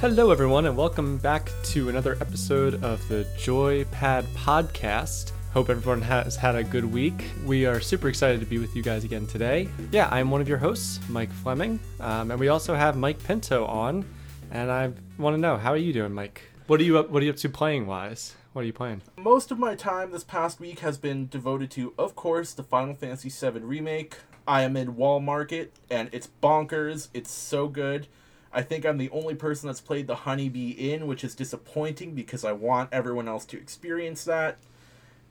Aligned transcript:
Hello, 0.00 0.30
everyone, 0.30 0.64
and 0.64 0.78
welcome 0.78 1.18
back 1.18 1.52
to 1.62 1.90
another 1.90 2.16
episode 2.22 2.82
of 2.82 3.06
the 3.08 3.26
Joypad 3.36 4.24
Podcast. 4.28 5.32
Hope 5.52 5.68
everyone 5.68 6.00
has 6.00 6.36
had 6.36 6.54
a 6.54 6.64
good 6.64 6.86
week. 6.86 7.26
We 7.44 7.66
are 7.66 7.80
super 7.80 8.08
excited 8.08 8.40
to 8.40 8.46
be 8.46 8.56
with 8.56 8.74
you 8.74 8.82
guys 8.82 9.04
again 9.04 9.26
today. 9.26 9.68
Yeah, 9.92 10.08
I'm 10.10 10.30
one 10.30 10.40
of 10.40 10.48
your 10.48 10.56
hosts, 10.56 11.00
Mike 11.10 11.30
Fleming, 11.30 11.78
um, 12.00 12.30
and 12.30 12.40
we 12.40 12.48
also 12.48 12.74
have 12.74 12.96
Mike 12.96 13.22
Pinto 13.22 13.66
on. 13.66 14.06
And 14.50 14.70
I 14.72 14.90
want 15.18 15.34
to 15.34 15.38
know 15.38 15.58
how 15.58 15.72
are 15.72 15.76
you 15.76 15.92
doing, 15.92 16.14
Mike? 16.14 16.44
What 16.66 16.80
are 16.80 16.84
you 16.84 16.96
up? 16.96 17.10
What 17.10 17.22
are 17.22 17.26
you 17.26 17.32
up 17.32 17.36
to 17.36 17.50
playing 17.50 17.86
wise? 17.86 18.36
What 18.54 18.62
are 18.62 18.66
you 18.66 18.72
playing? 18.72 19.02
Most 19.18 19.50
of 19.50 19.58
my 19.58 19.74
time 19.74 20.12
this 20.12 20.24
past 20.24 20.60
week 20.60 20.78
has 20.78 20.96
been 20.96 21.28
devoted 21.28 21.70
to, 21.72 21.92
of 21.98 22.16
course, 22.16 22.54
the 22.54 22.62
Final 22.62 22.94
Fantasy 22.94 23.28
VII 23.28 23.60
Remake. 23.60 24.16
I 24.48 24.62
am 24.62 24.78
in 24.78 24.96
Wall 24.96 25.20
Market, 25.20 25.74
and 25.90 26.08
it's 26.10 26.30
bonkers. 26.42 27.08
It's 27.12 27.30
so 27.30 27.68
good. 27.68 28.06
I 28.52 28.62
think 28.62 28.84
I'm 28.84 28.98
the 28.98 29.10
only 29.10 29.34
person 29.34 29.68
that's 29.68 29.80
played 29.80 30.06
the 30.06 30.16
Honeybee 30.16 30.70
Inn, 30.70 31.06
which 31.06 31.22
is 31.22 31.34
disappointing 31.34 32.14
because 32.14 32.44
I 32.44 32.52
want 32.52 32.88
everyone 32.92 33.28
else 33.28 33.44
to 33.46 33.56
experience 33.56 34.24
that. 34.24 34.58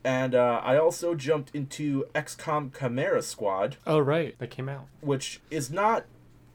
And 0.03 0.33
uh, 0.33 0.61
I 0.63 0.77
also 0.77 1.13
jumped 1.15 1.53
into 1.53 2.05
XCOM 2.15 2.71
Chimera 2.77 3.21
Squad, 3.21 3.75
Oh, 3.85 3.99
right, 3.99 4.37
that 4.39 4.49
came 4.49 4.69
out. 4.69 4.87
which 5.01 5.41
is 5.51 5.69
not 5.69 6.05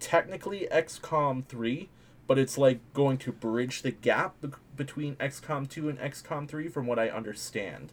technically 0.00 0.66
XCOM 0.73 1.45
3, 1.46 1.90
but 2.27 2.38
it's 2.38 2.56
like 2.56 2.80
going 2.95 3.18
to 3.18 3.32
bridge 3.32 3.82
the 3.82 3.90
gap 3.90 4.40
be- 4.40 4.48
between 4.76 5.16
XCOM 5.16 5.68
2 5.68 5.90
and 5.90 5.98
XCOM 5.98 6.48
3 6.48 6.68
from 6.68 6.87
what 6.87 6.98
I 6.98 7.10
understand. 7.10 7.92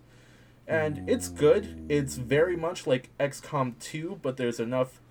And 0.66 1.10
it's 1.10 1.28
good. 1.28 1.86
It's 1.90 2.16
very 2.16 2.56
much 2.56 2.88
like 2.88 3.10
XCOM 3.20 3.78
2, 3.82 4.20
but 4.22 4.38
there's 4.38 4.60
enough 4.62 5.02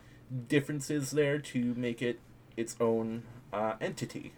differences 0.49 1.11
there 1.11 1.39
to 1.39 1.75
make 1.75 2.01
it 2.01 2.19
its 2.57 2.77
own 2.81 3.25
uh, 3.53 3.75
entity. 3.81 4.33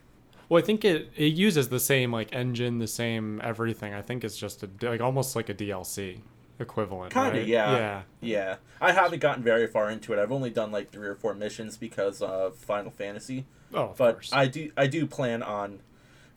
Well, 0.49 0.63
I 0.63 0.67
think 0.67 0.85
it 0.85 1.11
it 1.17 1.33
uses 1.33 1.69
the 1.69 1.81
same 1.81 2.13
like 2.13 2.35
engine, 2.35 2.79
the 2.79 2.87
same 2.87 3.41
everything. 3.43 3.95
I 3.95 4.03
think 4.03 4.25
it's 4.25 4.37
just 4.37 4.63
a 4.63 4.69
like 4.83 5.01
almost 5.01 5.35
like 5.35 5.49
a 5.49 5.55
DLC 5.55 6.21
equivalent. 6.59 7.13
Kind 7.13 7.37
of, 7.37 7.43
right? 7.43 7.47
yeah. 7.47 7.73
Yeah. 7.77 8.03
Yeah. 8.21 8.57
I 8.81 8.93
haven't 8.93 9.21
gotten 9.21 9.43
very 9.43 9.67
far 9.67 9.91
into 9.91 10.13
it. 10.13 10.19
I've 10.19 10.33
only 10.33 10.51
done 10.51 10.71
like 10.71 10.91
three 10.91 11.09
or 11.09 11.15
four 11.15 11.35
missions 11.35 11.77
because 11.77 12.21
of 12.21 12.57
Final 12.57 12.91
Fantasy. 12.91 13.47
Oh, 13.75 13.85
of 13.91 13.97
but 13.97 14.13
course. 14.15 14.31
I 14.33 14.47
do 14.47 14.71
I 14.77 14.87
do 14.87 15.07
plan 15.07 15.43
on 15.43 15.81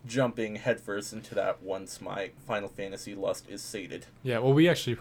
jumping 0.07 0.55
headfirst 0.55 1.13
into 1.13 1.35
that 1.35 1.61
once 1.61 2.01
my 2.01 2.31
Final 2.45 2.69
Fantasy 2.69 3.15
lust 3.15 3.49
is 3.49 3.61
sated. 3.61 4.05
Yeah, 4.23 4.39
well, 4.39 4.53
we 4.53 4.69
actually 4.69 4.97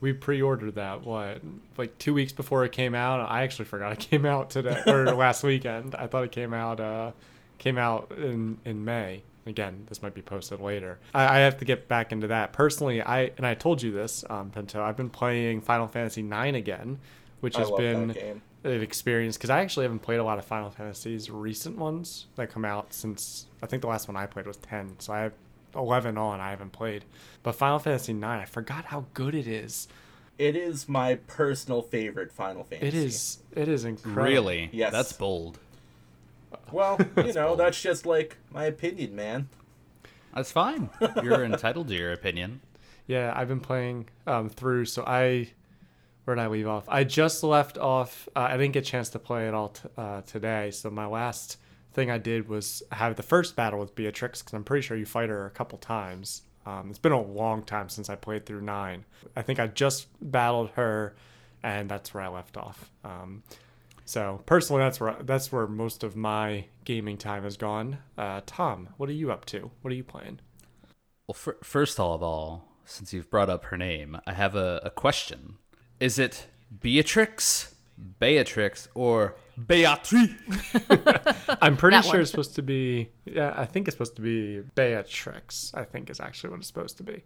we 0.00 0.12
pre-ordered 0.12 0.74
that 0.74 1.04
what 1.04 1.40
like 1.76 1.96
two 1.98 2.14
weeks 2.14 2.32
before 2.32 2.64
it 2.64 2.72
came 2.72 2.94
out. 2.94 3.20
I 3.28 3.42
actually 3.42 3.66
forgot 3.66 3.92
it 3.92 3.98
came 4.10 4.26
out 4.26 4.50
today 4.50 4.82
or 4.86 5.06
last 5.14 5.42
weekend. 5.42 5.94
I 5.94 6.06
thought 6.06 6.24
it 6.24 6.32
came 6.32 6.52
out 6.54 6.80
uh 6.80 7.12
came 7.58 7.78
out 7.78 8.12
in 8.16 8.58
in 8.64 8.84
May. 8.84 9.22
Again, 9.46 9.86
this 9.88 10.02
might 10.02 10.12
be 10.12 10.20
posted 10.20 10.60
later. 10.60 10.98
I, 11.14 11.36
I 11.36 11.38
have 11.38 11.56
to 11.58 11.64
get 11.64 11.88
back 11.88 12.12
into 12.12 12.26
that 12.26 12.52
personally. 12.52 13.00
I 13.00 13.30
and 13.38 13.46
I 13.46 13.54
told 13.54 13.82
you 13.82 13.92
this, 13.92 14.24
um, 14.28 14.50
Pinto. 14.50 14.82
I've 14.82 14.96
been 14.96 15.08
playing 15.08 15.62
Final 15.62 15.88
Fantasy 15.88 16.20
IX 16.20 16.56
again, 16.56 16.98
which 17.40 17.56
I 17.56 17.60
has 17.60 17.70
been 17.70 18.08
that 18.08 18.14
game. 18.14 18.26
an 18.36 18.42
experience 18.64 19.36
because 19.36 19.50
I 19.50 19.60
actually 19.60 19.84
haven't 19.84 20.00
played 20.00 20.18
a 20.18 20.24
lot 20.24 20.38
of 20.38 20.44
Final 20.44 20.70
Fantasies 20.70 21.30
recent 21.30 21.76
ones 21.78 22.26
that 22.36 22.50
come 22.50 22.64
out 22.64 22.92
since 22.92 23.46
I 23.62 23.66
think 23.66 23.82
the 23.82 23.88
last 23.88 24.08
one 24.08 24.16
I 24.16 24.26
played 24.26 24.46
was 24.46 24.56
ten. 24.56 24.96
So 24.98 25.12
I 25.12 25.20
have 25.20 25.32
eleven 25.74 26.18
on. 26.18 26.40
I 26.40 26.50
haven't 26.50 26.72
played, 26.72 27.04
but 27.42 27.52
Final 27.52 27.78
Fantasy 27.78 28.12
nine. 28.12 28.40
I 28.40 28.44
forgot 28.44 28.86
how 28.86 29.06
good 29.14 29.34
it 29.34 29.46
is. 29.46 29.88
It 30.38 30.54
is 30.54 30.88
my 30.88 31.16
personal 31.26 31.82
favorite 31.82 32.30
Final 32.32 32.62
Fantasy. 32.64 32.86
It 32.86 32.94
is. 32.94 33.38
It 33.52 33.68
is 33.68 33.84
incredible. 33.84 34.22
Really? 34.22 34.70
Yes. 34.72 34.92
That's 34.92 35.12
bold. 35.12 35.58
Well, 36.70 36.98
you 37.16 37.32
know, 37.32 37.48
bold. 37.48 37.60
that's 37.60 37.80
just 37.80 38.06
like 38.06 38.36
my 38.52 38.64
opinion, 38.64 39.16
man. 39.16 39.48
That's 40.34 40.52
fine. 40.52 40.90
You're 41.22 41.44
entitled 41.44 41.88
to 41.88 41.94
your 41.94 42.12
opinion. 42.12 42.60
Yeah, 43.08 43.32
I've 43.34 43.48
been 43.48 43.60
playing 43.60 44.10
um, 44.26 44.50
through. 44.50 44.84
So 44.84 45.02
I, 45.06 45.48
where 46.28 46.34
did 46.34 46.42
I 46.42 46.48
leave 46.48 46.68
off? 46.68 46.84
I 46.88 47.04
just 47.04 47.42
left 47.42 47.78
off. 47.78 48.28
Uh, 48.36 48.40
I 48.40 48.58
didn't 48.58 48.74
get 48.74 48.86
a 48.86 48.90
chance 48.90 49.08
to 49.10 49.18
play 49.18 49.48
it 49.48 49.54
all 49.54 49.70
t- 49.70 49.88
uh, 49.96 50.20
today. 50.20 50.70
So 50.70 50.90
my 50.90 51.06
last 51.06 51.56
thing 51.94 52.10
I 52.10 52.18
did 52.18 52.50
was 52.50 52.82
have 52.92 53.16
the 53.16 53.22
first 53.22 53.56
battle 53.56 53.80
with 53.80 53.94
Beatrix 53.94 54.42
because 54.42 54.52
I'm 54.52 54.62
pretty 54.62 54.86
sure 54.86 54.98
you 54.98 55.06
fight 55.06 55.30
her 55.30 55.46
a 55.46 55.50
couple 55.50 55.78
times. 55.78 56.42
Um, 56.66 56.90
it's 56.90 56.98
been 56.98 57.12
a 57.12 57.22
long 57.22 57.62
time 57.62 57.88
since 57.88 58.10
I 58.10 58.14
played 58.14 58.44
through 58.44 58.60
nine. 58.60 59.06
I 59.36 59.40
think 59.40 59.58
I 59.58 59.68
just 59.68 60.08
battled 60.20 60.68
her, 60.74 61.16
and 61.62 61.88
that's 61.88 62.12
where 62.12 62.22
I 62.22 62.28
left 62.28 62.58
off. 62.58 62.90
Um, 63.04 63.42
so 64.04 64.42
personally, 64.44 64.82
that's 64.82 65.00
where 65.00 65.16
that's 65.22 65.50
where 65.50 65.66
most 65.66 66.04
of 66.04 66.14
my 66.14 66.66
gaming 66.84 67.16
time 67.16 67.44
has 67.44 67.56
gone. 67.56 68.00
Uh, 68.18 68.42
Tom, 68.44 68.90
what 68.98 69.08
are 69.08 69.14
you 69.14 69.32
up 69.32 69.46
to? 69.46 69.70
What 69.80 69.92
are 69.92 69.96
you 69.96 70.04
playing? 70.04 70.40
Well, 71.26 71.34
fir- 71.34 71.56
first 71.62 71.98
of 71.98 72.22
all, 72.22 72.68
since 72.84 73.14
you've 73.14 73.30
brought 73.30 73.48
up 73.48 73.64
her 73.66 73.78
name, 73.78 74.18
I 74.26 74.34
have 74.34 74.54
a, 74.54 74.82
a 74.84 74.90
question. 74.90 75.56
Is 76.00 76.18
it 76.18 76.46
Beatrix, 76.80 77.74
Beatrix, 78.20 78.88
or 78.94 79.34
Beatrice? 79.66 80.30
I'm 81.60 81.76
pretty 81.76 82.00
sure 82.02 82.12
one. 82.12 82.20
it's 82.20 82.30
supposed 82.30 82.54
to 82.54 82.62
be. 82.62 83.10
Yeah, 83.24 83.52
I 83.56 83.64
think 83.64 83.88
it's 83.88 83.94
supposed 83.94 84.16
to 84.16 84.22
be 84.22 84.60
Beatrix. 84.74 85.72
I 85.74 85.84
think 85.84 86.10
is 86.10 86.20
actually 86.20 86.50
what 86.50 86.60
it's 86.60 86.68
supposed 86.68 86.96
to 86.98 87.02
be. 87.02 87.24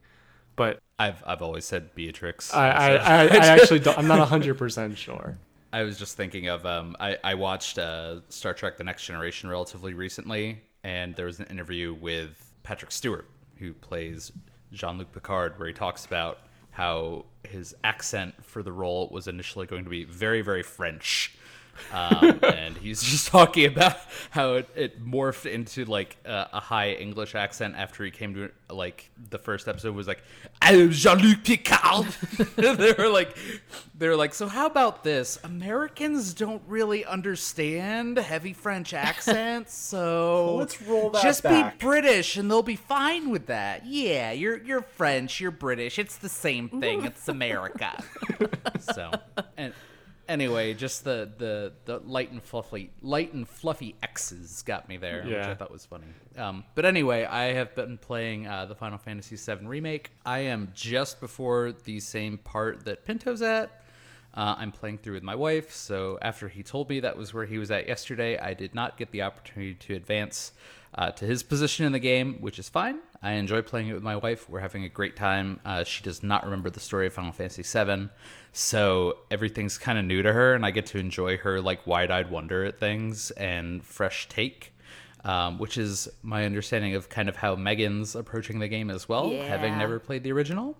But 0.56 0.80
I've 0.98 1.22
I've 1.26 1.42
always 1.42 1.64
said 1.64 1.94
Beatrix. 1.94 2.54
I, 2.54 2.70
I, 2.70 2.88
I, 2.94 3.22
I 3.24 3.26
actually 3.46 3.80
don't. 3.80 3.98
I'm 3.98 4.08
not 4.08 4.18
100 4.18 4.56
percent 4.56 4.96
sure. 4.96 5.38
I 5.72 5.82
was 5.82 5.98
just 5.98 6.16
thinking 6.16 6.48
of 6.48 6.66
um, 6.66 6.96
I, 7.00 7.16
I 7.24 7.34
watched 7.34 7.78
uh, 7.78 8.20
Star 8.28 8.54
Trek: 8.54 8.76
The 8.78 8.84
Next 8.84 9.04
Generation 9.04 9.48
relatively 9.48 9.94
recently, 9.94 10.62
and 10.84 11.14
there 11.16 11.26
was 11.26 11.40
an 11.40 11.46
interview 11.46 11.94
with 11.94 12.54
Patrick 12.62 12.90
Stewart, 12.90 13.28
who 13.56 13.72
plays 13.74 14.32
Jean 14.72 14.98
Luc 14.98 15.12
Picard, 15.12 15.58
where 15.58 15.68
he 15.68 15.74
talks 15.74 16.04
about 16.06 16.40
how 16.72 17.26
his 17.48 17.74
accent 17.84 18.34
for 18.44 18.62
the 18.62 18.72
role 18.72 19.08
was 19.12 19.28
initially 19.28 19.66
going 19.66 19.84
to 19.84 19.90
be 19.90 20.04
very, 20.04 20.40
very 20.42 20.62
French. 20.62 21.36
Um, 21.92 22.38
and 22.42 22.76
he's 22.76 23.02
just 23.10 23.28
talking 23.28 23.66
about 23.66 23.96
how 24.30 24.54
it, 24.54 24.68
it 24.74 25.04
morphed 25.04 25.50
into 25.50 25.84
like 25.84 26.16
a, 26.24 26.48
a 26.54 26.60
high 26.60 26.92
English 26.92 27.34
accent 27.34 27.74
after 27.76 28.04
he 28.04 28.10
came 28.10 28.34
to 28.34 28.50
like 28.70 29.10
the 29.30 29.38
first 29.38 29.68
episode 29.68 29.94
was 29.94 30.06
like 30.06 30.22
I'm 30.60 30.90
Jean-Luc 30.90 31.44
Picard. 31.44 32.06
they 32.56 32.92
were 32.92 33.08
like 33.08 33.36
they 33.96 34.08
were 34.08 34.16
like 34.16 34.34
so 34.34 34.48
how 34.48 34.66
about 34.66 35.04
this? 35.04 35.38
Americans 35.44 36.34
don't 36.34 36.62
really 36.66 37.04
understand 37.04 38.18
heavy 38.18 38.52
French 38.52 38.94
accents 38.94 39.74
so 39.74 40.56
Let's 40.56 40.80
roll 40.82 41.10
that 41.10 41.22
just 41.22 41.42
back. 41.42 41.78
be 41.78 41.84
British 41.84 42.36
and 42.36 42.50
they'll 42.50 42.62
be 42.62 42.76
fine 42.76 43.30
with 43.30 43.46
that. 43.46 43.86
Yeah 43.86 44.32
you're 44.32 44.62
you're 44.62 44.82
French 44.82 45.40
you're 45.40 45.50
British. 45.50 45.98
It's 45.98 46.16
the 46.16 46.28
same 46.28 46.68
thing. 46.68 47.04
It's 47.04 47.28
America. 47.28 48.02
So 48.94 49.10
and 49.56 49.72
anyway, 50.32 50.74
just 50.74 51.04
the, 51.04 51.30
the 51.38 51.72
the 51.84 51.98
light 52.00 52.32
and 52.32 52.42
fluffy 52.42 52.90
light 53.02 53.32
and 53.34 53.46
fluffy 53.46 53.94
X's 54.02 54.62
got 54.62 54.88
me 54.88 54.96
there, 54.96 55.22
which 55.24 55.34
I 55.46 55.54
thought 55.54 55.70
was 55.70 55.84
funny. 55.86 56.06
Um, 56.36 56.64
but 56.74 56.84
anyway, 56.84 57.24
I 57.24 57.52
have 57.52 57.74
been 57.74 57.98
playing 57.98 58.46
uh, 58.46 58.66
the 58.66 58.74
Final 58.74 58.98
Fantasy 58.98 59.36
VII 59.36 59.66
remake. 59.66 60.10
I 60.24 60.40
am 60.40 60.72
just 60.74 61.20
before 61.20 61.72
the 61.84 62.00
same 62.00 62.38
part 62.38 62.84
that 62.86 63.04
Pinto's 63.04 63.42
at. 63.42 63.81
Uh, 64.34 64.54
I'm 64.56 64.72
playing 64.72 64.98
through 64.98 65.14
with 65.14 65.22
my 65.22 65.34
wife, 65.34 65.72
so 65.72 66.18
after 66.22 66.48
he 66.48 66.62
told 66.62 66.88
me 66.88 67.00
that 67.00 67.16
was 67.16 67.34
where 67.34 67.44
he 67.44 67.58
was 67.58 67.70
at 67.70 67.86
yesterday, 67.86 68.38
I 68.38 68.54
did 68.54 68.74
not 68.74 68.96
get 68.96 69.10
the 69.10 69.22
opportunity 69.22 69.74
to 69.74 69.94
advance 69.94 70.52
uh, 70.94 71.10
to 71.10 71.26
his 71.26 71.42
position 71.42 71.84
in 71.84 71.92
the 71.92 71.98
game, 71.98 72.36
which 72.40 72.58
is 72.58 72.68
fine. 72.68 73.00
I 73.22 73.32
enjoy 73.32 73.62
playing 73.62 73.88
it 73.88 73.94
with 73.94 74.02
my 74.02 74.16
wife. 74.16 74.48
We're 74.48 74.60
having 74.60 74.84
a 74.84 74.88
great 74.88 75.16
time. 75.16 75.60
Uh, 75.64 75.84
she 75.84 76.02
does 76.02 76.22
not 76.22 76.44
remember 76.44 76.70
the 76.70 76.80
story 76.80 77.06
of 77.06 77.12
Final 77.12 77.32
Fantasy 77.32 77.62
VII, 77.62 78.08
so 78.52 79.18
everything's 79.30 79.76
kind 79.76 79.98
of 79.98 80.04
new 80.06 80.22
to 80.22 80.32
her, 80.32 80.54
and 80.54 80.64
I 80.64 80.70
get 80.70 80.86
to 80.86 80.98
enjoy 80.98 81.36
her 81.38 81.60
like 81.60 81.86
wide-eyed 81.86 82.30
wonder 82.30 82.64
at 82.64 82.78
things 82.78 83.30
and 83.32 83.84
fresh 83.84 84.28
take. 84.28 84.70
Um, 85.24 85.60
which 85.60 85.78
is 85.78 86.08
my 86.24 86.44
understanding 86.44 86.96
of 86.96 87.08
kind 87.08 87.28
of 87.28 87.36
how 87.36 87.54
Megan's 87.54 88.16
approaching 88.16 88.58
the 88.58 88.66
game 88.66 88.90
as 88.90 89.08
well, 89.08 89.30
having 89.30 89.78
never 89.78 90.00
played 90.00 90.24
the 90.24 90.32
original. 90.32 90.76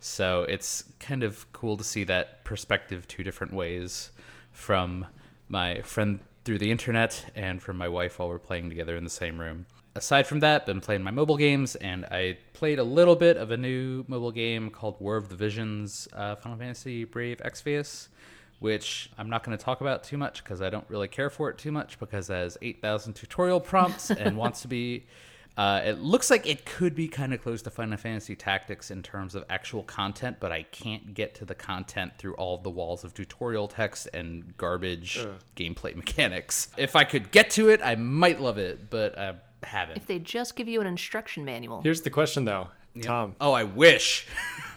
So 0.00 0.42
it's 0.42 0.84
kind 1.00 1.22
of 1.22 1.50
cool 1.52 1.76
to 1.76 1.84
see 1.84 2.04
that 2.04 2.44
perspective 2.44 3.08
two 3.08 3.24
different 3.24 3.52
ways 3.52 4.10
from 4.52 5.06
my 5.48 5.80
friend 5.82 6.20
through 6.44 6.58
the 6.58 6.70
internet 6.70 7.30
and 7.34 7.60
from 7.62 7.76
my 7.76 7.88
wife 7.88 8.18
while 8.18 8.28
we're 8.28 8.38
playing 8.38 8.68
together 8.68 8.96
in 8.96 9.04
the 9.04 9.10
same 9.10 9.38
room. 9.40 9.66
Aside 9.94 10.26
from 10.26 10.40
that, 10.40 10.64
been 10.64 10.80
playing 10.80 11.02
my 11.02 11.10
mobile 11.10 11.36
games, 11.36 11.74
and 11.74 12.04
I 12.04 12.38
played 12.52 12.78
a 12.78 12.84
little 12.84 13.16
bit 13.16 13.36
of 13.36 13.50
a 13.50 13.56
new 13.56 14.04
mobile 14.06 14.30
game 14.30 14.70
called 14.70 15.00
War 15.00 15.16
of 15.16 15.28
the 15.28 15.34
Visions, 15.34 16.06
uh, 16.12 16.36
Final 16.36 16.56
Fantasy 16.56 17.04
Brave 17.04 17.38
Exvius, 17.44 18.08
which 18.60 19.10
I'm 19.18 19.28
not 19.28 19.42
going 19.42 19.58
to 19.58 19.62
talk 19.62 19.80
about 19.80 20.04
too 20.04 20.16
much 20.16 20.44
because 20.44 20.62
I 20.62 20.70
don't 20.70 20.88
really 20.88 21.08
care 21.08 21.30
for 21.30 21.50
it 21.50 21.58
too 21.58 21.72
much 21.72 21.98
because 21.98 22.30
it 22.30 22.34
has 22.34 22.56
8,000 22.62 23.14
tutorial 23.14 23.60
prompts 23.60 24.10
and 24.10 24.36
wants 24.38 24.62
to 24.62 24.68
be 24.68 25.06
Uh, 25.58 25.82
it 25.84 25.98
looks 25.98 26.30
like 26.30 26.46
it 26.46 26.64
could 26.64 26.94
be 26.94 27.08
kind 27.08 27.34
of 27.34 27.42
close 27.42 27.62
to 27.62 27.68
Final 27.70 27.96
Fantasy 27.98 28.36
Tactics 28.36 28.92
in 28.92 29.02
terms 29.02 29.34
of 29.34 29.44
actual 29.50 29.82
content, 29.82 30.36
but 30.38 30.52
I 30.52 30.62
can't 30.62 31.14
get 31.14 31.34
to 31.34 31.44
the 31.44 31.56
content 31.56 32.12
through 32.16 32.34
all 32.34 32.58
the 32.58 32.70
walls 32.70 33.02
of 33.02 33.12
tutorial 33.12 33.66
text 33.66 34.08
and 34.14 34.56
garbage 34.56 35.26
gameplay 35.56 35.96
mechanics. 35.96 36.68
If 36.76 36.94
I 36.94 37.02
could 37.02 37.32
get 37.32 37.50
to 37.50 37.70
it, 37.70 37.80
I 37.82 37.96
might 37.96 38.40
love 38.40 38.58
it, 38.58 38.88
but 38.88 39.18
I 39.18 39.34
haven't. 39.64 39.96
If 39.96 40.06
they 40.06 40.20
just 40.20 40.54
give 40.54 40.68
you 40.68 40.80
an 40.80 40.86
instruction 40.86 41.44
manual. 41.44 41.82
Here's 41.82 42.02
the 42.02 42.10
question 42.10 42.44
though, 42.44 42.68
Tom. 43.02 43.34
Oh, 43.40 43.50
I 43.50 43.64
wish. 43.64 44.28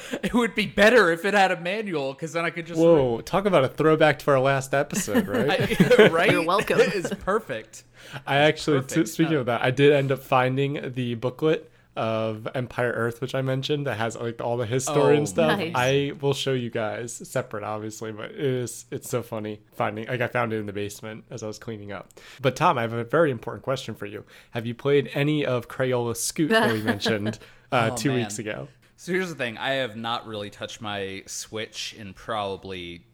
it 0.22 0.32
would 0.34 0.54
be 0.54 0.66
better 0.66 1.10
if 1.12 1.24
it 1.24 1.34
had 1.34 1.50
a 1.52 1.60
manual, 1.60 2.12
because 2.12 2.32
then 2.32 2.44
I 2.44 2.50
could 2.50 2.66
just. 2.66 2.80
Whoa, 2.80 3.20
talk 3.20 3.46
about 3.46 3.64
a 3.64 3.68
throwback 3.68 4.18
to 4.20 4.30
our 4.30 4.40
last 4.40 4.74
episode, 4.74 5.26
right? 5.28 5.98
I, 6.00 6.08
right? 6.12 6.30
You're 6.30 6.44
welcome. 6.44 6.78
It's 6.80 7.12
perfect. 7.14 7.84
I 8.26 8.36
actually, 8.38 8.82
t- 8.84 9.06
speaking 9.06 9.34
No. 9.34 9.40
of 9.40 9.46
that, 9.46 9.62
I 9.62 9.70
did 9.70 9.92
end 9.92 10.12
up 10.12 10.20
finding 10.22 10.92
the 10.94 11.14
booklet 11.14 11.70
of 11.96 12.46
Empire 12.54 12.92
Earth, 12.92 13.20
which 13.20 13.34
I 13.34 13.42
mentioned, 13.42 13.88
that 13.88 13.96
has 13.96 14.16
like 14.16 14.40
all 14.40 14.56
the 14.56 14.66
his 14.66 14.84
story 14.84 15.14
Oh, 15.16 15.18
and 15.18 15.28
stuff. 15.28 15.58
nice. 15.58 15.72
I 15.74 16.12
will 16.20 16.32
show 16.32 16.52
you 16.52 16.70
guys 16.70 17.12
separate, 17.12 17.64
obviously, 17.64 18.12
but 18.12 18.26
it 18.30 18.38
is 18.38 18.84
it's 18.92 19.10
so 19.10 19.20
funny 19.20 19.62
finding. 19.72 20.06
Like 20.06 20.20
I 20.20 20.28
found 20.28 20.52
it 20.52 20.58
in 20.58 20.66
the 20.66 20.72
basement 20.72 21.24
as 21.28 21.42
I 21.42 21.48
was 21.48 21.58
cleaning 21.58 21.90
up. 21.90 22.12
But 22.40 22.54
Tom, 22.54 22.78
I 22.78 22.82
have 22.82 22.92
a 22.92 23.02
very 23.02 23.32
important 23.32 23.64
question 23.64 23.96
for 23.96 24.06
you. 24.06 24.24
Have 24.52 24.64
you 24.64 24.76
played 24.76 25.10
any 25.12 25.44
of 25.44 25.66
Crayola 25.66 26.16
Scoot 26.16 26.50
that 26.50 26.72
we 26.72 26.82
mentioned 26.82 27.40
uh, 27.72 27.90
Oh, 27.92 27.96
two 27.96 28.10
man. 28.10 28.18
weeks 28.20 28.38
ago? 28.38 28.68
So 29.00 29.12
here's 29.12 29.28
the 29.28 29.36
thing: 29.36 29.56
I 29.56 29.74
have 29.74 29.96
not 29.96 30.26
really 30.26 30.50
touched 30.50 30.80
my 30.80 31.22
Switch 31.26 31.94
in 31.96 32.14
probably 32.14 33.04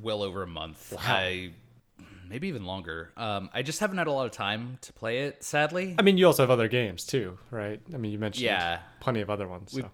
well 0.00 0.22
over 0.22 0.42
a 0.42 0.46
month. 0.46 0.94
I 0.98 1.50
maybe 2.26 2.48
even 2.48 2.64
longer. 2.64 3.12
Um, 3.14 3.50
I 3.52 3.60
just 3.60 3.78
haven't 3.80 3.98
had 3.98 4.06
a 4.06 4.12
lot 4.12 4.24
of 4.24 4.32
time 4.32 4.78
to 4.80 4.92
play 4.94 5.20
it. 5.26 5.44
Sadly, 5.44 5.94
I 5.98 6.02
mean, 6.02 6.16
you 6.16 6.26
also 6.26 6.42
have 6.42 6.50
other 6.50 6.66
games 6.66 7.04
too, 7.04 7.36
right? 7.50 7.78
I 7.92 7.98
mean, 7.98 8.10
you 8.10 8.18
mentioned 8.18 8.46
Yeah. 8.46 8.80
plenty 9.00 9.20
of 9.20 9.28
other 9.28 9.46
ones. 9.46 9.72
So. 9.72 9.90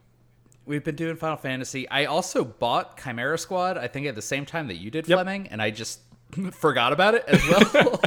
We've 0.67 0.85
been 0.85 0.95
doing 0.97 1.17
Final 1.17 1.37
Fantasy. 1.37 1.89
I 1.89 2.05
also 2.07 2.45
bought 2.45 2.97
Chimera 3.03 3.37
Squad, 3.37 3.77
I 3.77 3.87
think 3.89 4.07
at 4.07 4.15
the 4.15 4.23
same 4.23 4.47
time 4.47 4.69
that 4.69 4.77
you 4.77 4.91
did, 4.91 5.07
Yep. 5.09 5.17
Fleming, 5.17 5.49
and 5.49 5.61
I 5.61 5.71
just 5.71 6.01
forgot 6.53 6.93
about 6.93 7.15
it 7.15 7.25
as 7.27 7.47
well. 7.49 8.01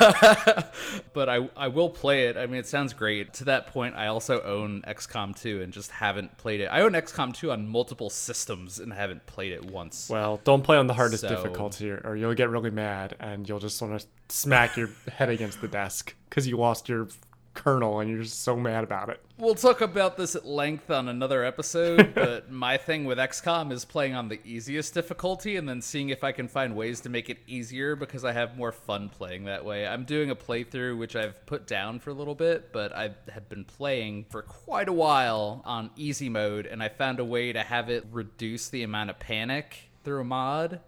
but 1.12 1.28
I, 1.28 1.48
I 1.56 1.68
will 1.68 1.90
play 1.90 2.26
it. 2.28 2.36
I 2.36 2.46
mean, 2.46 2.56
it 2.56 2.66
sounds 2.66 2.92
great. 2.92 3.32
To 3.34 3.44
that 3.44 3.68
point, 3.68 3.94
I 3.96 4.06
also 4.08 4.40
own 4.42 4.82
XCOM 4.86 5.38
2 5.40 5.62
and 5.62 5.72
just 5.72 5.90
haven't 5.90 6.36
played 6.38 6.60
it. 6.60 6.66
I 6.66 6.82
own 6.82 6.92
XCOM 6.92 7.34
2 7.34 7.50
on 7.52 7.68
multiple 7.68 8.10
systems 8.10 8.78
and 8.78 8.92
haven't 8.92 9.26
played 9.26 9.52
it 9.52 9.70
once. 9.70 10.08
Well, 10.08 10.40
don't 10.44 10.62
play 10.62 10.76
on 10.76 10.86
the 10.86 10.94
hardest 10.94 11.22
So- 11.22 11.28
difficulty, 11.28 11.90
or, 11.90 12.00
or 12.04 12.16
you'll 12.16 12.34
get 12.34 12.50
really 12.50 12.70
mad, 12.70 13.16
and 13.20 13.48
you'll 13.48 13.58
just 13.60 13.80
want 13.82 14.00
to 14.00 14.06
smack 14.28 14.76
your 14.76 14.90
head 15.12 15.28
against 15.28 15.60
the 15.60 15.68
desk 15.68 16.14
because 16.28 16.46
you 16.46 16.56
lost 16.56 16.88
your 16.88 17.08
colonel, 17.58 18.00
and 18.00 18.08
you're 18.08 18.22
just 18.22 18.42
so 18.42 18.56
mad 18.56 18.84
about 18.84 19.08
it. 19.08 19.20
We'll 19.36 19.54
talk 19.54 19.80
about 19.80 20.16
this 20.16 20.34
at 20.36 20.46
length 20.46 20.90
on 20.90 21.08
another 21.08 21.44
episode, 21.44 22.12
but 22.14 22.50
my 22.50 22.76
thing 22.76 23.04
with 23.04 23.18
XCOM 23.18 23.72
is 23.72 23.84
playing 23.84 24.14
on 24.14 24.28
the 24.28 24.40
easiest 24.44 24.94
difficulty 24.94 25.56
and 25.56 25.68
then 25.68 25.82
seeing 25.82 26.08
if 26.10 26.22
I 26.22 26.32
can 26.32 26.46
find 26.48 26.76
ways 26.76 27.00
to 27.00 27.08
make 27.08 27.28
it 27.28 27.38
easier 27.46 27.96
because 27.96 28.24
I 28.24 28.32
have 28.32 28.56
more 28.56 28.72
fun 28.72 29.08
playing 29.08 29.44
that 29.44 29.64
way. 29.64 29.86
I'm 29.86 30.04
doing 30.04 30.30
a 30.30 30.36
playthrough 30.36 30.96
which 30.96 31.16
I've 31.16 31.44
put 31.46 31.66
down 31.66 31.98
for 31.98 32.10
a 32.10 32.14
little 32.14 32.34
bit, 32.34 32.72
but 32.72 32.94
I 32.94 33.10
have 33.32 33.48
been 33.48 33.64
playing 33.64 34.26
for 34.30 34.42
quite 34.42 34.88
a 34.88 34.92
while 34.92 35.62
on 35.64 35.90
easy 35.96 36.28
mode 36.28 36.66
and 36.66 36.82
I 36.82 36.88
found 36.88 37.18
a 37.18 37.24
way 37.24 37.52
to 37.52 37.62
have 37.62 37.90
it 37.90 38.06
reduce 38.12 38.68
the 38.68 38.84
amount 38.84 39.10
of 39.10 39.18
panic 39.18 39.90
through 40.04 40.20
a 40.20 40.24
mod 40.24 40.80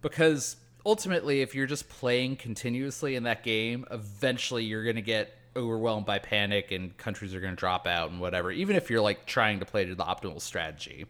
because 0.00 0.56
ultimately 0.86 1.42
if 1.42 1.54
you're 1.54 1.66
just 1.66 1.88
playing 1.88 2.36
continuously 2.36 3.16
in 3.16 3.24
that 3.24 3.42
game 3.42 3.84
eventually 3.90 4.64
you're 4.64 4.84
going 4.84 4.96
to 4.96 5.02
get 5.02 5.36
overwhelmed 5.56 6.06
by 6.06 6.18
panic 6.18 6.72
and 6.72 6.96
countries 6.96 7.34
are 7.34 7.40
going 7.40 7.52
to 7.52 7.60
drop 7.60 7.86
out 7.86 8.10
and 8.10 8.20
whatever 8.20 8.50
even 8.50 8.74
if 8.74 8.88
you're 8.88 9.02
like 9.02 9.26
trying 9.26 9.60
to 9.60 9.66
play 9.66 9.84
to 9.84 9.94
the 9.94 10.04
optimal 10.04 10.40
strategy. 10.40 11.06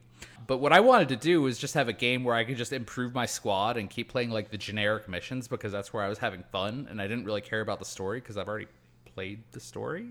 But 0.47 0.59
what 0.59 0.73
i 0.73 0.81
wanted 0.81 1.09
to 1.11 1.17
do 1.17 1.41
was 1.41 1.57
just 1.57 1.75
have 1.75 1.89
a 1.89 1.93
game 1.93 2.25
where 2.25 2.35
i 2.35 2.43
could 2.43 2.57
just 2.57 2.73
improve 2.73 3.15
my 3.15 3.27
squad 3.27 3.77
and 3.77 3.89
keep 3.89 4.09
playing 4.09 4.31
like 4.31 4.51
the 4.51 4.59
generic 4.59 5.09
missions 5.09 5.47
because 5.47 5.71
that's 5.71 5.93
where 5.93 6.03
i 6.03 6.09
was 6.09 6.19
having 6.19 6.43
fun 6.51 6.89
and 6.91 7.01
i 7.01 7.07
didn't 7.07 7.25
really 7.25 7.41
care 7.41 7.61
about 7.61 7.79
the 7.79 7.85
story 7.85 8.19
because 8.19 8.37
i've 8.37 8.49
already 8.49 8.67
played 9.15 9.43
the 9.53 9.61
story. 9.61 10.09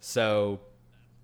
So 0.00 0.60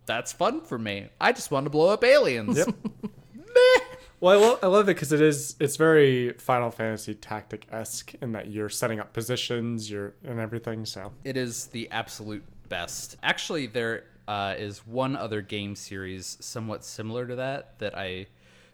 that's 0.06 0.32
fun 0.32 0.62
for 0.62 0.79
me. 0.79 1.09
I 1.20 1.32
just 1.32 1.50
want 1.50 1.65
to 1.65 1.70
blow 1.70 1.88
up 1.91 2.05
aliens. 2.05 2.59
Yep. 2.59 2.69
Well, 4.25 4.41
I, 4.43 4.43
lo- 4.43 4.59
I 4.62 4.67
love 4.69 4.88
it 4.88 4.94
because 4.94 5.12
it 5.12 5.21
is 5.21 5.55
it's 5.61 5.76
very 5.76 6.32
Final 6.32 6.71
Fantasy 6.71 7.12
tactic 7.12 7.67
esque 7.71 8.15
in 8.23 8.32
that 8.32 8.47
you're 8.49 8.71
setting 8.71 8.99
up 8.99 9.12
positions, 9.12 9.91
you're 9.91 10.15
and 10.25 10.41
everything. 10.41 10.87
So 10.87 11.12
It 11.25 11.37
is 11.37 11.67
the 11.67 11.91
absolute 11.91 12.43
best. 12.71 13.19
Actually, 13.23 13.67
there 13.67 14.05
uh, 14.26 14.55
is 14.56 14.87
one 14.87 15.15
other 15.15 15.43
game 15.43 15.76
series 15.76 16.38
somewhat 16.41 16.87
similar 16.87 17.26
to 17.26 17.37
that 17.37 17.79
that 17.81 17.99
I 17.99 18.29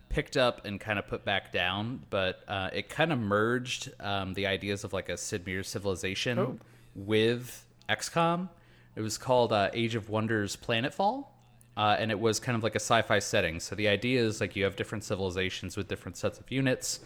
picked 0.08 0.36
up 0.36 0.64
and 0.66 0.78
kind 0.80 1.00
of 1.00 1.08
put 1.08 1.24
back 1.24 1.50
down, 1.52 2.04
but 2.10 2.44
uh, 2.46 2.70
it 2.72 2.88
kind 2.88 3.12
of 3.12 3.18
merged 3.18 3.90
um, 3.98 4.34
the 4.34 4.46
ideas 4.46 4.84
of 4.84 4.92
like 4.92 5.08
a 5.08 5.16
Sid 5.16 5.44
Meier's 5.46 5.66
Civilization 5.66 6.38
Oh. 6.38 6.58
with 6.94 7.66
XCOM. 7.88 8.50
It 8.94 9.00
was 9.00 9.18
called 9.18 9.52
uh, 9.52 9.70
Age 9.72 9.96
of 9.96 10.10
Wonders 10.10 10.54
Planetfall. 10.56 11.26
Uh, 11.76 11.96
and 11.98 12.10
it 12.10 12.18
was 12.18 12.40
kind 12.40 12.56
of 12.56 12.62
like 12.62 12.74
a 12.74 12.80
sci-fi 12.80 13.18
setting. 13.18 13.60
So 13.60 13.74
the 13.74 13.88
idea 13.88 14.22
is 14.22 14.40
like 14.40 14.56
you 14.56 14.64
have 14.64 14.76
different 14.76 15.04
civilizations 15.04 15.76
with 15.76 15.88
different 15.88 16.16
sets 16.16 16.38
of 16.38 16.50
units. 16.50 17.00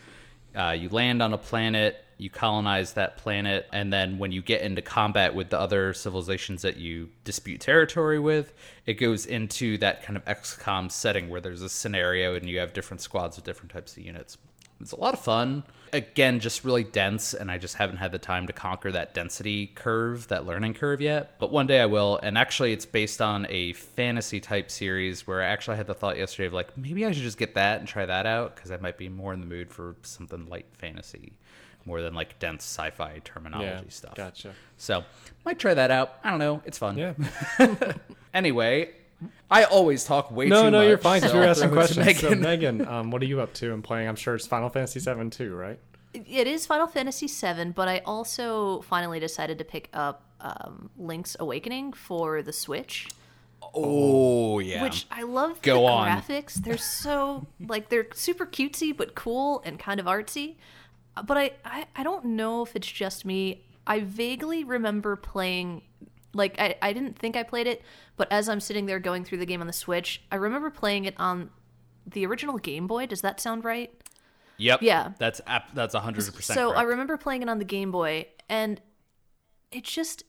Uh, 0.57 0.71
you 0.71 0.89
land 0.89 1.21
on 1.21 1.33
a 1.33 1.39
planet, 1.39 2.05
you 2.17 2.31
colonize 2.31 2.93
that 2.93 3.17
planet, 3.17 3.67
and 3.73 3.93
then 3.93 4.19
when 4.19 4.31
you 4.31 4.41
get 4.41 4.63
into 4.63 4.81
combat 4.81 5.35
with 5.35 5.51
the 5.51 5.59
other 5.59 5.93
civilizations 5.93 6.63
that 6.63 6.77
you 6.77 7.09
dispute 7.25 7.61
territory 7.61 8.21
with, 8.21 8.53
it 8.87 8.95
goes 8.95 9.27
into 9.27 9.77
that 9.79 10.03
kind 10.05 10.17
of 10.17 10.25
XCOM 10.27 10.91
setting 10.91 11.29
where 11.29 11.41
there's 11.41 11.63
a 11.63 11.69
scenario 11.69 12.37
and 12.37 12.49
you 12.49 12.59
have 12.59 12.73
different 12.73 13.01
squads 13.01 13.37
with 13.37 13.45
different 13.45 13.73
types 13.73 13.97
of 13.97 14.05
units. 14.05 14.39
It's 14.81 14.93
a 14.93 15.01
lot 15.01 15.15
of 15.15 15.21
fun. 15.21 15.65
Again, 15.95 16.41
just 16.41 16.65
really 16.65 16.85
dense, 16.85 17.35
and 17.35 17.51
I 17.51 17.59
just 17.59 17.77
haven't 17.77 17.99
had 17.99 18.13
the 18.13 18.19
time 18.19 18.47
to 18.49 18.53
conquer 18.53 18.93
that 18.93 19.15
density 19.15 19.69
curve, 19.69 20.29
that 20.29 20.45
learning 20.45 20.75
curve 20.75 21.01
yet. 21.01 21.39
But 21.39 21.53
one 21.53 21.67
day 21.67 21.81
I 21.81 21.87
will. 21.87 22.19
And 22.23 22.37
actually, 22.37 22.73
it's 22.73 22.85
based 22.85 23.23
on 23.23 23.47
a 23.49 23.73
fantasy 23.75 24.41
type 24.41 24.71
series 24.71 25.27
where 25.27 25.43
I 25.43 25.47
actually 25.47 25.77
had 25.77 25.87
the 25.87 25.95
thought 25.95 26.19
yesterday 26.19 26.47
of 26.47 26.53
like, 26.53 26.77
maybe 26.77 27.07
I 27.07 27.13
should 27.13 27.23
just 27.23 27.39
get 27.39 27.55
that 27.55 27.79
and 27.79 27.89
try 27.89 28.05
that 28.05 28.27
out 28.27 28.57
because 28.57 28.71
I 28.71 28.77
might 28.77 28.99
be 28.99 29.09
more 29.09 29.33
in 29.33 29.41
the 29.41 29.47
mood 29.47 29.71
for 29.71 29.97
something 30.03 30.47
light 30.49 30.67
fantasy 30.73 31.33
more 31.87 32.01
than 32.01 32.15
like 32.15 32.39
dense 32.39 32.65
sci 32.65 32.91
fi 32.91 33.21
terminology 33.25 33.71
yeah, 33.71 33.91
stuff. 33.91 34.15
gotcha. 34.15 34.55
So, 34.79 35.05
might 35.45 35.59
try 35.59 35.75
that 35.75 35.91
out. 35.91 36.15
I 36.25 36.31
don't 36.31 36.39
know. 36.39 36.63
It's 36.65 36.79
fun. 36.79 36.97
Yeah. 36.97 37.13
Anyway, 38.35 38.91
I 39.51 39.65
always 39.65 40.05
talk 40.05 40.31
way 40.31 40.47
No, 40.49 40.65
too 40.65 40.71
no, 40.71 40.79
much. 40.81 40.89
you're 40.89 40.99
fine. 40.99 41.21
so 41.21 41.33
we 41.33 41.39
were 41.39 41.45
I'll 41.45 41.51
asking 41.51 41.71
throw 41.71 41.83
it 41.83 41.87
to 41.89 41.95
questions. 41.95 42.21
So, 42.21 42.31
Megan. 42.31 42.43
Megan, 42.79 42.89
um, 42.89 43.11
what 43.11 43.23
are 43.23 43.27
you 43.27 43.41
up 43.41 43.53
to 43.55 43.73
and 43.73 43.83
playing? 43.85 44.09
I'm 44.09 44.17
sure 44.17 44.35
it's 44.35 44.47
Final 44.47 44.69
Fantasy 44.69 45.01
VII 45.01 45.31
too, 45.31 45.55
right? 45.55 45.79
It 46.13 46.47
is 46.47 46.65
Final 46.67 46.87
Fantasy 46.87 47.27
VII, 47.27 47.71
but 47.71 47.89
I 47.89 47.99
also 48.07 48.83
finally 48.83 49.19
decided 49.21 49.59
to 49.59 49.65
pick 49.65 49.89
up 49.93 50.23
um, 50.41 50.91
Link's 50.97 51.37
Awakening 51.41 51.93
for 51.93 52.43
the 52.43 52.53
Switch, 52.53 53.09
Oh 53.75 54.59
yeah. 54.59 54.83
which 54.83 55.07
I 55.11 55.23
love. 55.23 55.61
Go 55.63 55.81
the 55.81 55.87
on. 55.87 56.09
graphics. 56.09 56.55
They're 56.55 56.77
so 56.79 57.47
like 57.67 57.89
they're 57.89 58.07
super 58.15 58.47
cutesy 58.47 58.97
but 58.97 59.15
cool 59.15 59.63
and 59.65 59.79
kind 59.79 59.99
of 60.01 60.07
artsy. 60.07 60.57
But 61.25 61.37
I, 61.39 61.51
I 61.65 61.87
I 61.97 62.03
don't 62.03 62.25
know 62.27 62.63
if 62.63 62.77
it's 62.77 62.91
just 62.91 63.25
me. 63.25 63.65
I 63.87 64.01
vaguely 64.01 64.65
remember 64.65 65.17
playing. 65.17 65.83
Like 66.35 66.59
I, 66.59 66.77
I 66.83 66.93
didn't 66.93 67.19
think 67.19 67.37
I 67.37 67.43
played 67.43 67.67
it, 67.67 67.83
but 68.17 68.31
as 68.31 68.49
I'm 68.49 68.61
sitting 68.61 68.87
there 68.87 68.99
going 68.99 69.25
through 69.25 69.39
the 69.39 69.47
game 69.47 69.61
on 69.61 69.67
the 69.67 69.73
Switch, 69.73 70.23
I 70.31 70.37
remember 70.37 70.71
playing 70.71 71.05
it 71.05 71.15
on 71.19 71.51
the 72.07 72.27
original 72.27 72.59
Game 72.59 72.87
Boy. 72.87 73.07
Does 73.07 73.21
that 73.23 73.41
sound 73.41 73.65
right? 73.65 73.93
Yep. 74.57 74.83
Yeah. 74.83 75.13
That's 75.19 75.41
ap- 75.47 75.75
that's 75.75 75.95
hundred 75.95 76.33
percent. 76.35 76.59
So 76.59 76.73
I 76.73 76.83
remember 76.83 77.17
playing 77.17 77.43
it 77.43 77.49
on 77.49 77.59
the 77.59 77.65
Game 77.65 77.91
Boy, 77.91 78.27
and 78.49 78.81
it 79.73 79.85
just 79.85 80.25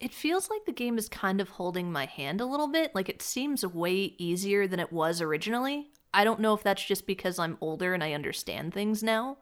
it 0.00 0.12
feels 0.12 0.50
like 0.50 0.64
the 0.64 0.72
game 0.72 0.98
is 0.98 1.08
kind 1.08 1.40
of 1.40 1.50
holding 1.50 1.92
my 1.92 2.06
hand 2.06 2.40
a 2.40 2.46
little 2.46 2.68
bit. 2.68 2.94
Like 2.94 3.08
it 3.08 3.22
seems 3.22 3.64
way 3.64 4.14
easier 4.18 4.66
than 4.66 4.80
it 4.80 4.92
was 4.92 5.20
originally. 5.20 5.90
I 6.14 6.24
don't 6.24 6.40
know 6.40 6.54
if 6.54 6.62
that's 6.62 6.84
just 6.84 7.06
because 7.06 7.38
I'm 7.38 7.56
older 7.60 7.94
and 7.94 8.02
I 8.02 8.12
understand 8.12 8.74
things 8.74 9.02
now, 9.02 9.38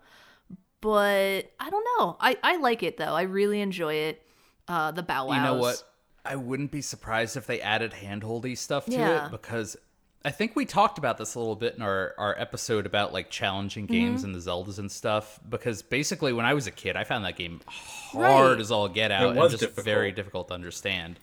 but 0.81 1.51
I 1.59 1.71
don't 1.71 1.87
know. 1.99 2.17
I 2.21 2.37
I 2.43 2.57
like 2.59 2.83
it 2.83 2.97
though. 2.97 3.15
I 3.15 3.23
really 3.23 3.61
enjoy 3.61 3.95
it. 3.95 4.27
Uh, 4.71 4.91
the 4.93 5.03
bow 5.03 5.27
wows. 5.27 5.37
You 5.37 5.43
know 5.43 5.55
what? 5.55 5.83
I 6.25 6.37
wouldn't 6.37 6.71
be 6.71 6.81
surprised 6.81 7.37
if 7.37 7.47
they 7.47 7.61
added 7.61 7.93
handholdy 7.93 8.57
stuff 8.57 8.85
to 8.87 8.93
Yeah. 8.93 9.27
it 9.27 9.31
because 9.31 9.77
I 10.25 10.31
think 10.31 10.55
we 10.55 10.67
talked 10.67 10.99
about 10.99 11.17
this 11.17 11.35
a 11.35 11.39
little 11.39 11.57
bit 11.57 11.75
in 11.77 11.83
our, 11.83 12.15
our 12.19 12.39
episode 12.39 12.85
about 12.87 13.13
like 13.15 13.31
challenging 13.31 13.87
games 13.87 14.23
and 14.23 14.35
the 14.35 14.39
Zeldas 14.39 14.79
and 14.79 14.93
stuff. 14.93 15.41
Because 15.49 15.81
basically, 15.83 16.33
when 16.35 16.45
I 16.45 16.53
was 16.55 16.67
a 16.67 16.71
kid, 16.71 16.95
I 16.95 17.05
found 17.05 17.25
that 17.25 17.37
game 17.37 17.61
hard 17.67 18.51
Right. 18.53 18.61
as 18.61 18.71
all 18.71 18.87
get 18.89 19.11
out 19.11 19.23
It 19.23 19.27
was 19.37 19.37
and 19.39 19.51
just 19.53 19.61
difficult. 19.63 19.85
very 19.87 20.13
difficult 20.13 20.49
to 20.49 20.55
understand. 20.55 21.19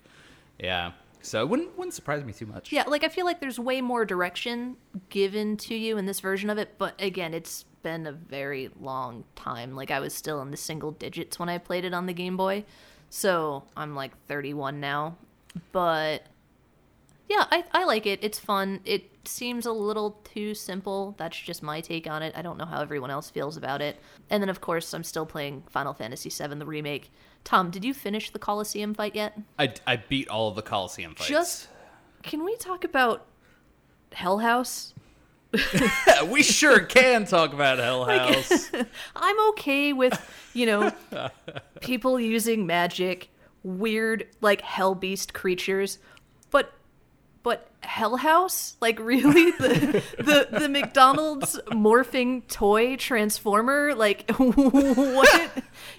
Yeah, 0.60 0.94
so 1.22 1.42
it 1.42 1.48
wouldn't 1.50 1.77
wouldn't 1.77 1.94
surprise 1.94 2.24
me 2.24 2.34
too 2.34 2.48
much. 2.48 2.72
Yeah, 2.72 2.84
like 2.88 3.04
I 3.04 3.10
feel 3.10 3.25
like 3.25 3.39
there's 3.39 3.60
way 3.60 3.82
more 3.82 4.04
direction 4.04 4.77
given 5.10 5.58
to 5.58 5.75
you 5.75 6.00
in 6.00 6.08
this 6.08 6.20
version 6.20 6.50
of 6.50 6.58
it, 6.58 6.74
but 6.80 7.00
again, 7.00 7.36
it's 7.36 7.66
been 7.84 8.08
a 8.08 8.12
very 8.12 8.72
long 8.82 9.25
time. 9.36 9.75
Like 9.75 9.92
I 9.92 10.00
was 10.00 10.16
still 10.16 10.42
in 10.42 10.50
the 10.50 10.58
single 10.58 10.89
digits 10.92 11.38
when 11.38 11.50
I 11.50 11.60
played 11.60 11.86
it 11.86 11.94
on 11.94 12.08
the 12.08 12.13
Game 12.13 12.36
Boy. 12.36 12.66
So, 13.10 13.64
I'm 13.76 13.96
like 13.96 14.12
31 14.28 14.80
now. 14.80 15.18
But 15.72 16.24
yeah, 17.30 17.46
I 17.52 17.64
I 17.72 17.86
like 17.86 18.06
it. 18.06 18.20
It's 18.22 18.40
fun. 18.40 18.82
It 18.86 19.10
seems 19.28 19.66
a 19.66 19.72
little 19.72 20.20
too 20.24 20.54
simple. 20.54 21.16
That's 21.18 21.38
just 21.38 21.64
my 21.64 21.82
take 21.82 22.08
on 22.08 22.22
it. 22.22 22.34
I 22.38 22.42
don't 22.42 22.58
know 22.58 22.66
how 22.66 22.82
everyone 22.82 23.10
else 23.10 23.30
feels 23.30 23.58
about 23.58 23.82
it. 23.82 24.00
And 24.30 24.42
then 24.42 24.50
of 24.50 24.62
course, 24.62 24.94
I'm 24.94 25.04
still 25.04 25.26
playing 25.26 25.64
Final 25.70 25.94
Fantasy 25.94 26.30
VII 26.30 26.56
the 26.56 26.66
remake 26.66 27.12
Tom, 27.48 27.72
did 27.72 27.86
you 27.86 27.94
finish 27.94 28.30
the 28.30 28.40
Coliseum 28.40 28.94
fight 28.94 29.16
yet? 29.16 29.40
I, 29.58 29.74
I 29.88 29.96
beat 29.96 30.28
all 30.28 30.50
of 30.50 30.56
the 30.58 30.62
Coliseum 30.62 31.16
fights. 31.16 31.30
Just 31.30 31.70
can 32.22 32.44
we 32.44 32.58
talk 32.58 32.84
about 32.84 33.26
Hell 34.12 34.40
House? 34.40 34.94
we 36.28 36.44
sure 36.44 36.80
can 36.80 37.26
talk 37.26 37.54
about 37.54 37.80
Hell 37.80 38.06
House. 38.06 38.72
I'm 39.16 39.50
okay 39.50 39.94
with, 39.94 40.20
you 40.54 40.66
know, 40.66 40.92
people 41.82 42.20
using 42.20 42.66
magic, 42.66 43.30
weird 43.64 44.28
like 44.42 44.62
hell 44.62 44.96
beast 44.96 45.34
creatures, 45.34 46.00
but 46.50 46.74
but 47.44 47.70
Hell 47.82 48.18
House, 48.18 48.76
like 48.82 49.00
really 49.00 49.52
the 49.52 50.04
the 50.18 50.60
the 50.60 50.70
McDonald's 50.70 51.60
morphing 51.68 52.48
toy 52.48 52.96
transformer, 52.96 53.94
like 53.96 54.30
what 54.32 55.52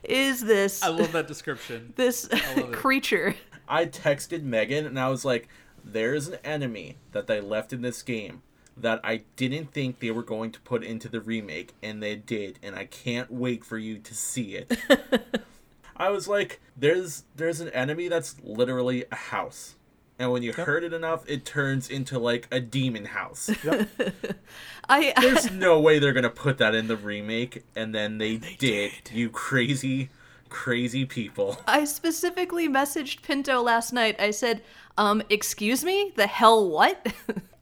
is 0.04 0.40
this 0.40 0.82
I 0.82 0.88
love 0.88 1.12
that 1.12 1.26
description. 1.26 1.92
this 1.96 2.28
creature? 2.72 3.34
I 3.70 3.84
texted 3.86 4.42
Megan 4.42 4.86
and 4.86 4.98
I 4.98 5.08
was 5.08 5.24
like, 5.24 5.48
there's 5.84 6.28
an 6.28 6.38
enemy 6.42 6.96
that 7.12 7.26
they 7.26 7.40
left 7.40 7.72
in 7.72 7.82
this 7.82 8.02
game 8.02 8.42
that 8.82 9.00
I 9.04 9.22
didn't 9.36 9.72
think 9.72 10.00
they 10.00 10.10
were 10.10 10.22
going 10.22 10.52
to 10.52 10.60
put 10.60 10.84
into 10.84 11.08
the 11.08 11.20
remake, 11.20 11.74
and 11.82 12.02
they 12.02 12.16
did, 12.16 12.58
and 12.62 12.76
I 12.76 12.86
can't 12.86 13.30
wait 13.30 13.64
for 13.64 13.78
you 13.78 13.98
to 13.98 14.14
see 14.14 14.54
it. 14.54 14.78
I 15.96 16.10
was 16.10 16.28
like, 16.28 16.60
there's 16.76 17.24
there's 17.34 17.60
an 17.60 17.70
enemy 17.70 18.08
that's 18.08 18.36
literally 18.42 19.04
a 19.10 19.16
house. 19.16 19.74
And 20.20 20.32
when 20.32 20.42
you 20.42 20.52
hurt 20.52 20.82
it 20.82 20.92
enough, 20.92 21.22
it 21.28 21.44
turns 21.44 21.88
into 21.88 22.18
like 22.18 22.48
a 22.50 22.58
demon 22.58 23.04
house. 23.04 23.50
I 24.88 25.12
There's 25.20 25.50
no 25.52 25.78
way 25.78 26.00
they're 26.00 26.12
gonna 26.12 26.28
put 26.28 26.58
that 26.58 26.74
in 26.74 26.88
the 26.88 26.96
remake, 26.96 27.64
and 27.76 27.94
then 27.94 28.18
they, 28.18 28.38
did. 28.58 28.92
You 29.12 29.30
crazy, 29.30 30.10
crazy 30.48 31.04
people. 31.04 31.58
I 31.68 31.84
specifically 31.84 32.68
messaged 32.68 33.22
Pinto 33.22 33.62
last 33.62 33.92
night. 33.92 34.16
I 34.18 34.32
said, 34.32 34.62
um, 34.96 35.22
excuse 35.30 35.84
me, 35.84 36.12
the 36.16 36.26
hell 36.26 36.68
what? 36.68 37.14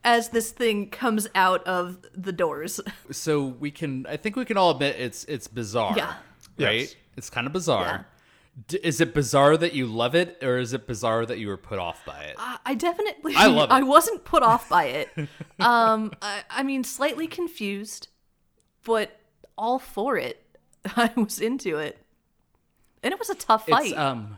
As 0.06 0.28
this 0.28 0.52
thing 0.52 0.88
comes 0.88 1.26
out 1.34 1.66
of 1.66 1.98
the 2.14 2.32
doors. 2.32 2.80
So 3.10 3.44
we 3.44 3.72
can, 3.72 4.06
I 4.08 4.16
think 4.16 4.36
we 4.36 4.44
can 4.44 4.56
all 4.56 4.70
admit 4.70 4.94
it's 4.98 5.24
it's 5.24 5.48
bizarre. 5.48 5.94
Yeah. 5.96 6.14
Right. 6.58 6.80
Yes. 6.82 6.94
It's 7.16 7.28
kind 7.28 7.46
of 7.46 7.52
bizarre. 7.52 7.84
Yeah. 7.84 8.02
D- 8.68 8.78
is 8.84 9.00
it 9.00 9.12
bizarre 9.12 9.56
that 9.56 9.74
you 9.74 9.86
love 9.86 10.14
it, 10.14 10.38
or 10.42 10.58
is 10.58 10.72
it 10.72 10.86
bizarre 10.86 11.26
that 11.26 11.38
you 11.38 11.48
were 11.48 11.56
put 11.56 11.78
off 11.80 12.04
by 12.06 12.22
it? 12.22 12.36
I 12.38 12.58
I 12.64 12.74
definitely 12.74 13.34
I 13.36 13.46
love 13.48 13.70
it. 13.70 13.74
I 13.74 13.82
wasn't 13.82 14.24
put 14.24 14.42
off 14.44 14.68
by 14.68 14.84
it. 15.00 15.08
Um 15.58 16.12
I, 16.22 16.42
I 16.48 16.62
mean 16.62 16.84
slightly 16.84 17.26
confused, 17.26 18.08
but 18.84 19.20
all 19.58 19.78
for 19.80 20.16
it. 20.16 20.42
I 20.96 21.10
was 21.16 21.40
into 21.40 21.78
it. 21.78 21.98
And 23.02 23.12
it 23.12 23.18
was 23.18 23.28
a 23.28 23.34
tough 23.34 23.66
fight. 23.66 23.90
It's 23.90 23.98
um, 23.98 24.36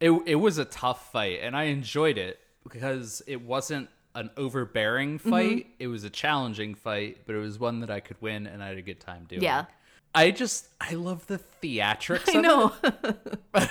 it 0.00 0.10
it 0.26 0.36
was 0.36 0.58
a 0.58 0.64
tough 0.64 1.10
fight, 1.12 1.40
and 1.42 1.56
I 1.56 1.64
enjoyed 1.64 2.18
it 2.18 2.38
because 2.62 3.20
it 3.26 3.42
wasn't 3.42 3.88
an 4.14 4.30
overbearing 4.36 5.18
Mm-hmm. 5.18 5.30
fight. 5.30 5.66
It 5.78 5.86
was 5.88 6.04
a 6.04 6.10
challenging 6.10 6.74
fight, 6.74 7.18
but 7.26 7.34
it 7.34 7.38
was 7.38 7.58
one 7.58 7.80
that 7.80 7.90
I 7.90 8.00
could 8.00 8.20
win, 8.20 8.46
and 8.46 8.62
I 8.62 8.68
had 8.68 8.78
a 8.78 8.82
good 8.82 9.00
time 9.00 9.24
doing. 9.28 9.42
Yeah. 9.42 9.66
I 10.14 10.30
just 10.30 10.68
I 10.80 10.94
love 10.94 11.26
the 11.26 11.40
theatrics. 11.62 12.34
I 12.36 12.40
know. 12.40 12.72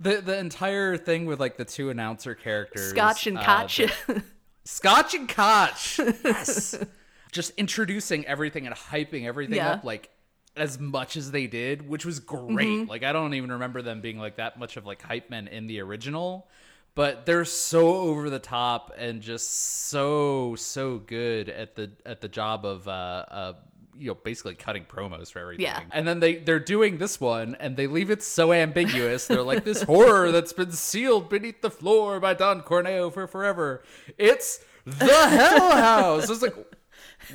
the 0.00 0.20
the 0.22 0.38
entire 0.38 0.96
thing 0.96 1.26
with 1.26 1.40
like 1.40 1.56
the 1.56 1.64
two 1.64 1.90
announcer 1.90 2.34
characters, 2.34 2.90
Scotch 2.90 3.26
and 3.26 3.38
uh, 3.38 3.42
Kotch. 3.42 3.90
the- 4.06 4.22
Scotch 4.64 5.14
and 5.14 5.28
Kotch. 5.28 5.98
Yes. 6.24 6.74
just 7.32 7.52
introducing 7.58 8.24
everything 8.26 8.66
and 8.66 8.74
hyping 8.74 9.26
everything 9.26 9.56
Yeah. 9.56 9.72
up 9.72 9.84
like 9.84 10.08
as 10.56 10.78
much 10.78 11.16
as 11.16 11.30
they 11.30 11.46
did, 11.46 11.86
which 11.88 12.04
was 12.06 12.18
great. 12.20 12.66
Mm-hmm. 12.68 12.88
Like 12.90 13.02
I 13.04 13.12
don't 13.12 13.34
even 13.34 13.52
remember 13.52 13.82
them 13.82 14.00
being 14.00 14.18
like 14.18 14.36
that 14.36 14.58
much 14.58 14.76
of 14.76 14.86
like 14.86 15.02
hype 15.02 15.28
men 15.30 15.48
in 15.48 15.66
the 15.66 15.80
original, 15.80 16.48
but 16.94 17.26
they're 17.26 17.44
so 17.44 17.88
over 17.88 18.30
the 18.30 18.38
top 18.38 18.92
and 18.98 19.20
just 19.22 19.88
so 19.88 20.54
so 20.56 20.98
good 20.98 21.48
at 21.48 21.76
the 21.76 21.90
at 22.04 22.20
the 22.20 22.28
job 22.28 22.64
of 22.64 22.86
uh 22.88 22.90
uh 23.30 23.52
you 23.96 24.08
know 24.08 24.14
basically 24.14 24.54
cutting 24.54 24.84
promos 24.84 25.30
for 25.32 25.40
everything. 25.40 25.64
Yeah. 25.64 25.80
And 25.92 26.06
then 26.06 26.20
they 26.20 26.36
they're 26.36 26.60
doing 26.60 26.98
this 26.98 27.20
one 27.20 27.56
and 27.58 27.76
they 27.76 27.86
leave 27.86 28.10
it 28.10 28.22
so 28.22 28.52
ambiguous. 28.52 29.26
They're 29.26 29.42
like 29.42 29.64
this 29.64 29.82
horror 29.82 30.30
that's 30.32 30.52
been 30.52 30.72
sealed 30.72 31.28
beneath 31.28 31.60
the 31.62 31.70
floor 31.70 32.20
by 32.20 32.34
Don 32.34 32.62
Corneo 32.62 33.12
for 33.12 33.26
forever. 33.26 33.82
It's 34.16 34.64
the 34.84 35.04
Hell 35.04 35.70
House. 35.72 36.30
It's 36.30 36.42
like 36.42 36.54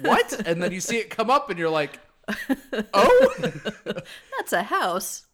what? 0.01 0.47
And 0.47 0.61
then 0.61 0.71
you 0.71 0.79
see 0.79 0.97
it 0.97 1.09
come 1.09 1.29
up 1.29 1.49
and 1.49 1.59
you're 1.59 1.69
like, 1.69 1.99
"Oh, 2.93 3.33
That's 4.37 4.53
a 4.53 4.63
house. 4.63 5.25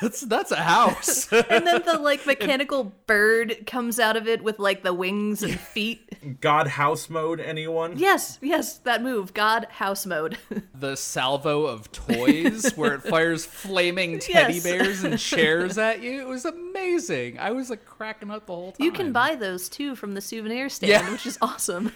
That's 0.00 0.20
that's 0.22 0.50
a 0.50 0.56
house." 0.56 1.30
And 1.50 1.66
then 1.66 1.82
the 1.84 1.98
like 1.98 2.26
mechanical 2.34 2.92
bird 3.06 3.66
comes 3.66 3.98
out 3.98 4.16
of 4.16 4.28
it 4.28 4.42
with 4.42 4.58
like 4.58 4.82
the 4.82 4.92
wings 4.94 5.42
and 5.42 5.58
feet. 5.74 6.40
God 6.40 6.66
house 6.66 7.08
mode, 7.08 7.40
anyone? 7.40 7.98
Yes, 7.98 8.38
yes, 8.42 8.78
that 8.78 9.02
move. 9.02 9.32
God 9.34 9.66
house 9.70 10.04
mode. 10.06 10.36
the 10.74 10.96
salvo 10.96 11.64
of 11.66 11.90
toys 11.92 12.72
where 12.76 12.94
it 12.94 13.02
fires 13.02 13.44
flaming 13.46 14.18
teddy 14.18 14.54
Yes. 14.54 14.62
bears 14.64 15.04
and 15.04 15.18
chairs 15.18 15.78
at 15.78 16.02
you. 16.02 16.20
It 16.20 16.28
was 16.28 16.44
amazing. 16.44 17.38
I 17.38 17.52
was 17.52 17.70
like 17.70 17.84
cracking 17.86 18.30
up 18.30 18.46
the 18.46 18.54
whole 18.54 18.72
time. 18.72 18.84
You 18.84 18.92
can 18.92 19.12
buy 19.12 19.34
those 19.34 19.68
too 19.68 19.94
from 19.96 20.14
the 20.14 20.20
souvenir 20.20 20.68
stand, 20.68 20.90
Yeah. 20.90 21.10
which 21.10 21.26
is 21.26 21.38
awesome. 21.40 21.92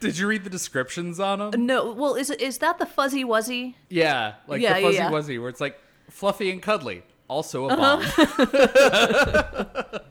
Did 0.00 0.18
you 0.18 0.26
read 0.26 0.44
the 0.44 0.50
descriptions 0.50 1.18
on 1.20 1.38
them? 1.38 1.64
No, 1.66 1.92
well, 1.92 2.14
is 2.14 2.28
it 2.28 2.40
is 2.40 2.58
that 2.58 2.78
the 2.78 2.86
fuzzy 2.86 3.24
wuzzy? 3.24 3.74
Yeah, 3.88 4.34
like 4.48 4.60
Yeah, 4.60 4.74
the 4.74 4.82
fuzzy 4.82 4.96
yeah. 4.96 5.10
wuzzy, 5.10 5.40
where 5.40 5.48
it's 5.48 5.60
like 5.60 5.78
fluffy 6.14 6.50
and 6.50 6.62
cuddly. 6.62 7.02
Also 7.28 7.68
a 7.68 7.72
Uh-huh. 7.74 7.96
bomb. 9.86 10.00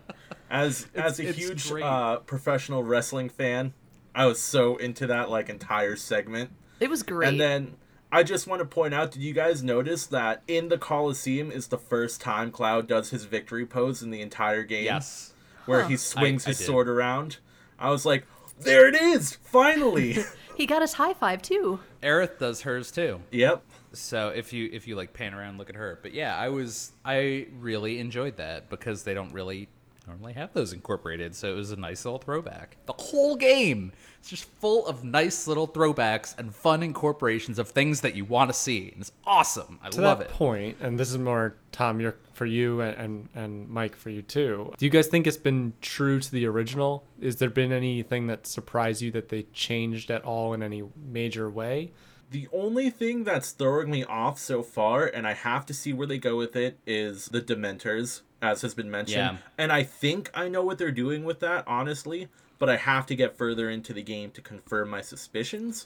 As 0.50 0.86
as 0.94 1.20
a 1.20 1.30
it's 1.30 1.38
huge 1.38 1.72
uh, 1.82 2.18
professional 2.18 2.84
wrestling 2.84 3.28
fan, 3.30 3.74
I 4.14 4.28
was 4.28 4.40
so 4.40 4.76
into 4.78 5.08
that 5.08 5.32
like 5.32 5.50
entire 5.50 5.96
segment. 5.96 6.52
It 6.80 6.92
was 6.92 7.02
great. 7.02 7.28
And 7.30 7.42
then 7.42 7.76
I 8.12 8.22
just 8.22 8.46
want 8.46 8.60
to 8.60 8.66
point 8.66 8.94
out: 8.94 9.10
Did 9.10 9.24
you 9.24 9.34
guys 9.34 9.64
notice 9.64 10.06
that 10.08 10.44
in 10.48 10.70
the 10.70 10.78
Coliseum 10.78 11.50
is 11.52 11.70
the 11.70 11.80
first 11.80 12.22
time 12.22 12.52
Cloud 12.52 12.88
does 12.88 13.10
his 13.10 13.26
victory 13.26 13.66
pose 13.66 14.04
in 14.04 14.12
the 14.12 14.22
entire 14.22 14.62
game? 14.64 14.84
yes. 14.84 15.34
where 15.66 15.86
he 15.88 15.98
swings 15.98 16.46
I 16.46 16.50
his 16.50 16.60
did. 16.60 16.66
sword 16.66 16.88
around. 16.88 17.38
I 17.80 17.90
was 17.90 18.06
like, 18.06 18.26
there 18.60 18.88
it 18.88 18.94
is, 18.96 19.34
finally. 19.42 20.18
he 20.56 20.68
got 20.68 20.82
his 20.84 20.94
high 20.94 21.16
five 21.16 21.42
too. 21.42 21.80
Aerith 22.04 22.38
does 22.38 22.62
hers 22.62 22.92
too. 22.92 23.22
yep. 23.32 23.64
So 23.94 24.30
if 24.30 24.52
you 24.54 24.70
if 24.74 24.88
you 24.88 24.96
like 24.96 25.14
pan 25.14 25.34
around 25.34 25.58
look 25.58 25.70
at 25.70 25.76
her, 25.76 26.00
but 26.02 26.14
yeah, 26.14 26.36
I 26.36 26.50
was 26.50 26.92
I 27.06 27.48
really 27.60 28.00
enjoyed 28.00 28.38
that 28.38 28.70
because 28.70 29.04
they 29.04 29.14
don't 29.14 29.32
really 29.34 29.70
normally 30.08 30.34
have 30.34 30.54
those 30.54 30.74
incorporated, 30.74 31.36
so 31.36 31.52
it 31.52 31.56
was 31.56 31.72
a 31.72 31.76
nice 31.76 32.04
little 32.04 32.20
throwback. 32.20 32.78
The 32.86 32.94
whole 32.94 33.36
game 33.36 33.94
is 34.22 34.30
just 34.30 34.44
full 34.46 34.86
of 34.86 35.04
nice 35.04 35.48
little 35.48 35.68
throwbacks 35.68 36.38
and 36.38 36.54
fun 36.54 36.84
incorporations 36.84 37.58
of 37.60 37.70
things 37.70 38.02
that 38.02 38.16
you 38.16 38.26
want 38.26 38.50
to 38.50 38.54
see, 38.54 38.90
and 38.92 39.02
it's 39.02 39.12
awesome. 39.26 39.80
I 39.82 39.90
to 39.90 40.02
love 40.02 40.20
that 40.20 40.30
it. 40.30 40.34
point, 40.34 40.78
and 40.82 41.00
this 41.00 41.10
is 41.10 41.18
more 41.18 41.56
Tom, 41.72 42.00
you're 42.00 42.16
for 42.34 42.46
you 42.46 42.82
and, 42.82 42.98
and 42.98 43.30
and 43.36 43.70
Mike 43.70 43.96
for 43.96 44.10
you 44.10 44.22
too. 44.22 44.74
Do 44.78 44.86
you 44.86 44.92
guys 44.92 45.08
think 45.08 45.28
it's 45.28 45.38
been 45.38 45.74
true 45.82 46.20
to 46.20 46.32
the 46.32 46.46
original? 46.48 47.06
Is 47.22 47.38
there 47.38 47.50
been 47.50 47.72
anything 47.72 48.28
that 48.28 48.48
surprised 48.48 49.02
you 49.02 49.12
that 49.12 49.30
they 49.30 49.44
changed 49.54 50.12
at 50.12 50.24
all 50.24 50.54
in 50.54 50.64
any 50.64 50.84
major 50.98 51.50
way? 51.50 51.92
The 52.34 52.48
only 52.52 52.90
thing 52.90 53.26
that's 53.26 53.52
throwing 53.52 53.92
me 53.92 54.04
off 54.04 54.40
so 54.40 54.64
far, 54.64 55.06
and 55.06 55.28
I 55.28 55.34
have 55.34 55.68
to 55.68 55.74
see 55.74 55.94
where 55.94 56.08
they 56.08 56.18
go 56.18 56.36
with 56.36 56.56
it, 56.56 56.80
is 56.88 57.28
the 57.28 57.42
Dementors, 57.42 58.22
as 58.42 58.64
has 58.64 58.74
been 58.74 58.90
mentioned. 58.90 59.18
Yeah. 59.18 59.38
And 59.56 59.72
I 59.72 59.84
think 59.84 60.32
I 60.34 60.48
know 60.50 60.64
what 60.64 60.80
they're 60.80 60.92
doing 60.92 61.26
with 61.26 61.42
that, 61.42 61.64
honestly, 61.68 62.30
but 62.58 62.70
I 62.72 62.78
have 62.78 63.06
to 63.06 63.16
get 63.16 63.38
further 63.38 63.70
into 63.70 63.94
the 63.94 64.02
game 64.02 64.32
to 64.32 64.42
confirm 64.42 64.90
my 64.90 65.02
suspicions. 65.02 65.86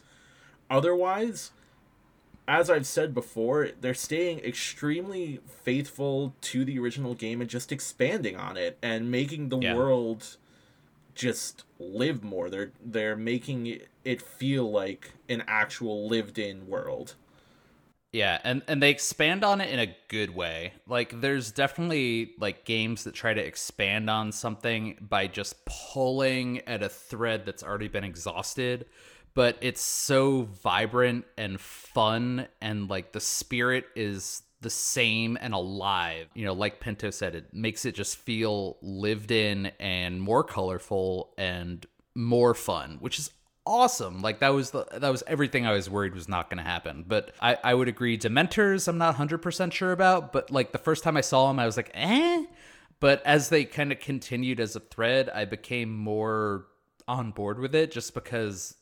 Otherwise, 0.70 1.52
as 2.48 2.70
I've 2.70 2.88
said 2.88 3.14
before, 3.14 3.72
they're 3.82 3.94
staying 3.94 4.40
extremely 4.40 5.42
faithful 5.64 6.34
to 6.40 6.64
the 6.64 6.80
original 6.80 7.14
game 7.14 7.42
and 7.42 7.50
just 7.50 7.74
expanding 7.74 8.38
on 8.38 8.56
it 8.56 8.78
and 8.82 9.12
making 9.12 9.50
the 9.50 9.58
Yeah. 9.60 9.76
world 9.76 10.38
just 11.18 11.66
live 11.80 12.24
more. 12.24 12.50
They're 12.50 12.72
they're 12.84 13.18
making 13.18 13.80
it 14.06 14.22
feel 14.22 14.72
like 14.72 15.14
an 15.30 15.44
actual 15.48 16.08
lived-in 16.08 16.68
world. 16.68 17.16
Yeah, 18.14 18.40
and 18.44 18.64
and 18.68 18.82
they 18.82 18.90
expand 18.90 19.44
on 19.44 19.60
it 19.62 19.70
in 19.70 19.80
a 19.80 19.96
good 20.08 20.34
way. 20.34 20.74
Like 20.88 21.20
there's 21.22 21.52
definitely 21.52 22.32
like 22.40 22.66
games 22.66 23.04
that 23.04 23.14
try 23.14 23.34
to 23.34 23.42
expand 23.46 24.10
on 24.10 24.32
something 24.32 24.98
by 25.02 25.28
just 25.28 25.56
pulling 25.66 26.60
at 26.68 26.82
a 26.82 26.90
thread 26.90 27.46
that's 27.46 27.64
already 27.64 27.90
been 27.90 28.06
exhausted, 28.06 28.86
but 29.34 29.58
it's 29.62 29.82
so 29.82 30.44
vibrant 30.64 31.26
and 31.38 31.60
fun 31.60 32.48
and 32.62 32.90
like 32.90 33.12
the 33.12 33.20
spirit 33.20 33.86
is 33.96 34.42
the 34.62 34.70
same 34.70 35.38
and 35.40 35.54
alive. 35.54 36.28
You 36.34 36.46
know, 36.46 36.54
like 36.54 36.80
Pinto 36.80 37.10
said, 37.12 37.36
it 37.36 37.54
makes 37.54 37.86
it 37.86 37.96
just 37.96 38.18
feel 38.18 38.78
lived 38.82 39.32
in 39.32 39.68
and 39.80 40.22
more 40.22 40.44
colorful 40.44 41.34
and 41.38 41.86
more 42.16 42.54
fun, 42.54 42.98
which 43.00 43.20
is 43.20 43.32
awesome. 43.66 44.22
Like 44.22 44.40
that 44.40 44.50
was 44.50 44.72
the 44.72 44.86
that 44.92 45.10
was 45.10 45.24
everything 45.28 45.66
I 45.66 45.74
was 45.74 45.90
worried 45.90 46.16
was 46.16 46.28
not 46.28 46.50
going 46.50 46.58
to 46.58 46.64
happen. 46.64 47.06
But 47.08 47.34
I 47.42 47.58
I 47.64 47.74
would 47.74 47.88
agree. 47.88 48.18
Dementors, 48.18 48.88
I'm 48.88 48.98
not 48.98 49.10
100 49.10 49.40
percent 49.40 49.74
sure 49.74 49.92
about. 49.92 50.34
But 50.34 50.50
like 50.50 50.72
the 50.72 50.78
first 50.80 51.04
time 51.04 51.18
I 51.18 51.22
saw 51.22 51.48
them, 51.48 51.60
I 51.60 51.66
was 51.66 51.78
like, 51.78 51.92
eh. 51.94 52.46
But 53.00 53.22
as 53.26 53.50
they 53.50 53.64
kind 53.66 53.92
of 53.92 54.00
continued 54.00 54.60
as 54.60 54.76
a 54.76 54.80
thread, 54.80 55.30
I 55.30 55.46
became 55.46 55.96
more 55.96 56.66
on 57.08 57.32
board 57.32 57.60
with 57.60 57.76
it, 57.76 57.92
just 57.92 58.16
because 58.16 58.76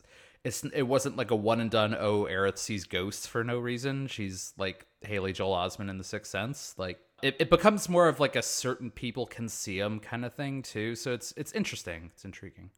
it's 0.45 0.63
it 0.63 0.83
wasn't 0.83 1.17
like 1.17 1.31
a 1.31 1.35
one 1.35 1.59
and 1.59 1.71
done. 1.71 1.95
Oh, 1.99 2.25
Aerith 2.25 2.59
sees 2.59 2.85
ghosts 2.85 3.27
for 3.27 3.43
no 3.43 3.57
reason. 3.57 4.07
She's 4.07 4.53
like 4.57 4.85
Haley 5.05 5.33
Joel 5.33 5.55
Osment 5.55 5.89
in 5.89 5.97
The 5.97 6.03
Sixth 6.03 6.31
Sense. 6.31 6.75
Like 6.77 6.99
it, 7.21 7.35
it 7.39 7.49
becomes 7.49 7.87
more 7.89 8.07
of 8.07 8.19
like 8.19 8.35
a 8.35 8.41
certain 8.41 8.91
people 8.91 9.25
can 9.25 9.47
see 9.49 9.79
him 9.79 9.99
kind 9.99 10.25
of 10.25 10.33
thing 10.33 10.61
too. 10.61 10.95
So 10.95 11.13
it's 11.13 11.33
it's 11.37 11.51
interesting. 11.53 12.11
It's 12.13 12.25
intriguing. 12.25 12.71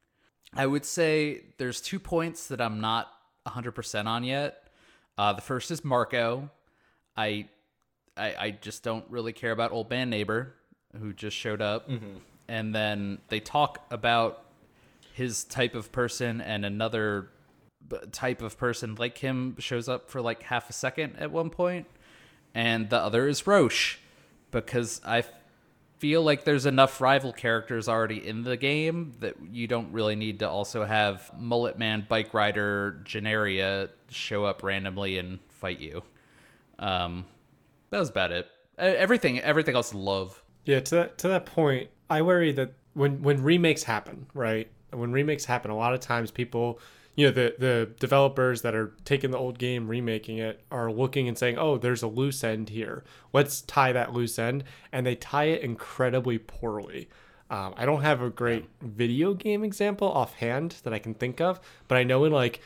I 0.53 0.65
would 0.65 0.85
say 0.85 1.41
there's 1.57 1.81
two 1.81 1.99
points 1.99 2.47
that 2.47 2.61
I'm 2.61 2.79
not 2.79 3.11
100% 3.45 4.05
on 4.05 4.23
yet. 4.23 4.63
Uh, 5.17 5.33
the 5.33 5.41
first 5.41 5.71
is 5.71 5.83
Marco. 5.83 6.49
I, 7.15 7.47
I 8.15 8.35
I 8.39 8.51
just 8.51 8.83
don't 8.83 9.05
really 9.09 9.33
care 9.33 9.51
about 9.51 9.71
old 9.71 9.89
band 9.89 10.09
neighbor 10.09 10.53
who 10.99 11.11
just 11.13 11.35
showed 11.35 11.61
up, 11.61 11.89
and 12.47 12.73
then 12.73 13.19
they 13.29 13.39
talk 13.39 13.85
about 13.91 14.43
his 15.13 15.43
type 15.43 15.73
of 15.75 15.91
person 15.91 16.39
and 16.41 16.63
another 16.63 17.29
type 18.11 18.41
of 18.41 18.57
person 18.57 18.95
like 18.95 19.17
him 19.17 19.55
shows 19.59 19.89
up 19.89 20.09
for 20.09 20.21
like 20.21 20.43
half 20.43 20.69
a 20.69 20.73
second 20.73 21.15
at 21.17 21.31
one 21.31 21.49
point, 21.49 21.87
and 22.53 22.89
the 22.89 22.97
other 22.97 23.27
is 23.27 23.45
Roche 23.45 23.97
because 24.51 25.01
I 25.05 25.23
feel 25.99 26.21
like 26.21 26.43
there's 26.43 26.65
enough 26.65 27.01
rival 27.01 27.33
characters 27.33 27.87
already 27.89 28.25
in 28.25 28.43
the 28.43 28.57
game 28.57 29.13
that 29.19 29.35
you 29.51 29.67
don't 29.67 29.91
really 29.91 30.15
need 30.15 30.39
to 30.39 30.49
also 30.49 30.85
have 30.85 31.31
Mullet 31.37 31.77
Man, 31.77 32.05
Bike 32.07 32.33
Rider, 32.33 33.01
Genaria 33.03 33.89
show 34.09 34.45
up 34.45 34.63
randomly 34.63 35.17
and 35.17 35.39
fight 35.49 35.79
you. 35.79 36.03
Um, 36.79 37.25
that 37.89 37.99
was 37.99 38.09
about 38.09 38.31
it. 38.31 38.47
Everything, 38.77 39.39
everything 39.39 39.75
else, 39.75 39.93
love. 39.93 40.43
Yeah, 40.65 40.81
to 40.81 40.95
that 40.95 41.17
to 41.19 41.29
that 41.29 41.45
point, 41.45 41.89
I 42.09 42.21
worry 42.21 42.51
that 42.51 42.73
when 42.93 43.21
when 43.23 43.41
remakes 43.41 43.83
happen, 43.83 44.27
right? 44.33 44.69
When 44.91 45.11
remakes 45.11 45.45
happen, 45.45 45.71
a 45.71 45.75
lot 45.75 45.93
of 45.93 45.99
times 45.99 46.29
people, 46.29 46.79
you 47.17 47.25
know, 47.25 47.31
the 47.31 47.55
the 47.57 47.89
developers 47.99 48.61
that 48.61 48.75
are 48.75 48.93
taking 49.03 49.31
the 49.31 49.39
old 49.39 49.57
game, 49.57 49.87
remaking 49.87 50.37
it, 50.37 50.61
are 50.71 50.91
looking 50.91 51.27
and 51.27 51.37
saying, 51.37 51.57
"Oh, 51.57 51.77
there's 51.77 52.03
a 52.03 52.07
loose 52.07 52.43
end 52.43 52.69
here. 52.69 53.03
Let's 53.33 53.61
tie 53.61 53.91
that 53.91 54.13
loose 54.13 54.37
end," 54.37 54.63
and 54.91 55.05
they 55.05 55.15
tie 55.15 55.45
it 55.45 55.63
incredibly 55.63 56.37
poorly. 56.37 57.09
Um, 57.49 57.73
I 57.75 57.85
don't 57.85 58.03
have 58.03 58.21
a 58.21 58.29
great 58.29 58.69
video 58.81 59.33
game 59.33 59.63
example 59.63 60.07
offhand 60.07 60.75
that 60.83 60.93
I 60.93 60.99
can 60.99 61.15
think 61.15 61.41
of, 61.41 61.59
but 61.87 61.97
I 61.97 62.03
know 62.03 62.23
in 62.23 62.31
like 62.31 62.61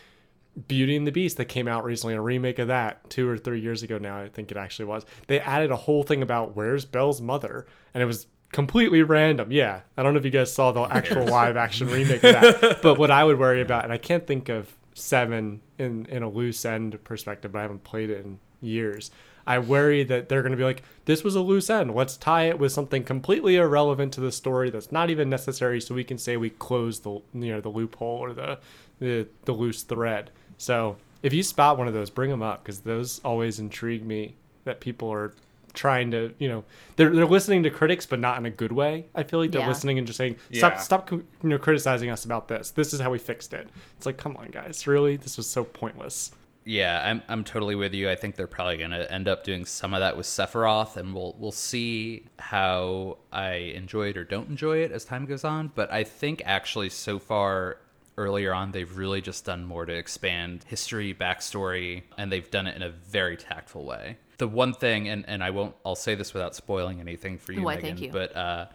Beauty 0.68 0.98
and 0.98 1.08
the 1.08 1.12
Beast 1.12 1.38
that 1.38 1.46
came 1.46 1.70
out 1.70 1.86
recently, 1.86 2.16
a 2.16 2.22
remake 2.22 2.60
of 2.60 2.68
that 2.68 3.10
two 3.10 3.30
or 3.30 3.38
three 3.38 3.62
years 3.62 3.84
ago 3.84 3.98
now, 4.00 4.20
I 4.20 4.28
think 4.28 4.52
it 4.52 4.58
actually 4.58 4.86
was. 4.86 5.06
They 5.28 5.40
added 5.40 5.72
a 5.72 5.78
whole 5.78 6.04
thing 6.04 6.22
about 6.22 6.58
where's 6.58 6.84
Belle's 6.84 7.22
mother, 7.22 7.68
and 7.94 8.04
it 8.04 8.06
was 8.06 8.28
completely 8.52 9.04
random. 9.04 9.52
Yeah, 9.52 9.82
I 9.98 10.04
don't 10.04 10.14
know 10.14 10.20
if 10.20 10.26
you 10.26 10.32
guys 10.32 10.54
saw 10.54 10.72
the 10.72 10.82
actual 10.82 11.26
live 11.28 11.58
action 11.58 11.88
remake 11.88 12.24
of 12.24 12.34
that, 12.34 12.80
but 12.84 12.98
what 12.98 13.12
I 13.12 13.24
would 13.24 13.40
worry 13.40 13.62
about, 13.62 13.84
and 13.84 13.94
I 13.94 13.98
can't 13.98 14.26
think 14.26 14.50
of 14.50 14.76
seven 14.94 15.62
in 15.78 16.06
in 16.08 16.24
a 16.24 16.30
loose 16.30 16.66
end 16.66 17.04
perspective, 17.04 17.52
but 17.52 17.60
I 17.60 17.62
haven't 17.64 17.84
played 17.84 18.10
it 18.10 18.26
in 18.26 18.40
years. 18.62 19.12
I 19.46 19.60
worry 19.60 20.04
that 20.04 20.30
they're 20.30 20.44
going 20.44 20.52
to 20.52 20.58
be 20.58 20.64
like, 20.64 20.84
this 21.06 21.24
was 21.24 21.36
a 21.36 21.42
loose 21.42 21.70
end. 21.70 21.96
Let's 21.96 22.16
tie 22.16 22.44
it 22.44 22.60
with 22.60 22.72
something 22.72 23.04
completely 23.04 23.56
irrelevant 23.56 24.14
to 24.14 24.22
the 24.22 24.32
story 24.32 24.70
that's 24.70 24.92
not 24.92 25.10
even 25.10 25.30
necessary, 25.30 25.82
so 25.82 25.96
we 25.96 26.04
can 26.04 26.18
say 26.18 26.38
we 26.38 26.52
closed 26.52 27.04
the 27.04 27.22
you 27.34 27.52
know 27.52 27.62
the 27.62 27.70
loophole 27.70 28.20
or 28.20 28.34
the 28.34 28.60
the, 29.00 29.28
the 29.46 29.54
loose 29.54 29.84
thread. 29.84 30.30
So 30.58 30.98
if 31.24 31.34
you 31.34 31.42
spot 31.42 31.78
one 31.78 31.88
of 31.88 31.94
those, 31.94 32.10
bring 32.10 32.30
them 32.30 32.44
up 32.44 32.64
because 32.64 32.82
those 32.82 33.20
always 33.24 33.60
intrigue 33.60 34.06
me. 34.06 34.36
That 34.64 34.80
people 34.80 35.12
are 35.12 35.34
trying 35.74 36.12
to 36.12 36.34
you 36.40 36.50
know 36.50 36.64
they're 36.96 37.10
they're 37.10 37.26
listening 37.26 37.64
to 37.64 37.70
critics, 37.70 38.06
but 38.06 38.20
not 38.20 38.38
in 38.38 38.46
a 38.46 38.50
good 38.50 38.72
way. 38.72 39.06
I 39.16 39.24
feel 39.24 39.40
like 39.40 39.52
they're 39.52 39.62
Yeah. 39.62 39.68
listening 39.68 39.98
and 39.98 40.06
just 40.08 40.18
saying, 40.18 40.36
stop 40.54 40.74
Yeah. 40.74 40.80
stop 40.80 41.12
you 41.12 41.26
know 41.44 41.58
criticizing 41.58 42.10
us 42.10 42.26
about 42.26 42.48
this. 42.48 42.72
This 42.72 42.94
is 42.94 43.00
how 43.00 43.12
we 43.12 43.18
fixed 43.20 43.54
it. 43.54 43.70
It's 43.98 44.06
like, 44.06 44.18
come 44.18 44.36
on, 44.38 44.48
guys, 44.50 44.86
really? 44.88 45.16
This 45.18 45.38
was 45.38 45.48
so 45.48 45.64
pointless. 45.64 46.32
Yeah, 46.64 47.02
I'm 47.04 47.24
I'm 47.28 47.44
totally 47.44 47.74
with 47.74 47.94
you. 47.96 48.08
I 48.10 48.16
think 48.16 48.36
they're 48.36 48.46
probably 48.46 48.78
gonna 48.78 49.08
end 49.10 49.28
up 49.28 49.44
doing 49.44 49.66
some 49.66 49.96
of 49.96 50.00
that 50.02 50.16
with 50.16 50.28
Sephiroth, 50.28 50.96
and 50.96 51.16
we'll 51.16 51.36
we'll 51.40 51.52
see 51.52 52.26
how 52.38 53.18
I 53.32 53.54
enjoy 53.54 54.10
it 54.10 54.18
or 54.18 54.24
don't 54.24 54.48
enjoy 54.50 54.78
it 54.84 54.92
as 54.92 55.04
time 55.04 55.26
goes 55.26 55.44
on. 55.44 55.72
But 55.74 55.92
I 55.92 56.04
think 56.04 56.44
actually 56.46 56.90
so 56.90 57.18
far 57.18 57.78
earlier 58.18 58.54
on 58.54 58.74
they've 58.74 58.96
really 58.96 59.22
just 59.22 59.46
done 59.46 59.64
more 59.66 59.86
to 59.88 59.94
expand 59.94 60.64
history, 60.68 61.14
backstory, 61.16 62.04
and 62.18 62.32
they've 62.32 62.52
done 62.52 62.68
it 62.68 62.76
in 62.76 62.84
a 62.84 62.90
very 62.90 63.38
tactful 63.38 63.84
way. 63.86 64.18
The 64.42 64.48
one 64.48 64.74
thing, 64.74 65.08
and, 65.08 65.24
and 65.28 65.44
I 65.44 65.52
won't 65.52 65.76
I'll 65.86 65.94
say 65.96 66.16
this 66.16 66.34
without 66.34 66.56
spoiling 66.56 67.00
anything 67.00 67.38
for 67.38 67.52
you, 67.52 67.62
Why, 67.62 67.76
Megan, 67.76 67.90
thank 67.90 68.02
you. 68.02 68.12
but 68.12 68.36
uh 68.36 68.66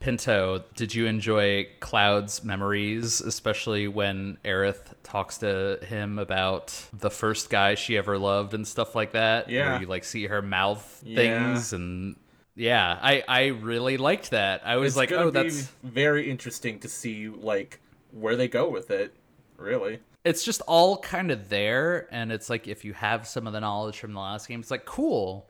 Pinto, 0.00 0.64
did 0.74 0.92
you 0.96 1.06
enjoy 1.06 1.68
Cloud's 1.78 2.42
memories, 2.42 3.20
especially 3.20 3.86
when 3.86 4.36
Aerith 4.44 4.94
talks 5.04 5.38
to 5.38 5.78
him 5.86 6.18
about 6.18 6.74
the 6.92 7.08
first 7.08 7.50
guy 7.50 7.76
she 7.76 7.96
ever 7.96 8.18
loved 8.18 8.52
and 8.52 8.66
stuff 8.66 8.96
like 8.96 9.12
that? 9.12 9.48
Yeah. 9.48 9.70
Where 9.74 9.80
you 9.82 9.86
like 9.86 10.02
see 10.02 10.26
her 10.26 10.42
mouth 10.42 10.84
Yeah. 11.06 11.16
things 11.16 11.72
and 11.72 12.16
yeah, 12.56 12.98
I 13.00 13.22
I 13.28 13.46
really 13.46 13.98
liked 13.98 14.32
that. 14.32 14.62
I 14.66 14.74
was 14.76 14.94
It's 14.94 14.96
like, 14.96 15.12
oh, 15.12 15.30
that's 15.30 15.70
very 15.84 16.28
interesting 16.28 16.80
to 16.80 16.88
see 16.88 17.28
like 17.28 17.78
where 18.10 18.34
they 18.34 18.48
go 18.48 18.68
with 18.68 18.90
it. 18.90 19.14
Really. 19.56 20.00
It's 20.24 20.44
just 20.44 20.60
all 20.62 20.98
kind 20.98 21.30
of 21.30 21.48
there 21.48 22.08
and 22.12 22.30
it's 22.30 22.48
like 22.48 22.68
if 22.68 22.84
you 22.84 22.92
have 22.92 23.26
some 23.26 23.46
of 23.46 23.52
the 23.52 23.60
knowledge 23.60 23.98
from 23.98 24.12
the 24.12 24.20
last 24.20 24.48
game, 24.48 24.60
it's 24.60 24.70
like 24.70 24.84
cool. 24.84 25.48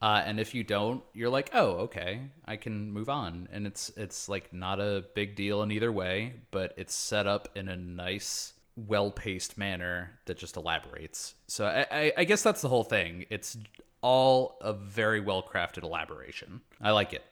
Uh, 0.00 0.22
and 0.26 0.38
if 0.38 0.54
you 0.54 0.62
don't, 0.62 1.02
you're 1.14 1.30
like, 1.30 1.50
oh, 1.54 1.68
okay, 1.78 2.20
I 2.44 2.56
can 2.56 2.92
move 2.92 3.08
on, 3.08 3.48
and 3.50 3.66
it's 3.66 3.90
it's 3.96 4.28
like 4.28 4.52
not 4.52 4.78
a 4.78 5.06
big 5.14 5.34
deal 5.34 5.62
in 5.62 5.72
either 5.72 5.90
way, 5.90 6.34
but 6.50 6.74
it's 6.76 6.94
set 6.94 7.26
up 7.26 7.48
in 7.56 7.68
a 7.68 7.76
nice, 7.76 8.52
well-paced 8.76 9.56
manner 9.56 10.18
that 10.26 10.36
just 10.36 10.58
elaborates. 10.58 11.34
So 11.46 11.64
I, 11.64 11.86
I, 11.90 12.12
I 12.18 12.24
guess 12.24 12.42
that's 12.42 12.60
the 12.60 12.68
whole 12.68 12.84
thing. 12.84 13.24
It's 13.30 13.56
all 14.02 14.58
a 14.60 14.74
very 14.74 15.20
well-crafted 15.20 15.82
elaboration. 15.82 16.60
I 16.78 16.90
like 16.90 17.14
it. 17.14 17.24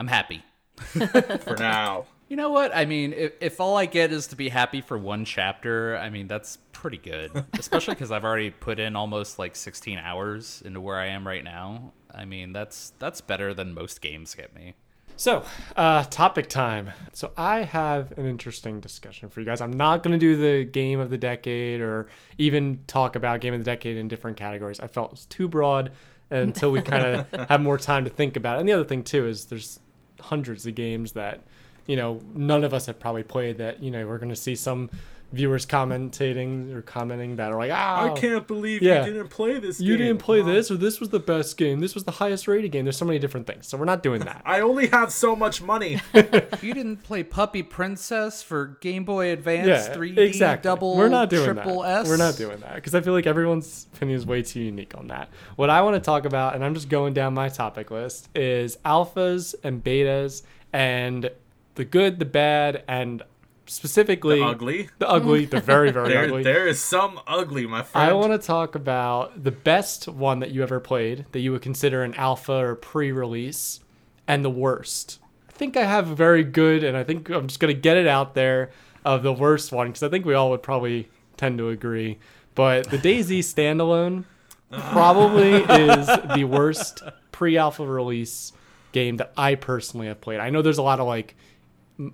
I'm 0.00 0.08
happy. 0.08 0.42
For 0.76 1.56
now. 1.56 2.06
You 2.28 2.36
know 2.36 2.50
what? 2.50 2.76
I 2.76 2.84
mean, 2.84 3.14
if, 3.14 3.32
if 3.40 3.60
all 3.60 3.76
I 3.76 3.86
get 3.86 4.12
is 4.12 4.26
to 4.28 4.36
be 4.36 4.50
happy 4.50 4.82
for 4.82 4.98
one 4.98 5.24
chapter, 5.24 5.96
I 5.96 6.10
mean, 6.10 6.28
that's 6.28 6.58
pretty 6.72 6.98
good. 6.98 7.32
Especially 7.58 7.94
because 7.94 8.12
I've 8.12 8.24
already 8.24 8.50
put 8.50 8.78
in 8.78 8.96
almost 8.96 9.38
like 9.38 9.56
16 9.56 9.98
hours 9.98 10.62
into 10.64 10.80
where 10.80 10.96
I 10.96 11.06
am 11.06 11.26
right 11.26 11.42
now. 11.42 11.92
I 12.14 12.26
mean, 12.26 12.52
that's 12.52 12.92
that's 12.98 13.20
better 13.20 13.54
than 13.54 13.72
most 13.74 14.00
games 14.00 14.34
get 14.34 14.54
me. 14.54 14.74
So, 15.16 15.44
uh, 15.74 16.04
topic 16.04 16.48
time. 16.48 16.92
So, 17.12 17.32
I 17.36 17.62
have 17.64 18.16
an 18.16 18.26
interesting 18.26 18.78
discussion 18.78 19.28
for 19.28 19.40
you 19.40 19.46
guys. 19.46 19.60
I'm 19.60 19.72
not 19.72 20.04
going 20.04 20.12
to 20.12 20.18
do 20.18 20.36
the 20.36 20.64
game 20.64 21.00
of 21.00 21.10
the 21.10 21.18
decade 21.18 21.80
or 21.80 22.06
even 22.36 22.80
talk 22.86 23.16
about 23.16 23.40
game 23.40 23.52
of 23.52 23.60
the 23.60 23.64
decade 23.64 23.96
in 23.96 24.06
different 24.06 24.36
categories. 24.36 24.78
I 24.78 24.86
felt 24.86 25.08
it 25.08 25.12
was 25.12 25.26
too 25.26 25.48
broad 25.48 25.90
until 26.30 26.70
we 26.70 26.82
kind 26.82 27.04
of 27.32 27.48
have 27.48 27.60
more 27.60 27.78
time 27.78 28.04
to 28.04 28.10
think 28.10 28.36
about 28.36 28.56
it. 28.56 28.60
And 28.60 28.68
the 28.68 28.74
other 28.74 28.84
thing, 28.84 29.02
too, 29.02 29.26
is 29.26 29.46
there's 29.46 29.80
hundreds 30.20 30.66
of 30.66 30.76
games 30.76 31.12
that, 31.12 31.42
you 31.88 31.96
know, 31.96 32.20
none 32.34 32.62
of 32.62 32.72
us 32.72 32.86
have 32.86 33.00
probably 33.00 33.24
played 33.24 33.58
that, 33.58 33.82
you 33.82 33.90
know, 33.90 34.06
we're 34.06 34.18
going 34.18 34.28
to 34.28 34.36
see 34.36 34.54
some 34.54 34.90
viewers 35.32 35.66
commentating 35.66 36.74
or 36.74 36.80
commenting 36.80 37.36
that 37.36 37.52
are 37.52 37.58
like, 37.58 37.70
ah, 37.70 38.00
oh, 38.00 38.14
I 38.14 38.18
can't 38.18 38.46
believe 38.46 38.82
Yeah. 38.82 39.04
didn't 39.04 39.28
play 39.28 39.58
this 39.58 39.78
you 39.78 39.98
didn't 39.98 40.20
play 40.20 40.40
this, 40.40 40.70
or 40.70 40.76
this 40.76 41.00
was 41.00 41.10
the 41.10 41.18
best 41.18 41.58
game, 41.58 41.80
this 41.80 41.94
was 41.94 42.04
the 42.04 42.12
highest 42.12 42.48
rated 42.48 42.72
game. 42.72 42.86
There's 42.86 42.96
so 42.96 43.04
many 43.04 43.18
different 43.18 43.46
things. 43.46 43.66
So, 43.66 43.76
we're 43.76 43.84
not 43.84 44.02
doing 44.02 44.20
that. 44.20 44.42
I 44.46 44.60
only 44.60 44.86
have 44.88 45.12
so 45.12 45.34
much 45.34 45.60
money. 45.62 46.00
You 46.62 46.74
didn't 46.74 46.98
play 47.04 47.22
Puppy 47.22 47.62
Princess 47.62 48.42
for 48.42 48.78
Game 48.80 49.04
Boy 49.04 49.30
Advance 49.30 49.66
yeah, 49.66 49.94
3D 49.94 50.18
exactly. 50.18 50.68
double 50.68 50.96
We're 50.96 51.08
not 51.08 51.30
doing 51.30 51.44
triple 51.44 51.82
that. 51.82 52.00
S. 52.02 52.08
We're 52.08 52.16
not 52.16 52.36
doing 52.36 52.58
that 52.60 52.74
because 52.74 52.94
I 52.94 53.00
feel 53.00 53.12
like 53.12 53.26
everyone's 53.26 53.86
opinion 53.94 54.18
is 54.18 54.26
way 54.26 54.42
too 54.42 54.60
unique 54.60 54.96
on 54.96 55.06
that. 55.06 55.30
What 55.56 55.70
I 55.70 55.82
want 55.82 55.94
to 55.94 56.00
talk 56.00 56.24
about, 56.24 56.54
and 56.54 56.64
I'm 56.64 56.74
just 56.74 56.88
going 56.88 57.14
down 57.14 57.32
my 57.34 57.48
topic 57.48 57.90
list, 57.90 58.28
is 58.34 58.76
alphas 58.84 59.54
and 59.62 59.82
betas 59.82 60.42
and 60.72 61.30
the 61.78 61.84
good, 61.84 62.18
the 62.18 62.24
bad, 62.24 62.82
and 62.88 63.22
specifically 63.66 64.40
The 64.40 64.44
ugly. 64.46 64.88
the 64.98 65.08
ugly, 65.08 65.44
the 65.44 65.60
very, 65.60 65.90
very 65.92 66.08
There, 66.08 66.24
ugly. 66.24 66.42
there 66.42 66.66
is 66.66 66.80
some 66.80 67.20
ugly, 67.26 67.66
my 67.66 67.82
friend. 67.82 68.10
I 68.10 68.12
want 68.14 68.32
to 68.32 68.38
talk 68.44 68.74
about 68.74 69.44
the 69.44 69.52
best 69.52 70.08
one 70.08 70.40
that 70.40 70.50
you 70.50 70.62
ever 70.62 70.80
played 70.80 71.26
that 71.32 71.40
you 71.40 71.52
would 71.52 71.62
consider 71.62 72.02
an 72.02 72.14
alpha 72.14 72.52
or 72.52 72.74
pre-release, 72.74 73.80
and 74.26 74.44
the 74.44 74.50
worst. 74.50 75.20
I 75.48 75.52
think 75.52 75.76
I 75.76 75.84
have 75.84 76.10
a 76.10 76.14
very 76.14 76.42
good, 76.44 76.82
and 76.82 76.96
I 76.96 77.04
think 77.04 77.28
I'm 77.30 77.46
just 77.46 77.60
gonna 77.60 77.74
get 77.74 77.96
it 77.96 78.06
out 78.08 78.34
there 78.34 78.70
of 79.04 79.22
the 79.22 79.32
worst 79.32 79.70
one 79.70 79.86
because 79.88 80.02
I 80.02 80.08
think 80.08 80.24
we 80.26 80.34
all 80.34 80.50
would 80.50 80.62
probably 80.62 81.08
tend 81.36 81.58
to 81.58 81.68
agree. 81.68 82.18
But 82.54 82.90
the 82.90 82.98
DayZ 82.98 83.38
standalone 83.54 84.24
probably 84.90 85.52
is 85.54 86.06
the 86.34 86.44
worst 86.44 87.02
pre-alpha 87.32 87.86
release 87.86 88.52
game 88.92 89.18
that 89.18 89.32
I 89.36 89.54
personally 89.54 90.06
have 90.08 90.20
played. 90.20 90.40
I 90.40 90.50
know 90.50 90.62
there's 90.62 90.78
a 90.78 90.82
lot 90.82 90.98
of 91.00 91.06
like 91.06 91.36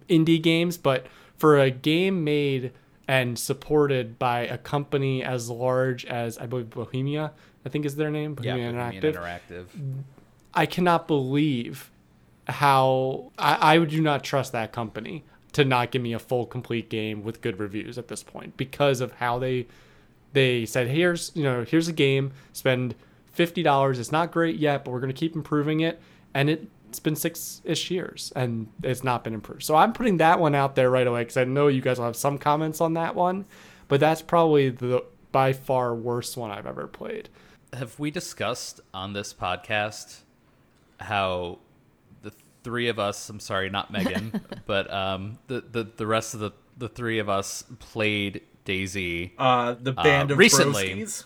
indie 0.09 0.43
games, 0.43 0.77
but 0.77 1.07
for 1.37 1.59
a 1.59 1.71
game 1.71 2.25
made 2.25 2.73
and 3.07 3.39
supported 3.39 4.19
by 4.19 4.41
a 4.41 4.57
company 4.57 5.23
as 5.23 5.51
large 5.51 6.05
as 6.07 6.39
I 6.39 6.47
believe 6.47 6.71
Bohemia, 6.71 7.33
I 7.65 7.69
think 7.69 7.85
is 7.85 7.97
their 7.97 8.11
name, 8.11 8.37
Yeah, 8.41 8.55
Bohemia 8.55 8.73
Bohemian 8.73 9.03
Interactive. 9.03 9.65
Interactive. 9.67 9.67
I 10.55 10.67
cannot 10.67 11.07
believe 11.07 11.91
how 12.49 13.33
I, 13.39 13.75
I 13.75 13.85
do 13.85 14.01
not 14.01 14.23
trust 14.23 14.53
that 14.53 14.73
company 14.73 15.25
to 15.53 15.65
not 15.65 15.91
give 15.91 16.03
me 16.03 16.13
a 16.13 16.19
full 16.19 16.47
complete 16.47 16.89
game 16.89 17.23
with 17.23 17.41
good 17.41 17.59
reviews 17.59 17.97
at 17.97 18.09
this 18.09 18.23
point 18.23 18.57
because 18.57 19.01
of 19.01 19.13
how 19.13 19.39
they 19.39 19.67
they 20.33 20.67
said 20.67 20.89
here's 20.89 21.33
you 21.35 21.43
know 21.43 21.65
here's 21.65 21.89
a 21.89 21.93
game 21.93 22.33
spend 22.53 22.95
fifty 23.33 23.63
dollars 23.63 23.99
it's 23.99 24.13
not 24.13 24.31
great 24.31 24.57
yet 24.57 24.85
but 24.85 24.91
we're 24.91 25.01
gonna 25.01 25.13
keep 25.13 25.35
improving 25.35 25.81
it 25.81 26.01
and 26.35 26.69
it's 26.95 27.01
been 27.01 27.17
six 27.17 27.61
ish 27.65 27.91
years 27.91 28.33
and 28.37 28.69
it's 28.85 29.03
not 29.03 29.25
been 29.25 29.35
improved 29.35 29.65
so 29.65 29.75
I'm 29.75 29.93
putting 29.93 30.19
that 30.19 30.39
one 30.39 30.55
out 30.55 30.77
there 30.77 30.91
right 30.91 31.07
away 31.07 31.23
because 31.23 31.37
I 31.37 31.45
know 31.45 31.67
you 31.67 31.81
guys 31.81 31.99
will 31.99 32.07
have 32.07 32.17
some 32.17 32.39
comments 32.39 32.81
on 32.81 32.95
that 32.95 33.15
one 33.17 33.47
but 33.89 34.01
that's 34.01 34.23
probably 34.23 34.71
the 34.71 35.05
by 35.35 35.53
far 35.53 35.95
worst 35.95 36.37
one 36.37 36.53
I've 36.53 36.67
ever 36.67 36.87
played. 36.87 37.29
Have 37.73 37.99
we 37.99 38.13
discussed 38.13 38.81
on 38.95 39.15
this 39.15 39.35
podcast 39.35 40.21
how 41.01 41.59
the 42.23 42.33
three 42.63 42.89
of 42.89 43.01
us, 43.01 43.29
I'm 43.29 43.41
sorry, 43.41 43.69
not 43.69 43.91
Megan, 43.91 44.41
but 44.67 44.93
um, 44.95 45.39
the, 45.49 45.61
the, 45.61 45.83
the 45.97 46.07
rest 46.07 46.35
of 46.35 46.41
the, 46.41 46.53
the 46.79 46.89
three 46.89 47.19
of 47.19 47.29
us 47.29 47.65
played 47.81 48.43
DayZ. 48.65 49.33
Uh, 49.37 49.75
the 49.75 49.93
band 49.93 50.31
of 50.31 50.39
recently- 50.39 50.95
broskies? 50.95 51.25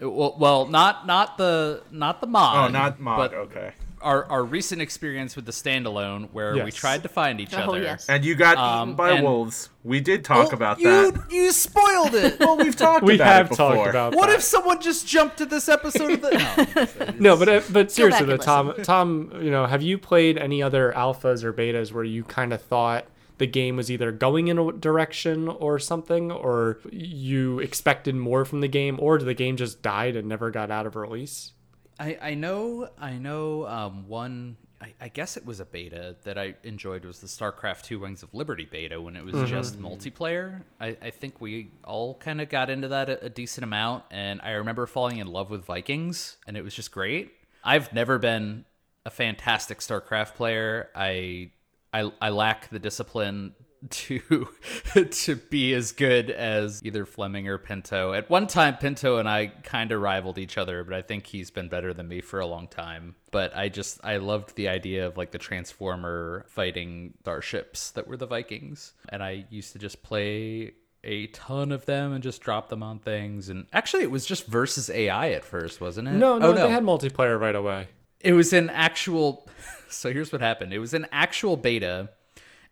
Well, 0.00 0.36
well, 0.38 0.66
not 0.66 1.08
not 1.08 1.38
the 1.38 1.82
not 1.90 2.20
the 2.20 2.28
mod. 2.28 2.68
Oh, 2.68 2.72
not 2.72 3.00
mod. 3.00 3.18
But 3.18 3.34
okay. 3.34 3.72
Our, 4.02 4.24
our 4.26 4.44
recent 4.44 4.80
experience 4.82 5.36
with 5.36 5.44
the 5.46 5.52
standalone 5.52 6.28
where 6.32 6.64
we 6.64 6.70
tried 6.72 7.02
to 7.02 7.08
find 7.08 7.40
each 7.40 7.54
Oh, 7.54 7.58
other. 7.70 7.82
yes. 7.82 8.08
And 8.08 8.24
you 8.24 8.34
got 8.34 8.56
Um, 8.56 8.88
eaten 8.90 8.96
by 8.96 9.10
and- 9.12 9.24
wolves. 9.24 9.70
We 9.84 10.00
did 10.00 10.24
talk 10.24 10.48
Oh, 10.52 10.56
about 10.56 10.78
you, 10.80 11.12
that. 11.12 11.30
You 11.30 11.50
spoiled 11.52 12.14
it. 12.14 12.38
Well, 12.40 12.56
we've 12.58 12.76
talked 12.76 13.04
We 13.04 13.14
about 13.14 13.26
have 13.26 13.46
it 13.46 13.48
before. 13.50 13.74
talked 13.76 13.90
about 13.90 14.14
What 14.14 14.26
that. 14.28 14.36
if 14.36 14.42
someone 14.42 14.80
just 14.82 15.06
jumped 15.06 15.38
to 15.38 15.46
this 15.46 15.68
episode 15.68 16.12
of 16.12 16.20
the? 16.20 17.14
No, 17.18 17.36
but 17.36 17.48
uh, 17.48 17.60
but 17.70 17.90
seriously, 17.90 18.26
though, 18.26 18.36
Tom, 18.36 18.74
Tom, 18.82 19.32
you 19.40 19.50
know, 19.50 19.66
have 19.66 19.82
you 19.82 19.96
played 19.98 20.36
any 20.38 20.62
other 20.62 20.92
alphas 20.94 21.42
or 21.42 21.52
betas 21.52 21.92
where 21.92 22.04
you 22.04 22.22
kind 22.24 22.52
of 22.52 22.60
thought 22.62 23.06
the 23.38 23.46
game 23.46 23.76
was 23.76 23.90
either 23.90 24.10
going 24.12 24.48
in 24.48 24.58
a 24.58 24.72
direction 24.72 25.48
or 25.48 25.78
something, 25.78 26.30
or 26.32 26.78
you 26.90 27.60
expected 27.60 28.14
more 28.16 28.44
from 28.44 28.60
the 28.60 28.68
game, 28.68 28.98
or 29.00 29.16
the 29.18 29.32
game 29.32 29.56
just 29.56 29.80
died 29.80 30.16
and 30.16 30.28
never 30.28 30.50
got 30.50 30.70
out 30.70 30.86
of 30.86 30.96
release? 30.96 31.52
I, 31.98 32.18
I 32.20 32.34
know 32.34 32.88
I 32.98 33.14
know 33.14 33.66
um, 33.66 34.08
one 34.08 34.56
I, 34.80 34.94
I 35.00 35.08
guess 35.08 35.36
it 35.36 35.44
was 35.44 35.58
a 35.60 35.64
beta 35.64 36.16
that 36.24 36.38
I 36.38 36.54
enjoyed 36.62 37.04
was 37.04 37.18
the 37.18 37.26
StarCraft 37.26 37.82
Two 37.82 38.00
Wings 38.00 38.22
of 38.22 38.32
Liberty 38.32 38.64
beta 38.64 39.00
when 39.00 39.16
it 39.16 39.24
was 39.24 39.48
just 39.50 39.80
multiplayer. 39.80 40.62
I, 40.80 40.96
I 41.02 41.10
think 41.10 41.40
we 41.40 41.72
all 41.84 42.14
kind 42.14 42.40
of 42.40 42.48
got 42.48 42.70
into 42.70 42.88
that 42.88 43.10
a, 43.10 43.24
a 43.26 43.28
decent 43.28 43.64
amount, 43.64 44.04
and 44.10 44.40
I 44.42 44.52
remember 44.52 44.86
falling 44.86 45.18
in 45.18 45.26
love 45.26 45.50
with 45.50 45.64
Vikings, 45.64 46.36
and 46.46 46.56
it 46.56 46.62
was 46.62 46.74
just 46.74 46.92
great. 46.92 47.32
I've 47.64 47.92
never 47.92 48.18
been 48.18 48.64
a 49.04 49.10
fantastic 49.10 49.80
StarCraft 49.80 50.34
player. 50.34 50.90
I 50.94 51.50
I, 51.92 52.12
I 52.20 52.28
lack 52.30 52.68
the 52.70 52.78
discipline 52.78 53.54
to 53.90 54.48
to 55.10 55.36
be 55.36 55.74
as 55.74 55.92
good 55.92 56.30
as 56.30 56.82
either 56.84 57.04
Fleming 57.06 57.48
or 57.48 57.58
Pinto. 57.58 58.12
At 58.12 58.28
one 58.30 58.46
time, 58.46 58.76
Pinto 58.76 59.18
and 59.18 59.28
I 59.28 59.46
kind 59.62 59.92
of 59.92 60.00
rivaled 60.00 60.38
each 60.38 60.58
other, 60.58 60.84
but 60.84 60.94
I 60.94 61.02
think 61.02 61.26
he's 61.26 61.50
been 61.50 61.68
better 61.68 61.92
than 61.94 62.08
me 62.08 62.20
for 62.20 62.40
a 62.40 62.46
long 62.46 62.68
time. 62.68 63.14
But 63.30 63.56
I 63.56 63.68
just 63.68 64.00
I 64.04 64.16
loved 64.16 64.56
the 64.56 64.68
idea 64.68 65.06
of 65.06 65.16
like 65.16 65.30
the 65.30 65.38
Transformer 65.38 66.44
fighting 66.48 67.14
starships 67.22 67.90
that 67.92 68.08
were 68.08 68.16
the 68.16 68.26
Vikings, 68.26 68.94
and 69.08 69.22
I 69.22 69.46
used 69.50 69.72
to 69.72 69.78
just 69.78 70.02
play 70.02 70.72
a 71.04 71.28
ton 71.28 71.70
of 71.70 71.86
them 71.86 72.12
and 72.12 72.22
just 72.22 72.40
drop 72.42 72.68
them 72.68 72.82
on 72.82 72.98
things. 72.98 73.48
And 73.48 73.66
actually, 73.72 74.02
it 74.02 74.10
was 74.10 74.26
just 74.26 74.46
versus 74.46 74.90
AI 74.90 75.30
at 75.30 75.44
first, 75.44 75.80
wasn't 75.80 76.08
it? 76.08 76.12
No, 76.12 76.38
no, 76.38 76.48
Oh, 76.48 76.52
they 76.52 76.68
had 76.68 76.82
multiplayer 76.82 77.38
right 77.40 77.54
away. 77.54 77.88
it 78.20 78.32
was 78.32 78.52
an 78.52 78.68
actual 78.70 79.48
so 79.88 80.12
here's 80.12 80.32
what 80.32 80.40
happened 80.40 80.72
it 80.72 80.80
was 80.80 80.92
an 80.92 81.06
actual 81.12 81.56
beta 81.56 82.10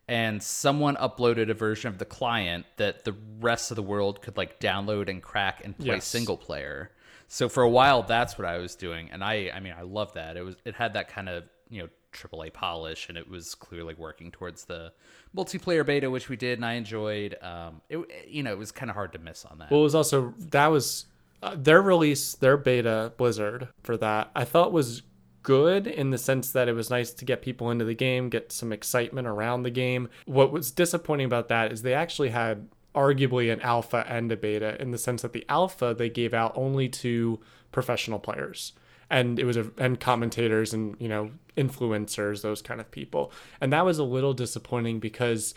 and 0.08 0.42
someone 0.42 0.96
uploaded 0.96 1.50
a 1.50 1.54
version 1.54 1.88
of 1.88 1.98
the 1.98 2.04
client 2.04 2.64
that 2.76 3.04
the 3.04 3.14
rest 3.40 3.70
of 3.70 3.76
the 3.76 3.82
world 3.82 4.22
could 4.22 4.36
like 4.36 4.60
download 4.60 5.08
and 5.08 5.22
crack 5.22 5.62
and 5.64 5.76
play 5.76 5.94
Yes. 5.96 6.06
single 6.06 6.36
player 6.36 6.90
so 7.28 7.48
for 7.48 7.62
a 7.62 7.68
while 7.68 8.02
that's 8.02 8.38
what 8.38 8.46
i 8.46 8.58
was 8.58 8.74
doing 8.76 9.10
and 9.10 9.24
i 9.24 9.50
i 9.54 9.58
mean 9.60 9.74
i 9.76 9.82
love 9.82 10.12
that 10.14 10.36
it 10.36 10.42
was 10.44 10.54
it 10.64 10.74
had 10.74 10.92
that 10.94 11.08
kind 11.08 11.28
of 11.28 11.44
you 11.68 11.82
know 11.82 11.88
AAA 12.12 12.50
polish, 12.52 13.10
and 13.10 13.18
it 13.18 13.28
was 13.28 13.54
clearly 13.54 13.92
working 13.94 14.30
towards 14.30 14.64
the 14.64 14.90
multiplayer 15.36 15.84
beta, 15.84 16.08
which 16.10 16.30
we 16.30 16.36
did, 16.36 16.56
and 16.58 16.64
I 16.64 16.72
enjoyed. 16.74 17.36
Um, 17.42 17.82
it 17.90 17.98
you 18.26 18.42
know 18.42 18.52
it 18.52 18.58
was 18.58 18.72
kind 18.72 18.88
of 18.88 18.94
hard 18.96 19.12
to 19.12 19.18
miss 19.18 19.44
on 19.44 19.58
that. 19.58 19.70
Well, 19.70 19.80
it 19.80 19.82
was 19.82 19.94
also 19.94 20.32
that 20.38 20.68
was 20.68 21.04
uh, 21.42 21.56
their 21.58 21.82
release, 21.82 22.32
their 22.34 22.56
beta 22.56 23.12
Blizzard 23.18 23.68
for 23.82 23.98
that. 23.98 24.30
I 24.34 24.44
thought 24.44 24.72
was 24.72 25.02
good 25.46 25.86
in 25.86 26.10
the 26.10 26.18
sense 26.18 26.50
that 26.50 26.66
it 26.66 26.72
was 26.72 26.90
nice 26.90 27.12
to 27.12 27.24
get 27.24 27.40
people 27.40 27.70
into 27.70 27.84
the 27.84 27.94
game, 27.94 28.28
get 28.28 28.50
some 28.50 28.72
excitement 28.72 29.28
around 29.28 29.62
the 29.62 29.70
game. 29.70 30.08
What 30.24 30.50
was 30.50 30.72
disappointing 30.72 31.26
about 31.26 31.46
that 31.46 31.70
is 31.70 31.82
they 31.82 31.94
actually 31.94 32.30
had 32.30 32.68
arguably 32.96 33.52
an 33.52 33.60
alpha 33.60 34.04
and 34.08 34.32
a 34.32 34.36
beta 34.36 34.76
in 34.82 34.90
the 34.90 34.98
sense 34.98 35.22
that 35.22 35.32
the 35.32 35.44
alpha 35.48 35.94
they 35.96 36.10
gave 36.10 36.34
out 36.34 36.52
only 36.56 36.88
to 36.88 37.38
professional 37.70 38.18
players 38.18 38.72
and 39.08 39.38
it 39.38 39.44
was 39.44 39.56
a, 39.56 39.70
and 39.78 40.00
commentators 40.00 40.74
and 40.74 40.96
you 40.98 41.06
know 41.06 41.30
influencers 41.56 42.40
those 42.40 42.62
kind 42.62 42.80
of 42.80 42.90
people 42.90 43.30
and 43.60 43.70
that 43.70 43.84
was 43.84 43.98
a 43.98 44.02
little 44.04 44.32
disappointing 44.32 44.98
because 44.98 45.54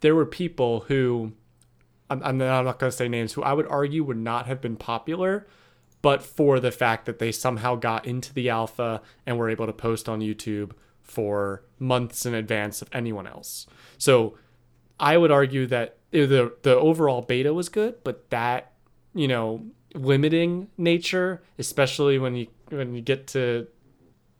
there 0.00 0.14
were 0.14 0.24
people 0.24 0.80
who 0.86 1.32
I'm, 2.08 2.22
I'm 2.22 2.38
not 2.38 2.78
going 2.78 2.90
to 2.90 2.96
say 2.96 3.08
names 3.08 3.32
who 3.32 3.42
I 3.42 3.52
would 3.52 3.66
argue 3.66 4.04
would 4.04 4.18
not 4.18 4.46
have 4.46 4.60
been 4.60 4.76
popular, 4.76 5.46
but 6.04 6.22
for 6.22 6.60
the 6.60 6.70
fact 6.70 7.06
that 7.06 7.18
they 7.18 7.32
somehow 7.32 7.74
got 7.74 8.04
into 8.04 8.30
the 8.34 8.50
alpha 8.50 9.00
and 9.24 9.38
were 9.38 9.48
able 9.48 9.64
to 9.64 9.72
post 9.72 10.06
on 10.06 10.20
YouTube 10.20 10.72
for 11.00 11.62
months 11.78 12.26
in 12.26 12.34
advance 12.34 12.82
of 12.82 12.90
anyone 12.92 13.26
else. 13.26 13.66
So 13.96 14.36
I 15.00 15.16
would 15.16 15.30
argue 15.30 15.66
that 15.68 15.96
the 16.10 16.52
the 16.60 16.76
overall 16.76 17.22
beta 17.22 17.54
was 17.54 17.70
good, 17.70 18.04
but 18.04 18.28
that 18.28 18.72
you 19.14 19.26
know 19.26 19.64
limiting 19.94 20.68
nature, 20.76 21.42
especially 21.58 22.18
when 22.18 22.36
you 22.36 22.48
when 22.68 22.94
you 22.94 23.00
get 23.00 23.26
to 23.28 23.66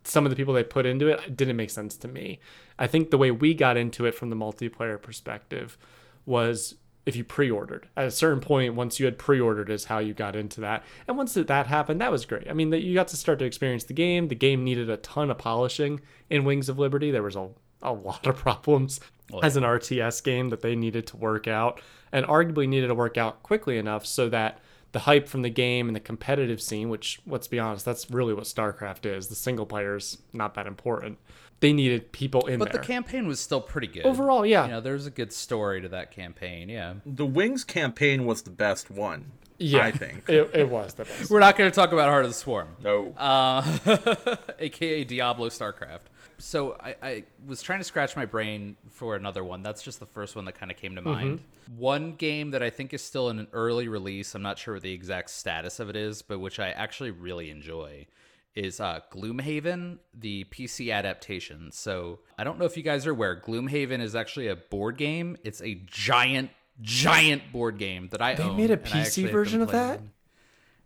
some 0.05 0.27
of 0.27 0.31
the 0.31 0.37
people 0.37 0.53
they 0.53 0.65
put 0.65 0.85
into 0.85 1.09
it, 1.09 1.19
it 1.27 1.35
didn't 1.35 1.57
make 1.57 1.71
sense 1.71 1.97
to 1.97 2.09
me. 2.09 2.41
I 2.79 2.87
think 2.89 3.11
the 3.11 3.17
way 3.17 3.31
we 3.31 3.55
got 3.55 3.79
into 3.79 4.05
it 4.05 4.15
from 4.15 4.29
the 4.29 4.37
multiplayer 4.37 5.01
perspective 5.01 5.79
was 6.27 6.75
if 7.07 7.17
you 7.17 7.25
pre-ordered. 7.25 7.89
At 7.97 8.07
a 8.07 8.11
certain 8.11 8.41
point 8.41 8.75
once 8.75 8.99
you 8.99 9.05
had 9.07 9.19
pre-ordered 9.19 9.71
is 9.71 9.87
how 9.87 9.99
you 9.99 10.15
got 10.15 10.37
into 10.37 10.61
that. 10.63 10.85
And 11.07 11.17
once 11.17 11.35
that 11.35 11.67
happened 11.67 12.01
that 12.01 12.11
was 12.11 12.25
great. 12.25 12.49
I 12.49 12.53
mean 12.53 12.71
that 12.71 12.83
you 12.83 12.95
got 12.95 13.09
to 13.09 13.17
start 13.17 13.39
to 13.41 13.45
experience 13.45 13.85
the 13.85 13.95
game. 13.95 14.29
The 14.29 14.35
game 14.35 14.65
needed 14.65 14.89
a 14.89 14.97
ton 14.99 15.31
of 15.31 15.39
polishing 15.39 16.01
in 16.31 16.45
wings 16.45 16.69
of 16.69 16.79
liberty. 16.79 17.11
There 17.11 17.23
was 17.23 17.37
a, 17.37 17.49
a 17.83 17.93
lot 17.93 18.27
of 18.27 18.37
problems 18.45 19.01
oh, 19.33 19.41
as 19.41 19.57
an 19.57 19.65
rts 19.65 20.23
game 20.23 20.49
that 20.49 20.63
they 20.63 20.75
needed 20.75 21.07
to 21.09 21.17
work 21.17 21.47
out 21.47 21.81
and 22.13 22.27
arguably 22.27 22.69
needed 22.69 22.89
to 22.89 22.95
work 22.95 23.19
out 23.19 23.43
quickly 23.43 23.79
enough 23.79 24.07
so 24.07 24.29
that 24.29 24.59
the 24.93 25.01
hype 25.01 25.29
from 25.29 25.43
the 25.43 25.51
game 25.51 25.89
and 25.89 25.97
the 25.97 26.01
competitive 26.01 26.63
scene 26.63 26.89
which 26.89 27.21
let's 27.27 27.49
be 27.49 27.59
honest 27.59 27.85
that's 27.85 28.11
really 28.11 28.33
what 28.33 28.45
starcraft 28.45 29.05
is. 29.05 29.29
The 29.29 29.35
single 29.35 29.67
player's 29.67 30.19
not 30.33 30.55
that 30.55 30.67
important 30.67 31.19
they 31.65 31.73
needed 31.73 32.13
people 32.13 32.47
in 32.47 32.59
but 32.59 32.73
there 32.73 32.81
the 32.81 32.87
campaign 32.87 33.27
was 33.27 33.41
still 33.41 33.61
pretty 33.61 33.87
good 33.87 34.05
overall 34.05 34.45
yeah 34.45 34.65
You 34.67 34.73
know, 34.73 34.81
there's 34.81 35.07
a 35.07 35.11
good 35.11 35.33
story 35.33 35.81
to 35.81 35.89
that 35.89 36.11
campaign. 36.11 36.69
Yeah. 36.69 36.95
The 37.07 37.27
Wings 37.27 37.65
campaign 37.65 38.27
was 38.27 38.43
the 38.43 38.51
best 38.51 38.91
one. 38.91 39.33
yeah 39.59 39.85
I 39.85 39.91
think. 39.91 40.25
it, 40.29 40.51
it 40.53 40.69
was 40.69 40.95
the 40.95 41.05
best 41.05 41.31
We're 41.31 41.41
not 41.41 41.57
going 41.57 41.71
to 41.71 41.75
talk 41.75 41.93
about 41.93 42.09
Heart 42.11 42.25
of 42.27 42.31
the 42.31 42.35
Swarm. 42.35 42.69
No. 42.83 43.15
uh, 43.17 44.37
aka 44.59 45.05
Diablo 45.05 45.49
StarCraft. 45.49 46.07
So 46.39 46.77
I, 46.81 46.97
I 47.03 47.25
was 47.47 47.63
trying 47.63 47.79
to 47.79 47.85
scratch 47.85 48.17
my 48.17 48.27
brain 48.27 48.77
for 48.91 49.15
another 49.17 49.45
one. 49.45 49.63
That's 49.63 49.83
just 49.83 50.01
the 50.01 50.07
first 50.07 50.35
one 50.37 50.45
that 50.47 50.59
kind 50.59 50.71
of 50.71 50.77
came 50.77 50.97
to 50.97 51.03
mind. 51.03 51.41
One 51.77 52.13
game 52.17 52.51
that 52.51 52.63
I 52.63 52.71
think 52.71 52.93
is 52.93 53.03
still 53.03 53.31
in 53.31 53.39
an 53.39 53.47
early 53.53 53.89
release. 53.89 54.35
I'm 54.35 54.43
not 54.43 54.59
sure 54.59 54.75
what 54.75 54.83
the 54.83 54.93
exact 54.93 55.31
status 55.31 55.81
of 55.81 55.89
it 55.89 55.97
is, 55.97 56.23
but 56.23 56.41
which 56.41 56.59
I 56.59 56.71
actually 56.71 57.13
really 57.13 57.51
enjoy 57.51 58.07
is 58.55 58.81
uh, 58.81 59.01
Gloomhaven, 59.13 59.99
the 60.13 60.45
PC 60.45 60.93
adaptation. 60.93 61.71
So 61.73 62.21
I 62.39 62.45
don't 62.45 62.59
know 62.59 62.65
if 62.65 62.77
you 62.77 62.83
guys 62.83 63.07
are 63.07 63.11
aware, 63.11 63.41
Gloomhaven 63.45 64.01
is 64.01 64.15
actually 64.15 64.49
a 64.49 64.57
board 64.57 64.97
game. 64.97 65.37
It's 65.43 65.61
a 65.63 65.75
giant, 65.87 66.51
giant 66.81 67.53
board 67.53 67.79
game 67.79 68.09
that 68.13 68.23
I 68.23 68.35
They 68.35 68.45
own, 68.45 68.57
made 68.57 68.71
a 68.71 68.77
PC 68.77 69.31
version 69.31 69.61
of 69.61 69.71
that? 69.73 70.01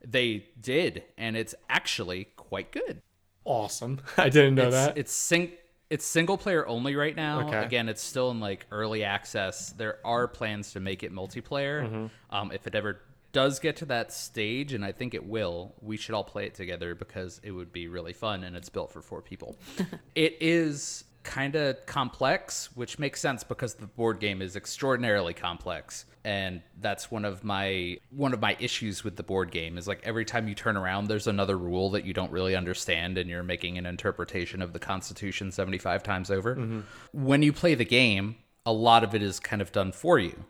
They 0.04 0.46
did, 0.60 1.02
and 1.16 1.36
it's 1.36 1.54
actually 1.68 2.28
quite 2.36 2.72
good. 2.72 3.02
awesome 3.44 4.00
i 4.16 4.28
didn't 4.28 4.54
know 4.54 4.66
it's, 4.66 4.74
that 4.74 4.98
It's 4.98 5.12
sing 5.12 5.52
it's 5.90 6.04
single 6.04 6.36
player 6.36 6.66
only 6.68 6.96
right 6.96 7.16
now. 7.16 7.48
Okay. 7.48 7.64
Again, 7.64 7.88
it's 7.88 8.02
still 8.02 8.30
in 8.30 8.40
like 8.40 8.66
early 8.70 9.04
access. 9.04 9.70
There 9.70 9.98
are 10.04 10.28
plans 10.28 10.72
to 10.72 10.80
make 10.80 11.02
it 11.02 11.14
multiplayer. 11.14 11.88
Mm-hmm. 11.88 12.06
Um, 12.28 12.52
if 12.52 12.66
it 12.66 12.74
ever 12.74 13.00
does 13.32 13.58
get 13.58 13.76
to 13.76 13.84
that 13.86 14.12
stage, 14.12 14.72
and 14.72 14.84
I 14.84 14.92
think 14.92 15.14
it 15.14 15.26
will, 15.26 15.74
we 15.80 15.96
should 15.96 16.14
all 16.14 16.24
play 16.24 16.46
it 16.46 16.54
together 16.54 16.94
because 16.94 17.40
it 17.42 17.50
would 17.50 17.72
be 17.72 17.88
really 17.88 18.12
fun 18.12 18.44
and 18.44 18.56
it's 18.56 18.68
built 18.68 18.92
for 18.92 19.02
four 19.02 19.22
people. 19.22 19.56
it 20.14 20.36
is 20.40 21.04
kind 21.28 21.56
of 21.56 21.84
complex, 21.84 22.70
which 22.74 22.98
makes 22.98 23.20
sense 23.20 23.44
because 23.44 23.74
the 23.74 23.86
board 23.86 24.18
game 24.18 24.40
is 24.40 24.56
extraordinarily 24.56 25.34
complex. 25.34 26.06
And 26.24 26.62
that's 26.80 27.10
one 27.10 27.24
of 27.24 27.44
my 27.44 27.98
one 28.10 28.32
of 28.32 28.40
my 28.40 28.56
issues 28.58 29.04
with 29.04 29.16
the 29.16 29.22
board 29.22 29.50
game 29.50 29.78
is 29.78 29.86
like 29.86 30.00
every 30.04 30.24
time 30.24 30.48
you 30.48 30.54
turn 30.54 30.76
around 30.76 31.06
there's 31.06 31.26
another 31.26 31.56
rule 31.56 31.90
that 31.90 32.04
you 32.04 32.12
don't 32.12 32.32
really 32.32 32.56
understand 32.56 33.18
and 33.18 33.30
you're 33.30 33.42
making 33.42 33.78
an 33.78 33.86
interpretation 33.86 34.60
of 34.60 34.72
the 34.72 34.78
constitution 34.78 35.52
75 35.52 36.02
times 36.02 36.30
over. 36.30 36.56
Mm-hmm. 36.56 36.80
When 37.12 37.42
you 37.42 37.52
play 37.52 37.74
the 37.74 37.84
game, 37.84 38.36
a 38.66 38.72
lot 38.72 39.04
of 39.04 39.14
it 39.14 39.22
is 39.22 39.38
kind 39.38 39.62
of 39.62 39.70
done 39.70 39.92
for 39.92 40.18
you. 40.18 40.44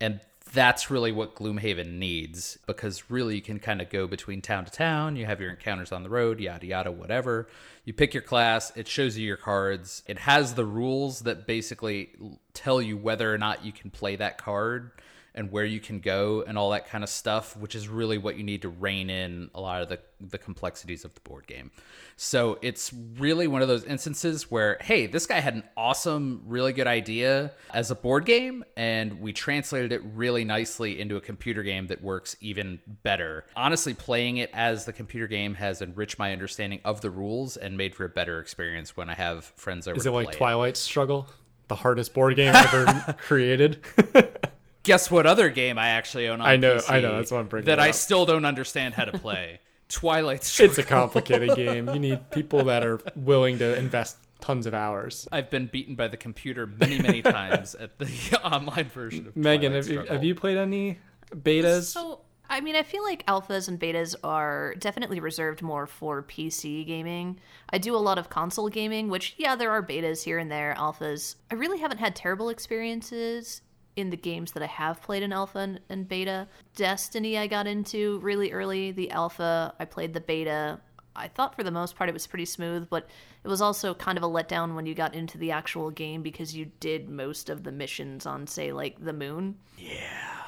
And 0.00 0.20
that's 0.52 0.90
really 0.90 1.12
what 1.12 1.34
Gloomhaven 1.34 1.98
needs 1.98 2.58
because 2.66 3.10
really 3.10 3.34
you 3.34 3.42
can 3.42 3.58
kind 3.58 3.82
of 3.82 3.90
go 3.90 4.06
between 4.06 4.40
town 4.40 4.64
to 4.64 4.70
town. 4.70 5.16
You 5.16 5.26
have 5.26 5.40
your 5.40 5.50
encounters 5.50 5.92
on 5.92 6.02
the 6.02 6.08
road, 6.08 6.40
yada 6.40 6.66
yada, 6.66 6.92
whatever. 6.92 7.48
You 7.84 7.92
pick 7.92 8.14
your 8.14 8.22
class, 8.22 8.72
it 8.76 8.88
shows 8.88 9.18
you 9.18 9.26
your 9.26 9.36
cards. 9.36 10.02
It 10.06 10.18
has 10.20 10.54
the 10.54 10.64
rules 10.64 11.20
that 11.20 11.46
basically 11.46 12.10
tell 12.54 12.80
you 12.80 12.96
whether 12.96 13.32
or 13.32 13.38
not 13.38 13.64
you 13.64 13.72
can 13.72 13.90
play 13.90 14.16
that 14.16 14.38
card 14.38 14.92
and 15.36 15.52
where 15.52 15.64
you 15.64 15.78
can 15.78 16.00
go 16.00 16.42
and 16.46 16.56
all 16.56 16.70
that 16.70 16.88
kind 16.88 17.04
of 17.04 17.10
stuff, 17.10 17.56
which 17.56 17.74
is 17.74 17.88
really 17.88 18.16
what 18.16 18.36
you 18.36 18.42
need 18.42 18.62
to 18.62 18.70
rein 18.70 19.10
in 19.10 19.50
a 19.54 19.60
lot 19.60 19.82
of 19.82 19.88
the, 19.88 19.98
the 20.20 20.38
complexities 20.38 21.04
of 21.04 21.14
the 21.14 21.20
board 21.20 21.46
game. 21.46 21.70
So 22.16 22.58
it's 22.62 22.94
really 23.18 23.46
one 23.46 23.60
of 23.60 23.68
those 23.68 23.84
instances 23.84 24.50
where, 24.50 24.78
hey, 24.80 25.06
this 25.06 25.26
guy 25.26 25.40
had 25.40 25.52
an 25.52 25.64
awesome, 25.76 26.42
really 26.46 26.72
good 26.72 26.86
idea 26.86 27.52
as 27.74 27.90
a 27.90 27.94
board 27.94 28.24
game, 28.24 28.64
and 28.76 29.20
we 29.20 29.34
translated 29.34 29.92
it 29.92 30.00
really 30.14 30.42
nicely 30.42 30.98
into 30.98 31.16
a 31.16 31.20
computer 31.20 31.62
game 31.62 31.88
that 31.88 32.02
works 32.02 32.34
even 32.40 32.80
better. 33.02 33.44
Honestly, 33.54 33.92
playing 33.92 34.38
it 34.38 34.48
as 34.54 34.86
the 34.86 34.94
computer 34.94 35.26
game 35.26 35.54
has 35.54 35.82
enriched 35.82 36.18
my 36.18 36.32
understanding 36.32 36.80
of 36.86 37.02
the 37.02 37.10
rules 37.10 37.58
and 37.58 37.76
made 37.76 37.94
for 37.94 38.06
a 38.06 38.08
better 38.08 38.40
experience 38.40 38.96
when 38.96 39.10
I 39.10 39.14
have 39.14 39.44
friends 39.56 39.86
over 39.86 39.98
Is 39.98 40.06
it 40.06 40.10
like 40.10 40.32
Twilight 40.32 40.78
Struggle, 40.78 41.28
the 41.68 41.74
hardest 41.74 42.14
board 42.14 42.36
game 42.36 42.54
ever 42.54 43.14
created? 43.20 43.84
Guess 44.86 45.10
what 45.10 45.26
other 45.26 45.50
game 45.50 45.78
I 45.78 45.88
actually 45.88 46.28
own 46.28 46.40
on 46.40 46.46
I 46.46 46.56
know- 46.56 46.76
PC 46.76 46.90
I 46.90 47.00
know, 47.00 47.16
that's 47.16 47.30
why 47.30 47.38
I'm 47.40 47.46
bringing 47.48 47.66
that 47.66 47.78
it 47.78 47.82
I 47.82 47.88
up. 47.90 47.94
still 47.94 48.24
don't 48.24 48.44
understand 48.44 48.94
how 48.94 49.04
to 49.04 49.18
play. 49.18 49.60
Twilight 49.88 50.42
Struggle. 50.42 50.70
it's 50.70 50.78
a 50.78 50.82
complicated 50.82 51.54
game. 51.56 51.88
You 51.90 51.98
need 52.00 52.30
people 52.30 52.64
that 52.64 52.84
are 52.84 53.00
willing 53.14 53.58
to 53.58 53.76
invest 53.76 54.16
tons 54.40 54.66
of 54.66 54.74
hours. 54.74 55.28
I've 55.32 55.48
been 55.50 55.66
beaten 55.66 55.94
by 55.94 56.08
the 56.08 56.16
computer 56.16 56.66
many, 56.66 57.00
many 57.00 57.22
times 57.22 57.74
at 57.74 57.98
the 57.98 58.06
online 58.44 58.86
version 58.88 59.26
of 59.28 59.36
Megan, 59.36 59.72
Twilight 59.72 59.84
have 59.86 59.92
you, 59.92 60.12
have 60.12 60.24
you 60.24 60.34
played 60.34 60.56
any 60.56 60.98
betas? 61.34 61.84
So, 61.84 62.20
I 62.48 62.60
mean, 62.60 62.76
I 62.76 62.82
feel 62.84 63.02
like 63.02 63.24
alphas 63.26 63.66
and 63.68 63.78
betas 63.80 64.14
are 64.22 64.74
definitely 64.78 65.18
reserved 65.20 65.62
more 65.62 65.86
for 65.86 66.22
PC 66.22 66.86
gaming. 66.86 67.38
I 67.70 67.78
do 67.78 67.94
a 67.94 67.98
lot 67.98 68.18
of 68.18 68.28
console 68.28 68.68
gaming, 68.68 69.08
which, 69.08 69.34
yeah, 69.36 69.56
there 69.56 69.70
are 69.72 69.82
betas 69.82 70.22
here 70.22 70.38
and 70.38 70.50
there, 70.50 70.74
alphas. 70.78 71.36
I 71.50 71.54
really 71.54 71.78
haven't 71.78 71.98
had 71.98 72.14
terrible 72.14 72.48
experiences 72.48 73.62
in 73.96 74.10
the 74.10 74.16
games 74.16 74.52
that 74.52 74.62
I 74.62 74.66
have 74.66 75.02
played 75.02 75.22
in 75.22 75.32
alpha 75.32 75.58
and, 75.58 75.80
and 75.88 76.08
beta. 76.08 76.46
Destiny, 76.74 77.38
I 77.38 77.46
got 77.46 77.66
into 77.66 78.18
really 78.20 78.52
early. 78.52 78.92
The 78.92 79.10
alpha, 79.10 79.74
I 79.80 79.86
played 79.86 80.12
the 80.12 80.20
beta. 80.20 80.78
I 81.16 81.28
thought 81.28 81.56
for 81.56 81.62
the 81.62 81.70
most 81.70 81.96
part 81.96 82.10
it 82.10 82.12
was 82.12 82.26
pretty 82.26 82.44
smooth, 82.44 82.88
but 82.90 83.08
it 83.42 83.48
was 83.48 83.62
also 83.62 83.94
kind 83.94 84.18
of 84.18 84.24
a 84.24 84.28
letdown 84.28 84.74
when 84.74 84.84
you 84.84 84.94
got 84.94 85.14
into 85.14 85.38
the 85.38 85.50
actual 85.50 85.90
game 85.90 86.22
because 86.22 86.54
you 86.54 86.70
did 86.78 87.08
most 87.08 87.48
of 87.48 87.64
the 87.64 87.72
missions 87.72 88.26
on, 88.26 88.46
say, 88.46 88.70
like 88.70 89.02
the 89.02 89.14
moon. 89.14 89.56
Yeah. 89.78 89.96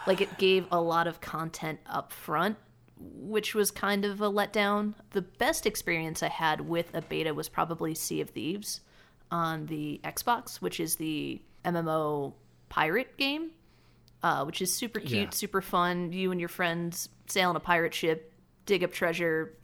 Like 0.06 0.20
it 0.20 0.36
gave 0.36 0.66
a 0.70 0.80
lot 0.80 1.06
of 1.06 1.22
content 1.22 1.80
up 1.86 2.12
front, 2.12 2.58
which 2.98 3.54
was 3.54 3.70
kind 3.70 4.04
of 4.04 4.20
a 4.20 4.30
letdown. 4.30 4.92
The 5.12 5.22
best 5.22 5.64
experience 5.64 6.22
I 6.22 6.28
had 6.28 6.60
with 6.60 6.94
a 6.94 7.00
beta 7.00 7.32
was 7.32 7.48
probably 7.48 7.94
Sea 7.94 8.20
of 8.20 8.30
Thieves 8.30 8.82
on 9.30 9.66
the 9.66 10.00
Xbox, 10.04 10.56
which 10.56 10.80
is 10.80 10.96
the 10.96 11.40
MMO 11.64 12.34
pirate 12.68 13.16
game, 13.16 13.50
uh, 14.22 14.44
which 14.44 14.60
is 14.62 14.72
super 14.74 15.00
cute, 15.00 15.12
Yeah. 15.12 15.30
super 15.30 15.60
fun. 15.60 16.12
You 16.12 16.30
and 16.32 16.40
your 16.40 16.48
friends 16.48 17.08
sail 17.26 17.50
on 17.50 17.56
a 17.56 17.60
pirate 17.60 17.94
ship, 17.94 18.32
dig 18.66 18.82
up 18.84 18.92
treasure, 18.92 19.54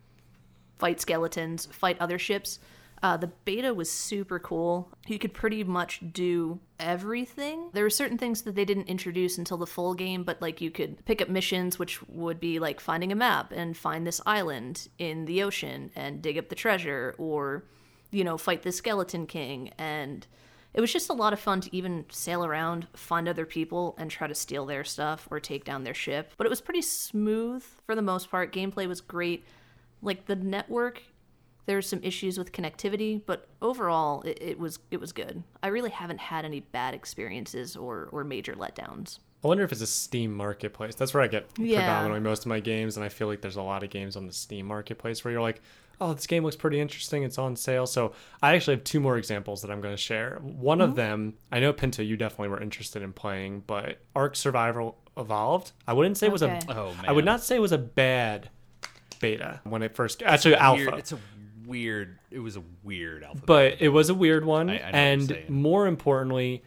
fight 0.78 1.00
skeletons, 1.00 1.66
fight 1.66 1.96
other 2.00 2.18
ships. 2.18 2.58
Uh, 3.02 3.18
the 3.18 3.26
beta 3.44 3.74
was 3.74 3.90
super 3.90 4.38
cool. 4.38 4.90
You 5.06 5.18
could 5.18 5.34
pretty 5.34 5.62
much 5.62 6.00
do 6.12 6.58
everything. 6.80 7.68
There 7.74 7.84
were 7.84 7.90
certain 7.90 8.16
things 8.16 8.42
that 8.42 8.54
they 8.54 8.64
didn't 8.64 8.88
introduce 8.88 9.36
until 9.36 9.58
the 9.58 9.66
full 9.66 9.92
game, 9.92 10.24
but 10.24 10.40
like 10.40 10.62
you 10.62 10.70
could 10.70 11.04
pick 11.04 11.20
up 11.20 11.28
missions, 11.28 11.78
which 11.78 12.02
would 12.08 12.40
be 12.40 12.58
like 12.58 12.80
finding 12.80 13.12
a 13.12 13.14
map 13.14 13.52
and 13.54 13.76
find 13.76 14.06
this 14.06 14.22
island 14.24 14.88
in 14.98 15.26
the 15.26 15.42
ocean 15.42 15.90
and 15.94 16.22
dig 16.22 16.38
up 16.38 16.48
the 16.48 16.54
treasure, 16.54 17.14
or, 17.18 17.64
you 18.10 18.24
know, 18.24 18.38
fight 18.38 18.62
the 18.62 18.72
skeleton 18.72 19.26
king. 19.26 19.70
And 19.76 20.26
it 20.74 20.80
was 20.80 20.92
just 20.92 21.08
a 21.08 21.14
lot 21.14 21.32
of 21.32 21.40
fun 21.40 21.60
to 21.62 21.74
even 21.76 22.04
sail 22.10 22.44
around, 22.44 22.86
find 22.94 23.28
other 23.28 23.46
people, 23.46 23.94
and 23.98 24.10
try 24.10 24.26
to 24.26 24.34
steal 24.34 24.66
their 24.66 24.84
stuff 24.84 25.26
or 25.30 25.40
take 25.40 25.64
down 25.64 25.84
their 25.84 25.94
ship. 25.94 26.32
But 26.36 26.46
it 26.46 26.50
was 26.50 26.60
pretty 26.60 26.82
smooth 26.82 27.62
for 27.86 27.94
the 27.94 28.02
most 28.02 28.30
part. 28.30 28.52
Gameplay 28.52 28.86
was 28.88 29.00
great. 29.00 29.44
Like 30.02 30.26
the 30.26 30.36
network, 30.36 31.02
there 31.66 31.76
were 31.76 31.82
some 31.82 32.00
issues 32.02 32.36
with 32.36 32.52
connectivity, 32.52 33.22
but 33.24 33.48
overall, 33.62 34.22
it, 34.22 34.38
it 34.40 34.58
was 34.58 34.78
it 34.90 35.00
was 35.00 35.12
good. 35.12 35.42
I 35.62 35.68
really 35.68 35.90
haven't 35.90 36.18
had 36.20 36.44
any 36.44 36.60
bad 36.60 36.92
experiences 36.94 37.76
or 37.76 38.08
or 38.12 38.24
major 38.24 38.54
letdowns. 38.54 39.20
I 39.42 39.46
wonder 39.46 39.62
if 39.62 39.72
it's 39.72 39.80
a 39.82 39.86
Steam 39.86 40.34
marketplace. 40.34 40.94
That's 40.94 41.12
where 41.14 41.22
I 41.22 41.26
get 41.28 41.46
Yeah. 41.58 41.80
predominantly 41.80 42.20
most 42.20 42.40
of 42.40 42.46
my 42.46 42.60
games, 42.60 42.96
and 42.96 43.04
I 43.04 43.08
feel 43.10 43.28
like 43.28 43.42
there's 43.42 43.56
a 43.56 43.62
lot 43.62 43.82
of 43.82 43.90
games 43.90 44.16
on 44.16 44.26
the 44.26 44.32
Steam 44.32 44.66
marketplace 44.66 45.22
where 45.24 45.32
you're 45.32 45.42
like, 45.42 45.60
oh, 46.00 46.12
this 46.14 46.26
game 46.26 46.42
looks 46.44 46.56
pretty 46.56 46.80
interesting. 46.80 47.22
It's 47.22 47.38
on 47.38 47.56
sale. 47.56 47.86
So 47.86 48.12
I 48.42 48.54
actually 48.54 48.76
have 48.76 48.84
two 48.84 49.00
more 49.00 49.16
examples 49.18 49.62
that 49.62 49.70
I'm 49.70 49.80
going 49.80 49.94
to 49.94 50.00
share. 50.00 50.38
One 50.42 50.78
Mm-hmm. 50.78 50.90
of 50.90 50.96
them, 50.96 51.34
I 51.52 51.60
know 51.60 51.72
Pinto, 51.72 52.02
you 52.02 52.16
definitely 52.16 52.48
were 52.48 52.60
interested 52.62 53.02
in 53.02 53.12
playing, 53.12 53.64
but 53.66 53.98
Ark 54.16 54.36
Survival 54.36 54.98
Evolved. 55.16 55.72
I 55.86 55.92
wouldn't 55.92 56.16
say 56.18 56.26
it 56.26 56.32
was 56.32 56.42
a. 56.42 56.58
Oh, 56.68 56.92
man. 56.94 57.04
I 57.06 57.12
would 57.12 57.24
not 57.24 57.40
say 57.42 57.54
it 57.56 57.60
was 57.60 57.70
a 57.72 57.78
bad 57.78 58.48
beta 59.20 59.60
when 59.64 59.82
it 59.82 59.94
first 59.94 60.22
actually 60.22 60.56
alpha. 60.56 60.82
Weird, 60.84 60.94
it's 60.98 61.12
a 61.12 61.18
weird. 61.66 62.18
It 62.30 62.40
was 62.40 62.56
a 62.56 62.62
weird 62.82 63.22
alpha. 63.22 63.40
but 63.46 63.80
it 63.80 63.88
was 63.90 64.08
a 64.10 64.14
weird 64.14 64.44
one 64.44 64.68
I- 64.70 64.72
I 64.72 64.76
know 65.14 65.22
what 65.22 65.30
you're 65.30 65.38
and 65.38 65.48
more 65.50 65.86
importantly 65.86 66.62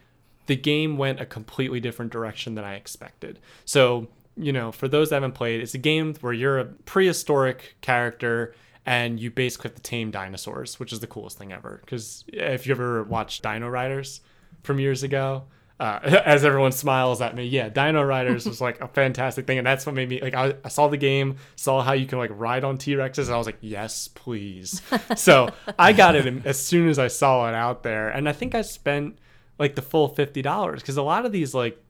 the 0.46 0.56
game 0.56 0.96
went 0.96 1.20
a 1.20 1.26
completely 1.26 1.78
different 1.78 2.10
direction 2.10 2.54
than 2.54 2.64
i 2.64 2.74
expected 2.74 3.38
so 3.66 4.08
you 4.36 4.50
know 4.52 4.72
for 4.72 4.88
those 4.88 5.10
that 5.10 5.16
haven't 5.16 5.32
played 5.32 5.60
it's 5.60 5.74
a 5.74 5.78
game 5.78 6.14
where 6.22 6.32
you're 6.32 6.58
a 6.58 6.64
prehistoric 6.64 7.76
character 7.82 8.54
and 8.86 9.20
you 9.20 9.30
basically 9.30 9.68
have 9.68 9.76
to 9.76 9.82
tame 9.82 10.10
dinosaurs 10.10 10.78
which 10.78 10.92
is 10.92 11.00
the 11.00 11.06
coolest 11.06 11.38
thing 11.38 11.52
ever 11.52 11.80
because 11.84 12.24
if 12.28 12.66
you 12.66 12.72
ever 12.72 13.02
watched 13.04 13.42
dino 13.42 13.68
riders 13.68 14.20
from 14.62 14.78
years 14.78 15.02
ago 15.02 15.44
uh, 15.80 16.00
as 16.24 16.44
everyone 16.44 16.72
smiles 16.72 17.20
at 17.20 17.34
me, 17.34 17.44
yeah, 17.44 17.68
Dino 17.68 18.02
Riders 18.02 18.46
was 18.46 18.60
like 18.60 18.80
a 18.80 18.88
fantastic 18.88 19.46
thing, 19.46 19.58
and 19.58 19.66
that's 19.66 19.86
what 19.86 19.94
made 19.94 20.08
me 20.08 20.20
like. 20.20 20.34
I, 20.34 20.54
I 20.64 20.68
saw 20.68 20.88
the 20.88 20.96
game, 20.96 21.36
saw 21.56 21.82
how 21.82 21.92
you 21.92 22.06
can 22.06 22.18
like 22.18 22.30
ride 22.34 22.64
on 22.64 22.78
T 22.78 22.94
Rexes, 22.94 23.26
and 23.26 23.34
I 23.34 23.38
was 23.38 23.46
like, 23.46 23.58
yes, 23.60 24.08
please. 24.08 24.82
so 25.16 25.50
I 25.78 25.92
got 25.92 26.16
it 26.16 26.46
as 26.46 26.58
soon 26.60 26.88
as 26.88 26.98
I 26.98 27.08
saw 27.08 27.48
it 27.48 27.54
out 27.54 27.82
there, 27.82 28.08
and 28.08 28.28
I 28.28 28.32
think 28.32 28.54
I 28.54 28.62
spent 28.62 29.18
like 29.58 29.76
the 29.76 29.82
full 29.82 30.08
fifty 30.08 30.42
dollars 30.42 30.80
because 30.82 30.96
a 30.96 31.02
lot 31.02 31.24
of 31.24 31.32
these 31.32 31.54
like 31.54 31.80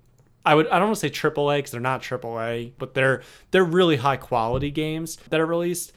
I 0.44 0.54
would 0.54 0.68
I 0.68 0.78
don't 0.78 0.88
want 0.88 0.98
to 0.98 1.08
say 1.08 1.10
AAA 1.10 1.58
because 1.58 1.70
they're 1.70 1.80
not 1.80 2.02
AAA, 2.02 2.72
but 2.78 2.94
they're 2.94 3.22
they're 3.50 3.64
really 3.64 3.96
high 3.96 4.16
quality 4.16 4.70
games 4.70 5.16
that 5.30 5.40
are 5.40 5.46
released. 5.46 5.92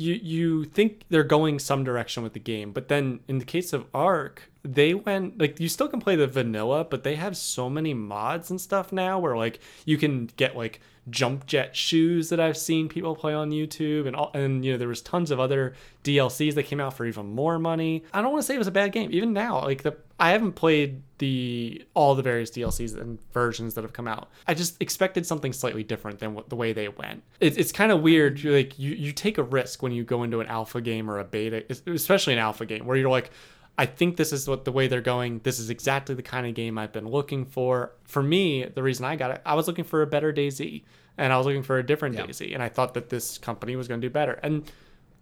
You 0.00 0.14
you 0.14 0.64
think 0.64 1.04
they're 1.10 1.22
going 1.22 1.58
some 1.58 1.84
direction 1.84 2.22
with 2.22 2.32
the 2.32 2.40
game, 2.40 2.72
but 2.72 2.88
then 2.88 3.20
in 3.28 3.38
the 3.38 3.44
case 3.44 3.74
of 3.74 3.84
Ark, 3.92 4.50
they 4.64 4.94
went 4.94 5.38
like 5.38 5.60
you 5.60 5.68
still 5.68 5.88
can 5.88 6.00
play 6.00 6.16
the 6.16 6.26
vanilla, 6.26 6.84
but 6.84 7.04
they 7.04 7.16
have 7.16 7.36
so 7.36 7.68
many 7.68 7.92
mods 7.92 8.50
and 8.50 8.58
stuff 8.58 8.92
now 8.92 9.18
where 9.18 9.36
like 9.36 9.60
you 9.84 9.98
can 9.98 10.30
get 10.36 10.56
like 10.56 10.80
jump 11.10 11.46
jet 11.46 11.76
shoes 11.76 12.28
that 12.28 12.40
I've 12.40 12.56
seen 12.56 12.88
people 12.88 13.14
play 13.14 13.34
on 13.34 13.50
YouTube 13.50 14.06
and 14.06 14.16
all 14.16 14.30
and 14.34 14.64
you 14.64 14.72
know 14.72 14.78
there 14.78 14.88
was 14.88 15.02
tons 15.02 15.30
of 15.30 15.40
other 15.40 15.74
DLCs 16.04 16.54
that 16.54 16.64
came 16.64 16.80
out 16.80 16.94
for 16.94 17.04
even 17.04 17.34
more 17.34 17.58
money. 17.58 18.04
I 18.12 18.22
don't 18.22 18.32
want 18.32 18.42
to 18.42 18.46
say 18.46 18.54
it 18.54 18.58
was 18.58 18.66
a 18.66 18.72
bad 18.72 18.92
game. 18.92 19.10
Even 19.12 19.32
now, 19.32 19.60
like 19.62 19.82
the 19.82 19.96
I 20.18 20.30
haven't 20.30 20.52
played 20.52 21.02
the 21.18 21.84
all 21.94 22.14
the 22.14 22.22
various 22.22 22.50
DLCs 22.50 22.98
and 22.98 23.18
versions 23.32 23.74
that 23.74 23.82
have 23.82 23.92
come 23.92 24.08
out. 24.08 24.30
I 24.46 24.54
just 24.54 24.80
expected 24.80 25.26
something 25.26 25.52
slightly 25.52 25.82
different 25.84 26.18
than 26.18 26.34
what 26.34 26.48
the 26.48 26.56
way 26.56 26.72
they 26.72 26.88
went. 26.88 27.22
It's 27.40 27.56
it's 27.56 27.72
kind 27.72 27.92
of 27.92 28.02
weird. 28.02 28.40
You're 28.40 28.56
like 28.56 28.78
you 28.78 28.92
you 28.92 29.12
take 29.12 29.38
a 29.38 29.42
risk 29.42 29.82
when 29.82 29.92
you 29.92 30.04
go 30.04 30.22
into 30.22 30.40
an 30.40 30.46
alpha 30.46 30.80
game 30.80 31.10
or 31.10 31.18
a 31.18 31.24
beta, 31.24 31.64
especially 31.86 32.34
an 32.34 32.38
alpha 32.38 32.66
game 32.66 32.86
where 32.86 32.96
you're 32.96 33.10
like 33.10 33.30
I 33.80 33.86
think 33.86 34.18
this 34.18 34.30
is 34.30 34.46
what 34.46 34.66
the 34.66 34.72
way 34.72 34.88
they're 34.88 35.00
going. 35.00 35.40
This 35.42 35.58
is 35.58 35.70
exactly 35.70 36.14
the 36.14 36.22
kind 36.22 36.46
of 36.46 36.52
game 36.52 36.76
I've 36.76 36.92
been 36.92 37.08
looking 37.08 37.46
for. 37.46 37.92
For 38.04 38.22
me, 38.22 38.66
the 38.66 38.82
reason 38.82 39.06
I 39.06 39.16
got 39.16 39.30
it, 39.30 39.40
I 39.46 39.54
was 39.54 39.66
looking 39.66 39.84
for 39.84 40.02
a 40.02 40.06
better 40.06 40.34
DayZ, 40.34 40.82
and 41.20 41.32
I 41.32 41.36
was 41.36 41.46
looking 41.46 41.62
for 41.62 41.78
a 41.78 41.86
different 41.86 42.16
Yeah. 42.16 42.26
DayZ, 42.26 42.52
and 42.54 42.62
I 42.62 42.68
thought 42.68 42.94
that 42.94 43.08
this 43.10 43.38
company 43.38 43.76
was 43.76 43.86
going 43.86 44.00
to 44.00 44.06
do 44.08 44.12
better, 44.12 44.40
and 44.42 44.68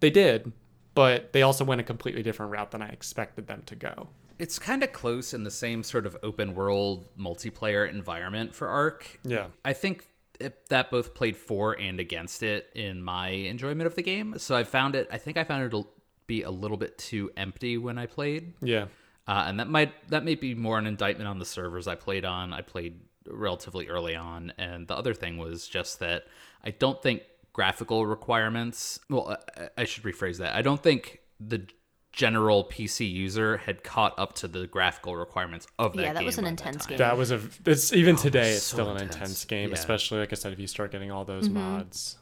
they 0.00 0.11
did, 0.11 0.52
but 0.94 1.32
they 1.34 1.42
also 1.42 1.64
went 1.64 1.80
a 1.80 1.84
completely 1.84 2.22
different 2.22 2.52
route 2.52 2.70
than 2.70 2.80
I 2.82 2.88
expected 2.88 3.46
them 3.46 3.62
to 3.66 3.74
go. 3.76 4.08
it's 4.38 4.56
kind 4.58 4.84
of 4.84 4.92
close 4.92 5.34
in 5.34 5.42
the 5.42 5.50
same 5.50 5.82
sort 5.82 6.06
of 6.06 6.16
open 6.22 6.54
world 6.54 7.04
multiplayer 7.18 7.90
environment 7.90 8.54
for 8.54 8.68
Ark. 8.68 9.18
Yeah. 9.24 9.46
I 9.64 9.72
think 9.72 10.06
it, 10.38 10.68
that 10.68 10.92
both 10.92 11.12
played 11.12 11.37
for 11.37 11.72
and 11.72 11.98
against 11.98 12.44
it 12.44 12.70
in 12.76 13.02
my 13.02 13.30
enjoyment 13.30 13.88
of 13.88 13.96
the 13.96 14.02
game. 14.02 14.38
So 14.38 14.54
I 14.54 14.62
found 14.62 14.94
it. 14.94 15.08
I 15.11 15.18
think 15.18 15.37
I 15.37 15.42
found 15.42 15.64
it 15.64 15.70
to 15.70 15.84
be 16.28 16.42
a 16.44 16.50
little 16.52 16.76
bit 16.76 16.96
too 16.98 17.32
empty 17.37 17.78
when 17.78 17.98
I 17.98 18.06
played. 18.06 18.54
Yeah. 18.62 18.84
uh, 19.26 19.44
and 19.48 19.58
that 19.58 19.68
might 19.68 19.92
that 20.11 20.24
may 20.24 20.37
be 20.37 20.54
more 20.54 20.78
an 20.78 20.87
indictment 20.87 21.26
on 21.28 21.40
the 21.40 21.44
servers 21.44 21.88
I 21.88 21.96
played 21.96 22.24
on. 22.24 22.52
I 22.52 22.61
played 22.62 23.00
relatively 23.31 23.88
early 23.88 24.14
on, 24.17 24.53
and 24.59 24.87
the 24.88 24.97
other 24.97 25.14
thing 25.14 25.38
was 25.38 25.67
just 25.69 25.99
that 26.01 26.25
I 26.64 26.71
don't 26.71 27.03
think 27.03 27.23
graphical 27.53 28.07
requirements. 28.07 29.01
Well, 29.11 29.37
I, 29.57 29.69
I 29.79 29.85
should 29.85 30.05
rephrase 30.05 30.38
that. 30.38 30.55
I 30.55 30.62
don't 30.62 30.83
think 30.83 31.21
the 31.41 31.67
general 32.12 32.64
PC 32.64 33.09
user 33.11 33.59
had 33.59 33.85
caught 33.85 34.19
up 34.19 34.33
to 34.35 34.49
the 34.49 34.67
graphical 34.67 35.14
requirements 35.17 35.67
of 35.79 35.93
that 35.95 36.03
Yeah, 36.03 36.12
that 36.14 36.21
game 36.21 36.27
was 36.27 36.38
an 36.38 36.47
intense 36.47 36.85
time. 36.85 36.88
game. 36.91 36.99
That 36.99 37.17
was 37.17 37.31
a. 37.31 37.41
It's 37.67 37.93
even 37.93 38.17
today. 38.17 38.51
It's 38.53 38.62
so 38.64 38.77
still 38.77 38.91
an 38.91 38.97
intense. 38.97 39.14
intense 39.14 39.45
game, 39.45 39.69
Yeah. 39.71 39.75
especially 39.75 40.19
like 40.21 40.33
I 40.33 40.37
said, 40.37 40.53
if 40.53 40.59
you 40.59 40.67
start 40.67 40.91
getting 40.93 41.11
all 41.11 41.25
those 41.25 41.49
mods. 41.49 42.17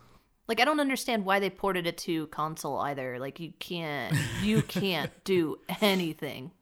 Like 0.49 0.61
I 0.61 0.64
don't 0.64 0.79
understand 0.81 1.25
why 1.25 1.40
they 1.40 1.51
ported 1.51 1.87
it 1.88 1.99
to 1.99 2.27
console 2.29 2.79
either. 2.79 3.19
Like 3.19 3.40
you 3.40 3.53
can't 3.59 4.14
you 4.42 4.62
can't 4.69 5.11
do 5.25 5.57
anything. 5.81 6.53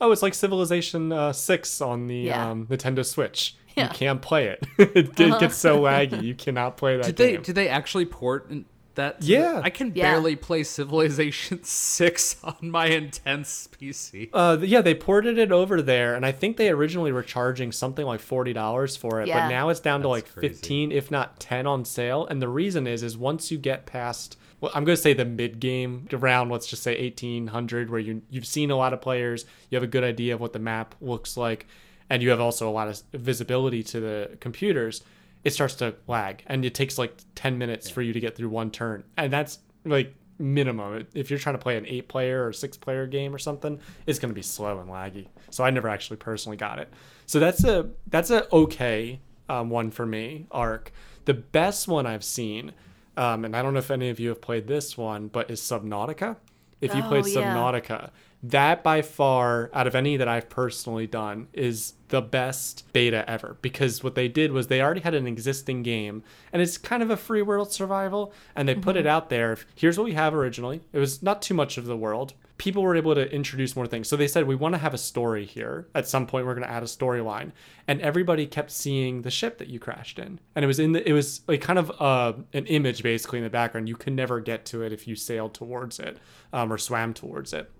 Oh, 0.00 0.10
it's 0.12 0.22
like 0.22 0.34
Civilization 0.34 1.12
uh, 1.12 1.32
Six 1.32 1.80
on 1.80 2.06
the 2.08 2.16
Yeah. 2.16 2.50
um, 2.50 2.66
Nintendo 2.66 3.04
Switch. 3.04 3.56
Yeah. 3.76 3.84
You 3.88 3.94
can't 3.94 4.22
play 4.22 4.46
it. 4.48 4.64
it 4.78 5.14
get- 5.16 5.40
gets 5.40 5.56
so 5.56 5.80
laggy. 5.80 6.22
You 6.22 6.34
cannot 6.34 6.76
play 6.76 6.96
that 6.96 7.06
Did 7.06 7.16
they 7.16 7.32
game. 7.32 7.42
did 7.42 7.54
they 7.54 7.68
actually 7.68 8.06
port 8.06 8.50
that? 8.94 9.22
Yeah. 9.22 9.54
the- 9.54 9.62
I 9.64 9.70
can 9.70 9.92
Yeah. 9.94 10.12
barely 10.12 10.36
play 10.36 10.62
Civilization 10.62 11.64
Six 11.64 12.36
on 12.44 12.54
my 12.62 12.86
intense 12.86 13.68
PC. 13.80 14.30
Uh, 14.32 14.58
yeah, 14.60 14.80
they 14.80 14.94
ported 14.94 15.38
it 15.38 15.50
over 15.50 15.82
there, 15.82 16.14
and 16.14 16.24
I 16.24 16.30
think 16.32 16.56
they 16.56 16.70
originally 16.70 17.10
were 17.10 17.22
charging 17.24 17.72
something 17.72 18.06
like 18.06 18.20
forty 18.20 18.52
dollars 18.52 18.96
for 18.96 19.20
it, 19.20 19.28
Yeah. 19.28 19.40
but 19.40 19.48
now 19.48 19.68
it's 19.70 19.80
down 19.80 20.02
to 20.02 20.08
like 20.08 20.32
crazy. 20.32 20.48
fifteen, 20.54 20.92
if 20.92 21.10
not 21.10 21.40
ten, 21.40 21.66
on 21.66 21.84
sale. 21.84 22.26
And 22.26 22.40
the 22.40 22.48
reason 22.48 22.86
is, 22.86 23.02
is 23.02 23.18
once 23.18 23.50
you 23.50 23.58
get 23.58 23.86
past, 23.86 24.38
well, 24.60 24.70
I'm 24.74 24.84
going 24.84 24.96
to 24.96 25.02
say 25.02 25.12
the 25.14 25.24
mid 25.24 25.58
game 25.58 26.06
around, 26.12 26.50
let's 26.50 26.68
just 26.68 26.84
say 26.84 26.94
eighteen 26.94 27.48
hundred, 27.48 27.90
where 27.90 27.98
you 28.00 28.22
you've 28.30 28.46
seen 28.46 28.70
a 28.70 28.76
lot 28.76 28.92
of 28.92 29.00
players, 29.00 29.44
you 29.70 29.76
have 29.76 29.82
a 29.82 29.88
good 29.88 30.04
idea 30.04 30.34
of 30.34 30.40
what 30.40 30.52
the 30.52 30.60
map 30.60 30.94
looks 31.00 31.36
like, 31.36 31.66
and 32.10 32.22
you 32.22 32.30
have 32.30 32.40
also 32.40 32.68
a 32.68 32.72
lot 32.72 32.88
of 32.88 33.02
visibility 33.12 33.82
to 33.82 34.00
the 34.00 34.36
computers. 34.40 35.02
It 35.44 35.52
starts 35.52 35.74
to 35.76 35.94
lag, 36.06 36.42
and 36.46 36.64
it 36.64 36.74
takes 36.74 36.96
like 36.98 37.16
ten 37.34 37.58
minutes 37.58 37.90
for 37.90 38.02
you 38.02 38.12
to 38.12 38.20
get 38.20 38.36
through 38.36 38.48
one 38.48 38.70
turn, 38.70 39.04
and 39.16 39.32
that's 39.32 39.58
like 39.84 40.14
minimum. 40.38 41.06
If 41.14 41.30
you're 41.30 41.38
trying 41.38 41.54
to 41.54 41.62
play 41.62 41.76
an 41.76 41.86
eight 41.86 42.08
player 42.08 42.46
or 42.46 42.52
six 42.52 42.76
player 42.76 43.06
game 43.06 43.34
or 43.34 43.38
something, 43.38 43.78
it's 44.06 44.18
going 44.18 44.30
to 44.30 44.34
be 44.34 44.42
slow 44.42 44.80
and 44.80 44.88
laggy. 44.88 45.28
So 45.50 45.62
I 45.64 45.70
never 45.70 45.88
actually 45.88 46.16
personally 46.16 46.56
got 46.56 46.78
it. 46.78 46.92
So 47.26 47.38
that's 47.40 47.62
a 47.64 47.90
that's 48.08 48.30
a 48.30 48.52
okay 48.52 49.20
um, 49.48 49.70
one 49.70 49.90
for 49.90 50.06
me. 50.06 50.46
Arc. 50.50 50.92
The 51.26 51.34
best 51.34 51.88
one 51.88 52.06
I've 52.06 52.24
seen, 52.24 52.72
um, 53.16 53.44
and 53.44 53.56
I 53.56 53.62
don't 53.62 53.72
know 53.72 53.78
if 53.78 53.90
any 53.90 54.10
of 54.10 54.20
you 54.20 54.28
have 54.30 54.42
played 54.42 54.66
this 54.66 54.98
one, 54.98 55.28
but 55.28 55.50
is 55.50 55.60
Subnautica. 55.60 56.36
If 56.80 56.94
you 56.94 57.02
Oh, 57.02 57.08
played 57.08 57.26
yeah. 57.26 57.54
That 58.50 58.82
by 58.82 59.00
far 59.00 59.70
out 59.72 59.86
of 59.86 59.94
any 59.94 60.18
that 60.18 60.28
I've 60.28 60.50
personally 60.50 61.06
done 61.06 61.48
is 61.54 61.94
the 62.08 62.20
best 62.20 62.84
beta 62.92 63.28
ever. 63.28 63.56
Because 63.62 64.04
what 64.04 64.16
they 64.16 64.28
did 64.28 64.52
was 64.52 64.66
they 64.66 64.82
already 64.82 65.00
had 65.00 65.14
an 65.14 65.26
existing 65.26 65.82
game 65.82 66.22
and 66.52 66.60
it's 66.60 66.76
kind 66.76 67.02
of 67.02 67.08
a 67.08 67.16
free 67.16 67.40
world 67.40 67.72
survival 67.72 68.34
and 68.54 68.68
they 68.68 68.74
put 68.74 68.96
it 68.96 69.06
out 69.06 69.30
there. 69.30 69.56
Here's 69.74 69.96
what 69.96 70.04
we 70.04 70.12
have 70.12 70.34
originally. 70.34 70.82
It 70.92 70.98
was 70.98 71.22
not 71.22 71.40
too 71.40 71.54
much 71.54 71.78
of 71.78 71.86
the 71.86 71.96
world. 71.96 72.34
People 72.58 72.82
were 72.82 72.94
able 72.94 73.14
to 73.14 73.32
introduce 73.34 73.74
more 73.74 73.86
things. 73.86 74.08
So 74.08 74.16
they 74.16 74.28
said 74.28 74.46
we 74.46 74.54
want 74.54 74.74
to 74.74 74.78
have 74.78 74.92
a 74.92 74.98
story 74.98 75.46
here. 75.46 75.88
At 75.94 76.06
some 76.06 76.26
point 76.26 76.44
we're 76.44 76.54
going 76.54 76.66
to 76.66 76.72
add 76.72 76.82
a 76.82 76.86
storyline. 76.86 77.52
And 77.88 78.02
everybody 78.02 78.46
kept 78.46 78.70
seeing 78.70 79.22
the 79.22 79.30
ship 79.30 79.56
that 79.56 79.68
you 79.68 79.78
crashed 79.78 80.18
in. 80.18 80.38
And 80.54 80.64
it 80.64 80.68
was 80.68 80.78
in 80.78 80.92
the 80.92 81.08
it 81.08 81.14
was 81.14 81.40
like 81.48 81.62
kind 81.62 81.78
of 81.78 81.90
uh, 81.98 82.34
an 82.52 82.66
image 82.66 83.02
basically 83.02 83.38
in 83.38 83.44
the 83.44 83.50
background. 83.50 83.88
You 83.88 83.96
could 83.96 84.12
never 84.12 84.38
get 84.38 84.66
to 84.66 84.82
it 84.82 84.92
if 84.92 85.08
you 85.08 85.16
sailed 85.16 85.54
towards 85.54 85.98
it 85.98 86.18
um, 86.52 86.70
or 86.70 86.76
swam 86.76 87.14
towards 87.14 87.54
it 87.54 87.70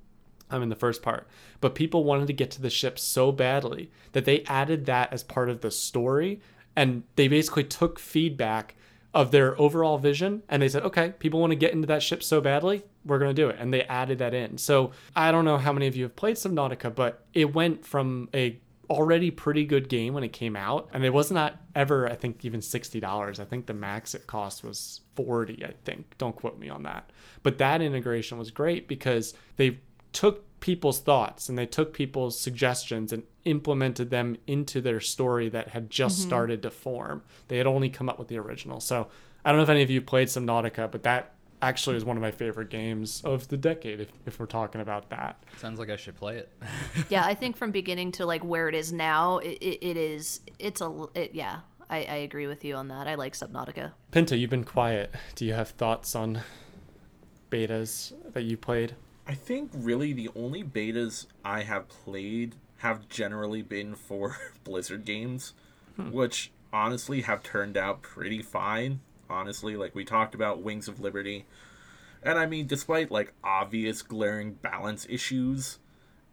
um, 0.50 0.62
in 0.62 0.68
the 0.68 0.76
first 0.76 1.02
part. 1.02 1.26
But 1.60 1.74
people 1.74 2.04
wanted 2.04 2.26
to 2.28 2.32
get 2.32 2.50
to 2.52 2.62
the 2.62 2.70
ship 2.70 2.98
so 2.98 3.32
badly 3.32 3.90
that 4.12 4.24
they 4.24 4.42
added 4.44 4.86
that 4.86 5.12
as 5.12 5.22
part 5.22 5.48
of 5.48 5.60
the 5.60 5.70
story. 5.70 6.40
And 6.76 7.04
they 7.16 7.28
basically 7.28 7.64
took 7.64 7.98
feedback 7.98 8.74
of 9.14 9.30
their 9.30 9.58
overall 9.60 9.96
vision 9.96 10.42
and 10.48 10.60
they 10.60 10.68
said, 10.68 10.82
okay, 10.82 11.14
people 11.20 11.40
want 11.40 11.52
to 11.52 11.56
get 11.56 11.72
into 11.72 11.86
that 11.86 12.02
ship 12.02 12.22
so 12.22 12.40
badly, 12.40 12.82
we're 13.04 13.20
going 13.20 13.34
to 13.34 13.42
do 13.42 13.48
it. 13.48 13.56
And 13.60 13.72
they 13.72 13.84
added 13.84 14.18
that 14.18 14.34
in. 14.34 14.58
So 14.58 14.90
I 15.14 15.30
don't 15.30 15.44
know 15.44 15.56
how 15.56 15.72
many 15.72 15.86
of 15.86 15.94
you 15.94 16.02
have 16.02 16.16
played 16.16 16.36
Subnautica, 16.36 16.92
but 16.94 17.24
it 17.32 17.54
went 17.54 17.86
from 17.86 18.28
a 18.34 18.58
already 18.90 19.30
pretty 19.30 19.64
good 19.64 19.88
game 19.88 20.14
when 20.14 20.24
it 20.24 20.32
came 20.32 20.56
out 20.56 20.88
and 20.92 21.04
it 21.04 21.12
was 21.12 21.30
not 21.30 21.56
ever 21.74 22.06
i 22.06 22.14
think 22.14 22.44
even 22.44 22.60
$60 22.60 23.40
i 23.40 23.44
think 23.44 23.64
the 23.64 23.72
max 23.72 24.14
it 24.14 24.26
cost 24.26 24.62
was 24.62 25.00
40 25.16 25.64
i 25.64 25.72
think 25.84 26.16
don't 26.18 26.36
quote 26.36 26.58
me 26.58 26.68
on 26.68 26.82
that 26.82 27.10
but 27.42 27.56
that 27.58 27.80
integration 27.80 28.38
was 28.38 28.50
great 28.50 28.86
because 28.86 29.32
they 29.56 29.78
took 30.14 30.44
people's 30.60 31.00
thoughts 31.00 31.48
and 31.50 31.58
they 31.58 31.66
took 31.66 31.92
people's 31.92 32.40
suggestions 32.40 33.12
and 33.12 33.22
implemented 33.44 34.08
them 34.08 34.36
into 34.46 34.80
their 34.80 35.00
story 35.00 35.50
that 35.50 35.68
had 35.68 35.90
just 35.90 36.20
mm-hmm. 36.20 36.28
started 36.28 36.62
to 36.62 36.70
form 36.70 37.22
they 37.48 37.58
had 37.58 37.66
only 37.66 37.90
come 37.90 38.08
up 38.08 38.18
with 38.18 38.28
the 38.28 38.38
original 38.38 38.80
so 38.80 39.06
i 39.44 39.50
don't 39.50 39.58
know 39.58 39.62
if 39.62 39.68
any 39.68 39.82
of 39.82 39.90
you 39.90 40.00
played 40.00 40.28
Subnautica, 40.28 40.90
but 40.90 41.02
that 41.02 41.32
actually 41.60 41.96
is 41.96 42.04
one 42.04 42.16
of 42.16 42.22
my 42.22 42.30
favorite 42.30 42.70
games 42.70 43.22
of 43.24 43.48
the 43.48 43.56
decade 43.56 44.00
if, 44.00 44.08
if 44.24 44.38
we're 44.38 44.46
talking 44.46 44.80
about 44.80 45.10
that 45.10 45.42
Sounds 45.58 45.78
like 45.78 45.90
I 45.90 45.96
should 45.96 46.16
play 46.16 46.38
it. 46.38 46.52
Yeah, 47.08 47.24
I 47.24 47.34
think 47.34 47.56
from 47.56 47.70
beginning 47.70 48.12
to 48.12 48.26
like 48.26 48.44
where 48.44 48.68
it 48.68 48.74
is 48.74 48.92
now, 48.92 49.38
it, 49.38 49.58
it, 49.60 49.86
it 49.86 49.96
is 49.96 50.40
it's 50.58 50.80
a 50.80 51.06
it, 51.14 51.34
yeah. 51.34 51.60
I, 51.90 51.98
I 51.98 52.16
agree 52.16 52.46
with 52.46 52.64
you 52.64 52.76
on 52.76 52.88
that. 52.88 53.06
I 53.06 53.14
like 53.14 53.34
Subnautica. 53.34 53.92
Pinto, 54.10 54.34
you've 54.34 54.50
been 54.50 54.64
quiet. 54.64 55.14
Do 55.34 55.44
you 55.44 55.52
have 55.52 55.68
thoughts 55.68 56.14
on 56.14 56.40
betas 57.50 58.12
that 58.32 58.42
you 58.42 58.56
played? 58.56 58.94
I 59.26 59.34
think 59.34 59.70
really 59.72 60.12
the 60.12 60.30
only 60.34 60.62
betas 60.62 61.26
I 61.44 61.62
have 61.62 61.88
played 61.88 62.56
have 62.78 63.08
generally 63.08 63.62
been 63.62 63.94
for 63.94 64.36
Blizzard 64.64 65.04
games, 65.04 65.54
hmm. 65.96 66.10
which 66.10 66.52
honestly 66.72 67.22
have 67.22 67.42
turned 67.42 67.76
out 67.76 68.02
pretty 68.02 68.42
fine. 68.42 69.00
Honestly, 69.30 69.76
like 69.76 69.94
we 69.94 70.04
talked 70.04 70.34
about 70.34 70.62
Wings 70.62 70.88
of 70.88 71.00
Liberty. 71.00 71.46
And 72.22 72.38
I 72.38 72.46
mean, 72.46 72.66
despite 72.66 73.10
like 73.10 73.32
obvious 73.42 74.02
glaring 74.02 74.54
balance 74.54 75.06
issues 75.08 75.78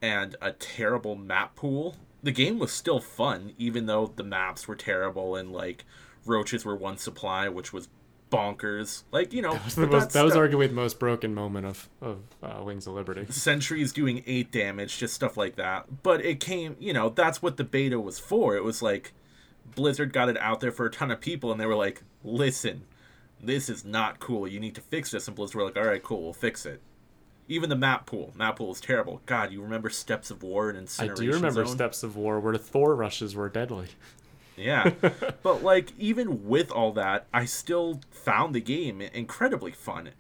and 0.02 0.36
a 0.42 0.52
terrible 0.52 1.16
map 1.16 1.56
pool, 1.56 1.96
the 2.24 2.32
game 2.32 2.60
was 2.60 2.72
still 2.72 3.00
fun, 3.00 3.54
even 3.58 3.86
though 3.86 4.12
the 4.16 4.24
maps 4.24 4.68
were 4.68 4.76
terrible 4.76 5.36
and 5.36 5.52
like 5.52 5.86
roaches 6.26 6.66
were 6.66 6.76
one 6.76 6.98
supply, 6.98 7.48
which 7.50 7.72
was 7.72 7.90
bonkers. 8.32 9.04
Like, 9.12 9.34
you 9.34 9.42
know, 9.42 9.54
That 9.54 9.66
was, 9.66 9.76
the 9.76 9.88
most, 9.88 10.10
that 10.12 10.24
was 10.24 10.34
arguably 10.34 10.68
the 10.68 10.74
most 10.74 10.98
broken 11.00 11.36
moment 11.36 11.68
of, 11.68 11.90
of 12.02 12.20
uh, 12.42 12.64
Wings 12.64 12.88
of 12.88 12.94
Liberty. 12.94 13.28
sentries 13.32 13.94
doing 13.94 14.24
eight 14.26 14.52
damage, 14.52 14.98
just 14.98 15.14
stuff 15.14 15.38
like 15.38 15.58
that. 15.58 16.02
But 16.02 16.26
it 16.26 16.40
came, 16.40 16.76
you 16.80 16.94
know, 16.94 17.10
that's 17.10 17.42
what 17.42 17.58
the 17.58 17.64
beta 17.64 18.00
was 18.00 18.18
for. 18.18 18.56
It 18.56 18.64
was 18.64 18.82
like 18.82 19.14
Blizzard 19.76 20.14
got 20.14 20.30
it 20.30 20.38
out 20.40 20.62
there 20.62 20.72
for 20.72 20.86
a 20.88 20.92
ton 20.92 21.12
of 21.12 21.22
people, 21.22 21.52
and 21.52 21.60
they 21.60 21.66
were 21.66 21.76
like, 21.76 22.02
listen, 22.24 22.84
this 23.44 23.70
is 23.70 23.86
not 23.86 24.20
cool. 24.20 24.48
You 24.48 24.60
need 24.60 24.76
to 24.76 24.82
fix 24.82 25.12
this. 25.12 25.28
And 25.28 25.36
Blizzard 25.36 25.56
were 25.56 25.66
like, 25.66 25.78
all 25.78 25.86
right, 25.86 26.02
cool, 26.02 26.24
we'll 26.24 26.34
fix 26.34 26.66
it. 26.66 26.82
Even 27.48 27.70
the 27.70 27.76
map 27.76 28.06
pool. 28.06 28.32
Map 28.36 28.58
pool 28.58 28.72
is 28.72 28.80
terrible. 28.80 29.22
God, 29.26 29.52
you 29.52 29.62
remember 29.62 29.90
Steps 29.90 30.32
of 30.32 30.42
War 30.42 30.70
and 30.70 30.78
Incineration 30.78 31.26
I 31.26 31.28
do 31.28 31.34
remember 31.36 31.66
Zone? 31.66 31.76
Steps 31.76 32.02
of 32.04 32.16
War 32.16 32.40
where 32.40 32.54
the 32.54 32.60
Thor 32.60 32.96
rushes 32.96 33.36
were 33.36 33.50
deadly. 33.50 33.88
Yeah. 34.56 34.92
but 35.44 35.64
like 35.64 35.92
even 35.98 36.48
with 36.48 36.72
all 36.72 36.92
that, 36.94 37.28
I 37.34 37.46
still 37.46 38.02
found 38.12 38.54
the 38.54 38.62
game 38.62 39.02
incredibly 39.02 39.72
fun, 39.72 40.12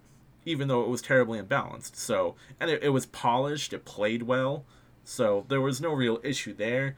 even 0.45 0.67
though 0.67 0.81
it 0.81 0.89
was 0.89 1.01
terribly 1.01 1.41
imbalanced. 1.41 1.95
So 1.95 2.35
and 2.59 2.69
it, 2.69 2.83
it 2.83 2.89
was 2.89 3.05
polished, 3.05 3.73
it 3.73 3.85
played 3.85 4.23
well, 4.23 4.65
so 5.03 5.45
there 5.49 5.61
was 5.61 5.81
no 5.81 5.91
real 5.91 6.19
issue 6.23 6.53
there. 6.53 6.95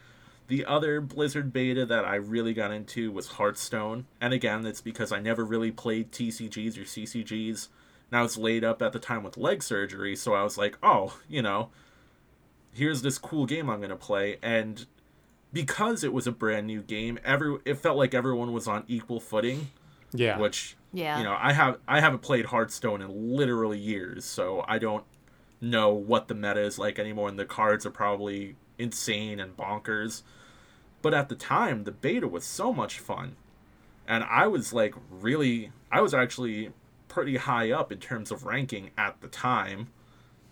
The 0.47 0.65
other 0.65 0.99
Blizzard 0.99 1.53
beta 1.53 1.85
that 1.85 2.05
I 2.05 2.15
really 2.15 2.53
got 2.53 2.71
into 2.71 3.11
was 3.11 3.27
Hearthstone, 3.27 4.05
and 4.19 4.33
again, 4.33 4.65
it's 4.65 4.81
because 4.81 5.11
I 5.11 5.19
never 5.19 5.45
really 5.45 5.71
played 5.71 6.11
TCGs 6.11 6.77
or 6.77 6.81
CCGs, 6.81 7.69
and 8.11 8.19
I 8.19 8.21
was 8.21 8.37
laid 8.37 8.63
up 8.63 8.81
at 8.81 8.91
the 8.91 8.99
time 8.99 9.23
with 9.23 9.37
leg 9.37 9.63
surgery, 9.63 10.15
so 10.17 10.33
I 10.33 10.43
was 10.43 10.57
like, 10.57 10.77
oh, 10.83 11.17
you 11.29 11.41
know, 11.41 11.69
here's 12.73 13.01
this 13.01 13.17
cool 13.17 13.45
game 13.45 13.69
I'm 13.69 13.79
gonna 13.79 13.95
play, 13.95 14.37
and 14.43 14.85
because 15.53 16.03
it 16.03 16.11
was 16.11 16.27
a 16.27 16.31
brand 16.31 16.67
new 16.67 16.81
game, 16.81 17.17
every 17.23 17.57
it 17.63 17.77
felt 17.77 17.97
like 17.97 18.13
everyone 18.13 18.51
was 18.51 18.67
on 18.67 18.83
equal 18.87 19.19
footing, 19.19 19.69
Yeah. 20.11 20.37
which 20.39 20.75
Yeah. 20.91 21.17
you 21.19 21.23
know 21.23 21.37
I 21.39 21.53
have 21.53 21.77
I 21.87 21.99
haven't 22.01 22.19
played 22.23 22.47
Hearthstone 22.47 23.01
in 23.01 23.35
literally 23.37 23.77
years, 23.79 24.25
so 24.25 24.65
I 24.67 24.79
don't 24.79 25.05
know 25.61 25.93
what 25.93 26.27
the 26.27 26.35
meta 26.35 26.59
is 26.61 26.77
like 26.77 26.99
anymore, 26.99 27.29
and 27.29 27.39
the 27.39 27.45
cards 27.45 27.85
are 27.85 27.91
probably 27.91 28.55
insane 28.77 29.39
and 29.39 29.55
bonkers. 29.55 30.23
But 31.01 31.13
at 31.13 31.29
the 31.29 31.35
time, 31.35 31.83
the 31.83 31.91
beta 31.91 32.27
was 32.27 32.43
so 32.45 32.73
much 32.73 32.99
fun, 32.99 33.35
and 34.07 34.23
I 34.23 34.47
was 34.47 34.73
like 34.73 34.95
really 35.09 35.71
I 35.91 36.01
was 36.01 36.13
actually 36.13 36.71
pretty 37.07 37.37
high 37.37 37.71
up 37.71 37.91
in 37.91 37.99
terms 37.99 38.31
of 38.31 38.43
ranking 38.45 38.89
at 38.97 39.21
the 39.21 39.27
time. 39.27 39.89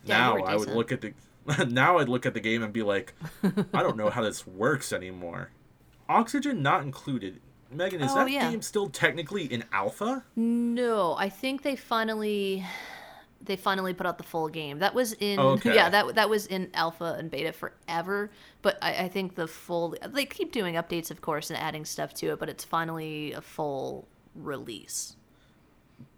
Yeah, 0.04 0.18
now 0.18 0.44
I 0.44 0.56
would 0.56 0.70
look 0.70 0.92
at 0.92 1.02
the 1.02 1.14
now 1.68 1.98
I'd 1.98 2.10
look 2.10 2.26
at 2.26 2.34
the 2.34 2.40
game 2.40 2.64
and 2.64 2.72
be 2.74 2.84
like, 2.84 3.14
I 3.74 3.82
don't 3.84 3.98
know 3.98 4.10
how 4.10 4.22
this 4.24 4.46
works 4.46 4.94
anymore. 4.94 5.50
Oxygen 6.10 6.62
not 6.62 6.84
included. 6.84 7.40
Megan, 7.72 8.02
is 8.02 8.12
Oh, 8.12 8.16
that 8.16 8.30
yeah. 8.30 8.50
game 8.52 8.62
still 8.62 8.90
technically 8.90 9.46
in 9.46 9.64
alpha? 9.72 10.24
No, 10.36 11.16
I 11.18 11.30
think 11.30 11.62
they 11.64 11.76
finally 11.76 12.66
they 13.44 13.56
finally 13.56 13.92
put 13.94 14.06
out 14.06 14.18
the 14.20 14.24
full 14.24 14.50
game. 14.50 14.80
That 14.80 14.94
was 14.94 15.14
in 15.14 15.40
Okay. 15.58 15.74
yeah 15.74 15.90
that 15.90 16.16
that 16.16 16.30
was 16.30 16.46
in 16.48 16.70
alpha 16.74 17.16
and 17.18 17.32
beta 17.32 17.54
forever. 17.54 18.30
But 18.62 18.78
I, 18.82 19.06
I 19.06 19.08
think 19.08 19.36
the 19.36 19.48
full 19.48 19.96
they 20.10 20.26
keep 20.26 20.52
doing 20.52 20.76
updates, 20.76 21.12
of 21.12 21.22
course, 21.22 21.50
and 21.50 21.58
adding 21.58 21.86
stuff 21.86 22.14
to 22.16 22.28
it. 22.34 22.40
But 22.40 22.50
it's 22.50 22.64
finally 22.66 23.32
a 23.32 23.42
full 23.42 24.08
release. 24.36 25.16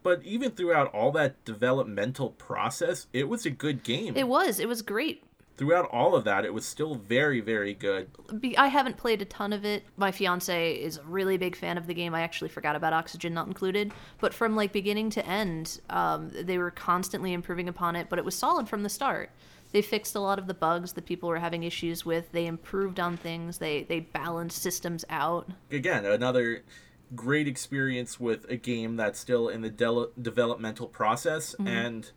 But 0.04 0.22
even 0.24 0.52
throughout 0.52 0.94
all 0.94 1.12
that 1.14 1.44
developmental 1.46 2.32
process, 2.32 3.08
it 3.14 3.28
was 3.30 3.46
a 3.46 3.50
good 3.50 3.84
game. 3.84 4.16
It 4.18 4.28
was 4.28 4.60
it 4.60 4.68
was 4.68 4.82
great. 4.82 5.24
throughout 5.56 5.88
all 5.92 6.16
of 6.16 6.24
that, 6.26 6.46
it 6.46 6.54
was 6.54 6.66
still 6.66 6.96
very, 6.96 7.40
very 7.40 7.74
good. 7.74 8.10
I 8.58 8.68
haven't 8.68 8.98
played 8.98 9.22
a 9.22 9.26
ton 9.26 9.54
of 9.54 9.64
it. 9.66 9.84
My 9.98 10.12
fiance 10.12 10.74
is 10.74 10.98
a 10.98 11.04
really 11.04 11.38
big 11.38 11.56
fan 11.56 11.78
of 11.78 11.86
the 11.88 11.94
game. 11.94 12.16
I 12.16 12.22
actually 12.22 12.50
forgot 12.50 12.76
about 12.76 12.92
Oxygen 12.92 13.34
Not 13.34 13.48
Included. 13.48 13.94
But 14.20 14.34
from 14.34 14.56
like 14.56 14.72
beginning 14.74 15.12
to 15.12 15.26
end, 15.26 15.80
um, 15.90 16.32
they 16.34 16.58
were 16.58 16.72
constantly 16.72 17.34
improving 17.34 17.70
upon 17.70 17.96
it. 17.96 18.10
But 18.10 18.20
it 18.20 18.26
was 18.26 18.36
solid 18.36 18.68
from 18.68 18.84
the 18.84 18.90
start. 18.90 19.30
They 19.72 19.82
fixed 19.82 20.16
a 20.16 20.20
lot 20.20 20.38
of 20.40 20.48
the 20.48 20.54
bugs 20.54 20.94
that 20.94 21.06
people 21.06 21.30
were 21.30 21.40
having 21.40 21.64
issues 21.64 22.06
with. 22.06 22.32
They 22.32 22.46
improved 22.46 23.00
on 23.00 23.16
things. 23.18 23.60
They 23.60 23.84
they 23.84 24.02
balanced 24.02 24.62
systems 24.62 25.06
out. 25.10 25.50
Again, 25.72 26.06
another 26.06 26.64
great 27.16 27.48
experience 27.48 28.20
with 28.20 28.50
a 28.50 28.56
game 28.56 28.96
that's 28.98 29.20
still 29.20 29.48
in 29.50 29.62
the 29.62 29.70
del- 29.70 30.12
developmental 30.22 30.88
process 30.88 31.54
Mm-hmm. 31.56 31.68
and 31.68 32.12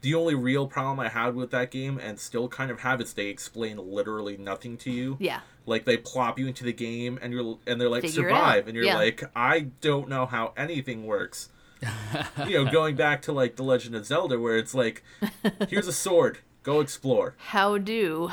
the 0.00 0.14
only 0.16 0.34
real 0.34 0.66
problem 0.66 0.98
I 0.98 1.08
had 1.08 1.36
with 1.36 1.52
that 1.52 1.70
game 1.70 1.96
and 1.96 2.18
still 2.18 2.48
kind 2.48 2.72
of 2.72 2.80
have 2.80 3.00
is 3.00 3.12
they 3.12 3.28
explain 3.28 3.76
literally 3.78 4.36
nothing 4.36 4.76
to 4.78 4.90
you. 4.90 5.16
Yeah. 5.20 5.42
Like 5.64 5.84
they 5.84 5.96
plop 5.96 6.40
you 6.40 6.48
into 6.48 6.64
the 6.64 6.72
game 6.72 7.20
and 7.22 7.32
you're 7.32 7.56
and 7.68 7.80
they're 7.80 7.88
like 7.88 8.02
Figure 8.02 8.24
survive 8.28 8.66
and 8.66 8.74
you're 8.74 8.84
Yeah. 8.84 8.96
like 8.96 9.22
I 9.36 9.68
don't 9.80 10.08
know 10.08 10.26
how 10.26 10.54
anything 10.56 11.06
works. 11.06 11.50
you 12.48 12.64
know, 12.64 12.70
going 12.70 12.96
back 12.96 13.22
to 13.22 13.32
like 13.32 13.54
The 13.54 13.62
Legend 13.62 13.94
of 13.94 14.04
Zelda 14.04 14.40
where 14.40 14.56
it's 14.56 14.74
like 14.74 15.04
here's 15.68 15.86
a 15.86 15.92
sword, 15.92 16.38
go 16.64 16.80
explore. 16.80 17.36
How 17.38 17.78
do? 17.78 18.30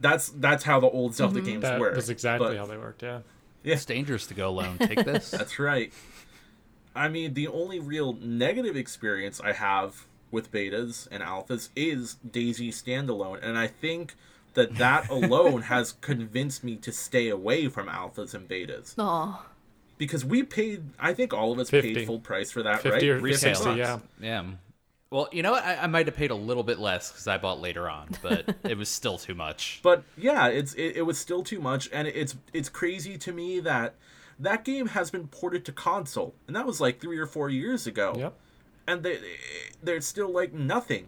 That's 0.00 0.30
that's 0.30 0.64
how 0.64 0.80
the 0.80 0.88
old 0.90 1.14
Zelda 1.14 1.36
Mm-hmm. 1.38 1.46
games 1.46 1.62
That 1.62 1.78
work. 1.78 1.94
was 1.94 2.10
exactly 2.10 2.48
But- 2.48 2.56
how 2.56 2.66
they 2.66 2.76
worked. 2.76 3.04
Yeah. 3.04 3.20
It's 3.64 3.84
dangerous 3.84 4.26
to 4.28 4.34
go 4.34 4.48
alone. 4.50 4.78
Take 4.78 5.04
this. 5.04 5.30
That's 5.30 5.58
right. 5.58 5.92
I 6.94 7.08
mean, 7.08 7.34
the 7.34 7.48
only 7.48 7.80
real 7.80 8.12
negative 8.20 8.76
experience 8.76 9.40
I 9.40 9.52
have 9.52 10.06
with 10.30 10.52
betas 10.52 11.08
and 11.10 11.22
alphas 11.22 11.70
is 11.74 12.16
DayZ 12.28 12.68
standalone, 12.68 13.42
and 13.42 13.58
I 13.58 13.66
think 13.66 14.14
that 14.54 14.76
that 14.76 15.08
alone 15.10 15.62
has 15.62 15.92
convinced 16.00 16.62
me 16.62 16.76
to 16.76 16.92
stay 16.92 17.28
away 17.28 17.68
from 17.68 17.88
alphas 17.88 18.34
and 18.34 18.48
betas 18.48 18.94
Oh, 18.98 19.44
because 19.98 20.24
we 20.24 20.42
paid. 20.42 20.84
I 20.98 21.14
think 21.14 21.32
all 21.32 21.52
of 21.52 21.58
us 21.58 21.70
50. 21.70 21.94
paid 21.94 22.06
full 22.06 22.20
price 22.20 22.50
for 22.52 22.62
that, 22.62 22.82
50 22.82 22.90
right? 22.90 23.02
or 23.16 23.20
50 23.20 23.34
60, 23.34 23.70
yeah. 23.74 23.98
Yeah. 24.20 24.44
Well, 25.14 25.28
you 25.30 25.44
know 25.44 25.52
what? 25.52 25.64
I, 25.64 25.76
I 25.76 25.86
might 25.86 26.06
have 26.06 26.16
paid 26.16 26.32
a 26.32 26.34
little 26.34 26.64
bit 26.64 26.80
less 26.80 27.12
because 27.12 27.28
I 27.28 27.38
bought 27.38 27.60
later 27.60 27.88
on, 27.88 28.08
but 28.20 28.56
it 28.64 28.76
was 28.76 28.88
still 28.88 29.16
too 29.16 29.36
much. 29.36 29.78
But 29.80 30.02
yeah, 30.16 30.48
it's 30.48 30.74
it, 30.74 30.96
it 30.96 31.02
was 31.02 31.18
still 31.18 31.44
too 31.44 31.60
much, 31.60 31.88
and 31.92 32.08
it's 32.08 32.34
it's 32.52 32.68
crazy 32.68 33.16
to 33.18 33.32
me 33.32 33.60
that 33.60 33.94
that 34.40 34.64
game 34.64 34.88
has 34.88 35.12
been 35.12 35.28
ported 35.28 35.64
to 35.66 35.72
console, 35.72 36.34
and 36.48 36.56
that 36.56 36.66
was 36.66 36.80
like 36.80 37.00
three 37.00 37.16
or 37.16 37.26
four 37.26 37.48
years 37.48 37.86
ago. 37.86 38.12
Yep. 38.18 38.34
And 38.88 39.04
they 39.04 39.20
they're 39.84 40.00
still 40.00 40.32
like 40.32 40.52
nothing. 40.52 41.06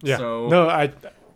Yeah. 0.00 0.16
So- 0.16 0.48
no, 0.48 0.70
I. 0.70 0.90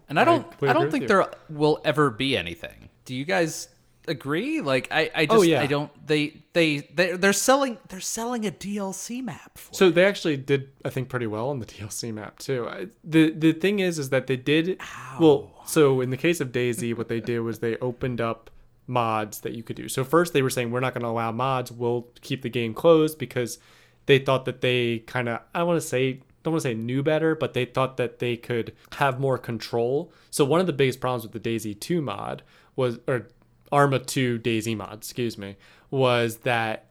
And 0.09 0.19
I 0.19 0.25
don't, 0.25 0.49
completely 0.49 0.69
I, 0.69 0.73
don't 0.73 0.91
think 0.91 1.03
with 1.03 1.09
there 1.09 1.31
will 1.51 1.81
ever 1.85 2.09
be 2.11 2.39
anything. 2.39 2.89
Do 3.05 3.15
you 3.15 3.27
guys 3.27 3.69
agree? 4.07 4.61
Like, 4.61 4.89
I, 4.91 5.11
I 5.15 5.23
oh, 5.23 5.27
just, 5.27 5.33
Oh, 5.33 5.43
yeah. 5.43 5.61
I 5.61 5.67
don't. 5.67 5.91
They, 6.07 6.43
they, 6.53 6.79
they, 6.95 7.13
they're 7.13 7.33
selling, 7.33 7.79
they're 7.89 8.01
selling 8.01 8.47
a 8.47 8.51
DLC 8.51 9.23
map. 9.23 9.59
For 9.59 9.75
So 9.75 9.91
they 9.91 10.05
actually 10.05 10.37
did, 10.37 10.71
I 10.85 10.91
think, 10.91 11.09
pretty 11.09 11.27
well 11.27 11.51
on 11.51 11.59
the 11.59 11.67
DLC 11.67 12.13
map 12.13 12.39
too. 12.39 12.69
I, 12.69 12.87
the 13.03 13.31
The 13.31 13.53
thing 13.53 13.81
is, 13.81 13.99
is 13.99 14.11
that 14.11 14.27
they 14.27 14.37
did 14.37 14.81
well. 15.19 15.51
So 15.67 16.01
in 16.01 16.11
the 16.11 16.17
case 16.17 16.41
of 16.41 16.53
DayZ, 16.53 16.97
what 16.97 17.09
they 17.09 17.21
did 17.21 17.41
was 17.41 17.61
they 17.61 17.77
opened 17.79 18.21
up 18.21 18.51
mods 18.87 19.41
that 19.41 19.53
you 19.53 19.63
could 19.63 19.77
do. 19.77 19.89
So 19.89 20.05
first 20.05 20.33
they 20.33 20.43
were 20.43 20.51
saying 20.51 20.71
we're 20.71 20.81
not 20.81 20.95
going 20.95 21.05
to 21.05 21.09
allow 21.09 21.33
mods. 21.33 21.73
We'll 21.73 22.09
keep 22.21 22.43
the 22.43 22.51
game 22.51 22.75
closed 22.75 23.19
because 23.19 23.59
they 24.07 24.19
thought 24.19 24.45
that 24.45 24.61
they 24.61 24.99
kind 25.01 25.29
of 25.29 25.41
I 25.55 25.63
want 25.63 25.81
to 25.81 25.87
say 25.87 26.21
don't 26.43 26.53
want 26.53 26.63
to 26.63 26.69
say 26.69 26.75
knew 26.75 27.03
better, 27.03 27.35
but 27.35 27.55
they 27.55 27.65
thought 27.65 27.97
that 27.97 28.19
they 28.19 28.37
could 28.37 28.75
have 28.99 29.19
more 29.19 29.39
control. 29.39 30.13
So 30.31 30.45
one 30.45 30.61
of 30.61 30.67
the 30.67 30.75
biggest 30.75 31.01
problems 31.01 31.23
with 31.23 31.43
the 31.43 31.57
DayZ 31.57 31.81
2 31.81 32.03
mod 32.03 32.43
was 32.77 32.99
or 33.09 33.29
Arma 33.75 33.99
2 33.99 34.39
DayZ 34.39 34.77
mod, 34.77 34.99
excuse 34.99 35.37
me, 35.37 35.57
was 35.91 36.39
that 36.39 36.91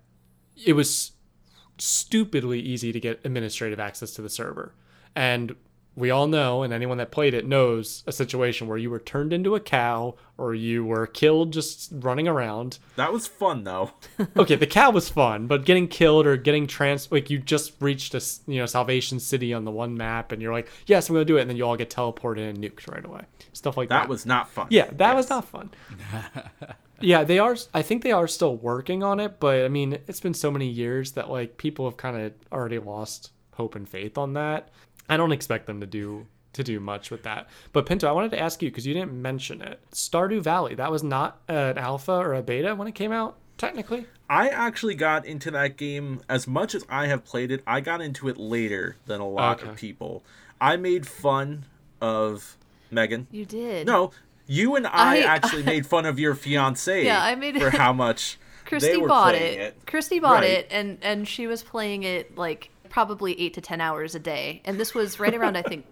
it 0.65 0.73
was 0.73 1.13
stupidly 1.77 2.59
easy 2.59 2.91
to 2.91 2.99
get 2.99 3.21
administrative 3.23 3.79
access 3.79 4.11
to 4.11 4.21
the 4.21 4.29
server. 4.29 4.75
And 5.15 5.55
we 5.95 6.09
all 6.09 6.27
know, 6.27 6.63
and 6.63 6.73
anyone 6.73 6.97
that 6.97 7.11
played 7.11 7.33
it 7.33 7.45
knows, 7.45 8.03
a 8.07 8.11
situation 8.11 8.67
where 8.67 8.77
you 8.77 8.89
were 8.89 8.99
turned 8.99 9.31
into 9.31 9.55
a 9.55 9.59
cow 9.59 10.15
or 10.37 10.55
you 10.55 10.83
were 10.83 11.05
killed 11.05 11.53
just 11.53 11.91
running 11.93 12.27
around. 12.27 12.79
That 12.95 13.13
was 13.13 13.27
fun 13.27 13.63
though. 13.63 13.91
Okay, 14.35 14.55
the 14.55 14.67
cow 14.67 14.89
was 14.89 15.09
fun, 15.09 15.47
but 15.47 15.65
getting 15.65 15.87
killed 15.87 16.25
or 16.25 16.37
getting 16.37 16.65
trans 16.65 17.11
like 17.11 17.29
you 17.29 17.37
just 17.39 17.73
reached 17.79 18.15
a 18.15 18.21
you 18.47 18.59
know 18.59 18.65
Salvation 18.65 19.19
City 19.19 19.53
on 19.53 19.65
the 19.65 19.71
one 19.71 19.95
map, 19.95 20.31
and 20.31 20.41
you're 20.41 20.53
like, 20.53 20.69
yes, 20.87 21.07
I'm 21.07 21.15
gonna 21.15 21.25
do 21.25 21.37
it, 21.37 21.41
and 21.41 21.49
then 21.49 21.57
you 21.57 21.65
all 21.65 21.77
get 21.77 21.89
teleported 21.89 22.49
and 22.49 22.57
nuked 22.57 22.89
right 22.91 23.05
away. 23.05 23.21
Stuff 23.53 23.77
like 23.77 23.89
that. 23.89 24.01
That 24.01 24.09
was 24.09 24.25
not 24.25 24.49
fun. 24.49 24.67
Yeah, 24.69 24.89
that 24.93 25.15
was 25.15 25.29
not 25.29 25.45
fun. 25.45 25.71
yeah, 26.99 27.23
they 27.23 27.37
are. 27.37 27.55
I 27.73 27.81
think 27.81 28.01
they 28.01 28.11
are 28.11 28.27
still 28.27 28.55
working 28.55 29.03
on 29.03 29.19
it, 29.19 29.39
but 29.39 29.65
I 29.65 29.67
mean, 29.67 29.99
it's 30.07 30.19
been 30.19 30.33
so 30.33 30.49
many 30.49 30.67
years 30.67 31.11
that 31.13 31.29
like 31.29 31.57
people 31.57 31.85
have 31.85 31.97
kind 31.97 32.17
of 32.17 32.33
already 32.51 32.79
lost 32.79 33.31
hope 33.53 33.75
and 33.75 33.87
faith 33.87 34.17
on 34.17 34.33
that. 34.33 34.69
I 35.09 35.17
don't 35.17 35.31
expect 35.31 35.65
them 35.67 35.79
to 35.81 35.87
do 35.87 36.27
to 36.53 36.63
do 36.63 36.79
much 36.79 37.09
with 37.09 37.23
that. 37.23 37.47
But 37.71 37.85
Pinto, 37.87 38.07
I 38.07 38.11
wanted 38.11 38.29
to 38.31 38.39
ask 38.39 38.61
you 38.61 38.69
because 38.69 38.85
you 38.85 38.93
didn't 38.93 39.13
mention 39.19 39.61
it. 39.61 39.79
Stardew 39.91 40.41
Valley. 40.41 40.75
That 40.75 40.91
was 40.91 41.01
not 41.03 41.41
an 41.47 41.77
alpha 41.79 42.11
or 42.11 42.33
a 42.35 42.43
beta 42.43 42.75
when 42.75 42.87
it 42.87 42.93
came 42.93 43.11
out, 43.11 43.37
technically. 43.57 44.05
I 44.29 44.49
actually 44.49 44.93
got 44.93 45.25
into 45.25 45.49
that 45.51 45.77
game 45.77 46.21
as 46.29 46.47
much 46.47 46.75
as 46.75 46.85
I 46.89 47.07
have 47.07 47.25
played 47.25 47.51
it. 47.51 47.63
I 47.65 47.81
got 47.81 48.01
into 48.01 48.27
it 48.29 48.37
later 48.37 48.97
than 49.07 49.19
a 49.19 49.27
lot 49.27 49.61
Okay. 49.61 49.69
of 49.71 49.77
people. 49.77 50.23
I 50.61 50.77
made 50.77 51.07
fun 51.07 51.65
of 51.99 52.55
Megan. 52.91 53.25
you 53.31 53.45
did. 53.45 53.87
No, 53.87 54.11
you 54.45 54.75
and 54.75 54.85
I, 54.85 55.17
I- 55.17 55.19
actually 55.21 55.63
made 55.73 55.87
fun 55.87 56.05
of 56.05 56.19
your 56.19 56.35
fiance. 56.35 57.03
Yeah, 57.03 57.23
I 57.23 57.33
made- 57.35 57.59
for 57.59 57.71
how 57.71 57.93
much 57.93 58.37
Christy 58.65 58.91
they 58.91 58.97
were 58.97 59.07
bought 59.07 59.33
it. 59.35 59.59
it. 59.59 59.77
Christy 59.87 60.19
bought 60.19 60.41
Right. 60.41 60.51
it, 60.51 60.67
and 60.69 60.99
and 61.01 61.27
she 61.27 61.47
was 61.47 61.63
playing 61.63 62.03
it 62.03 62.37
like 62.37 62.69
probably 62.93 63.39
eight 63.41 63.55
to 63.55 63.59
ten 63.59 63.81
hours 63.81 64.13
a 64.13 64.19
day. 64.19 64.61
And 64.65 64.79
this 64.79 64.93
was 64.93 65.19
right 65.19 65.33
around, 65.33 65.57
I 65.57 65.61
think, 65.67 65.83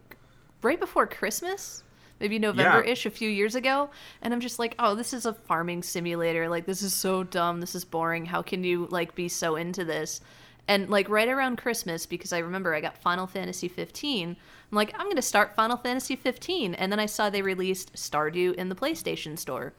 right 0.61 0.79
before 0.79 1.07
Christmas, 1.07 1.81
maybe 2.19 2.37
November-ish, 2.37 3.07
a 3.07 3.09
few 3.09 3.27
years 3.27 3.55
ago. 3.55 3.89
And 4.21 4.31
I'm 4.31 4.39
just 4.39 4.59
like, 4.59 4.75
oh, 4.77 4.93
this 4.93 5.11
is 5.11 5.25
a 5.25 5.33
farming 5.33 5.81
simulator. 5.81 6.47
Like 6.47 6.67
this 6.67 6.83
is 6.83 6.93
so 6.93 7.23
dumb. 7.23 7.59
This 7.59 7.73
is 7.73 7.83
boring. 7.83 8.27
How 8.27 8.43
can 8.43 8.63
you 8.63 8.87
like 8.91 9.15
be 9.15 9.27
so 9.27 9.55
into 9.55 9.83
this? 9.83 10.21
And 10.67 10.91
like 10.91 11.09
right 11.09 11.27
around 11.27 11.57
Christmas, 11.57 12.05
because 12.05 12.33
I 12.33 12.37
remember 12.37 12.75
I 12.75 12.81
got 12.81 12.99
Final 12.99 13.25
Fantasy 13.25 13.67
15. 13.67 14.29
I'm 14.29 14.75
like, 14.75 14.93
I'm 14.93 15.09
gonna 15.09 15.23
start 15.23 15.55
Final 15.55 15.77
Fantasy 15.77 16.15
15, 16.15 16.75
and 16.75 16.91
then 16.91 16.99
I 16.99 17.07
saw 17.07 17.31
they 17.31 17.41
released 17.41 17.93
Stardew 17.95 18.53
in 18.53 18.69
the 18.69 18.75
PlayStation 18.75 19.39
Store 19.39 19.73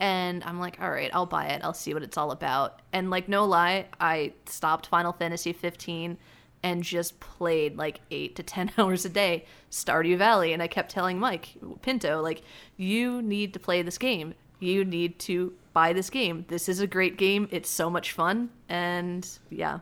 and 0.00 0.42
I'm 0.44 0.58
like, 0.58 0.78
all 0.80 0.90
right, 0.90 1.10
I'll 1.14 1.26
buy 1.26 1.46
it. 1.46 1.62
I'll 1.64 1.74
see 1.74 1.94
what 1.94 2.02
it's 2.02 2.16
all 2.16 2.32
about. 2.32 2.80
And 2.92 3.10
like, 3.10 3.28
no 3.28 3.44
lie, 3.44 3.86
I 4.00 4.32
stopped 4.46 4.86
Final 4.86 5.12
Fantasy 5.12 5.52
15 5.52 6.16
and 6.64 6.82
just 6.82 7.20
played 7.20 7.76
like 7.76 8.00
eight 8.10 8.34
to 8.36 8.42
10 8.42 8.72
hours 8.78 9.04
a 9.04 9.08
day, 9.08 9.44
Stardew 9.70 10.16
Valley. 10.18 10.52
And 10.52 10.60
I 10.62 10.66
kept 10.66 10.90
telling 10.90 11.20
Mike 11.20 11.50
Pinto, 11.82 12.20
like, 12.22 12.42
you 12.76 13.22
need 13.22 13.52
to 13.52 13.60
play 13.60 13.82
this 13.82 13.98
game. 13.98 14.34
You 14.58 14.84
need 14.84 15.18
to 15.20 15.52
buy 15.74 15.92
this 15.92 16.08
game. 16.10 16.46
This 16.48 16.68
is 16.68 16.80
a 16.80 16.86
great 16.86 17.16
game. 17.18 17.48
It's 17.50 17.68
so 17.70 17.90
much 17.90 18.12
fun. 18.12 18.48
And 18.68 19.28
yeah, 19.50 19.80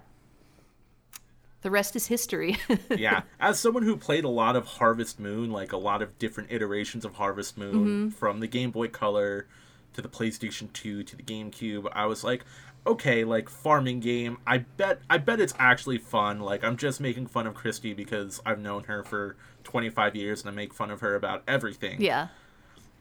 the 1.60 1.70
rest 1.70 1.94
is 1.94 2.08
history. 2.08 2.56
yeah, 2.90 3.22
as 3.38 3.60
someone 3.60 3.84
who 3.84 3.96
played 3.96 4.24
a 4.24 4.28
lot 4.28 4.56
of 4.56 4.66
Harvest 4.66 5.20
Moon, 5.20 5.52
like 5.52 5.72
a 5.72 5.76
lot 5.76 6.02
of 6.02 6.18
different 6.18 6.50
iterations 6.50 7.04
of 7.04 7.14
Harvest 7.14 7.56
Moon, 7.56 7.72
Mm-hmm. 7.72 8.08
from 8.10 8.40
the 8.40 8.48
Game 8.48 8.72
Boy 8.72 8.88
Color 8.88 9.46
to 9.94 10.02
the 10.02 10.08
PlayStation 10.08 10.72
2 10.72 11.04
to 11.04 11.16
the 11.16 11.22
GameCube, 11.22 11.86
I 11.92 12.06
was 12.06 12.24
like, 12.24 12.44
okay, 12.86 13.24
like 13.24 13.48
farming 13.48 14.00
game. 14.00 14.38
I 14.46 14.58
bet 14.58 15.00
I 15.08 15.18
bet 15.18 15.40
it's 15.40 15.54
actually 15.58 15.98
fun. 15.98 16.40
Like 16.40 16.64
I'm 16.64 16.76
just 16.76 17.00
making 17.00 17.26
fun 17.26 17.46
of 17.46 17.54
Christy 17.54 17.94
because 17.94 18.40
I've 18.44 18.58
known 18.58 18.84
her 18.84 19.02
for 19.02 19.36
25 19.64 20.16
years 20.16 20.40
and 20.40 20.50
I 20.50 20.52
make 20.52 20.74
fun 20.74 20.90
of 20.90 21.00
her 21.00 21.14
about 21.14 21.42
everything. 21.46 22.00
yeah. 22.00 22.28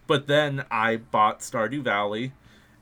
But 0.08 0.28
then 0.28 0.66
I 0.70 0.98
bought 0.98 1.40
Stardew 1.40 1.84
Valley, 1.84 2.34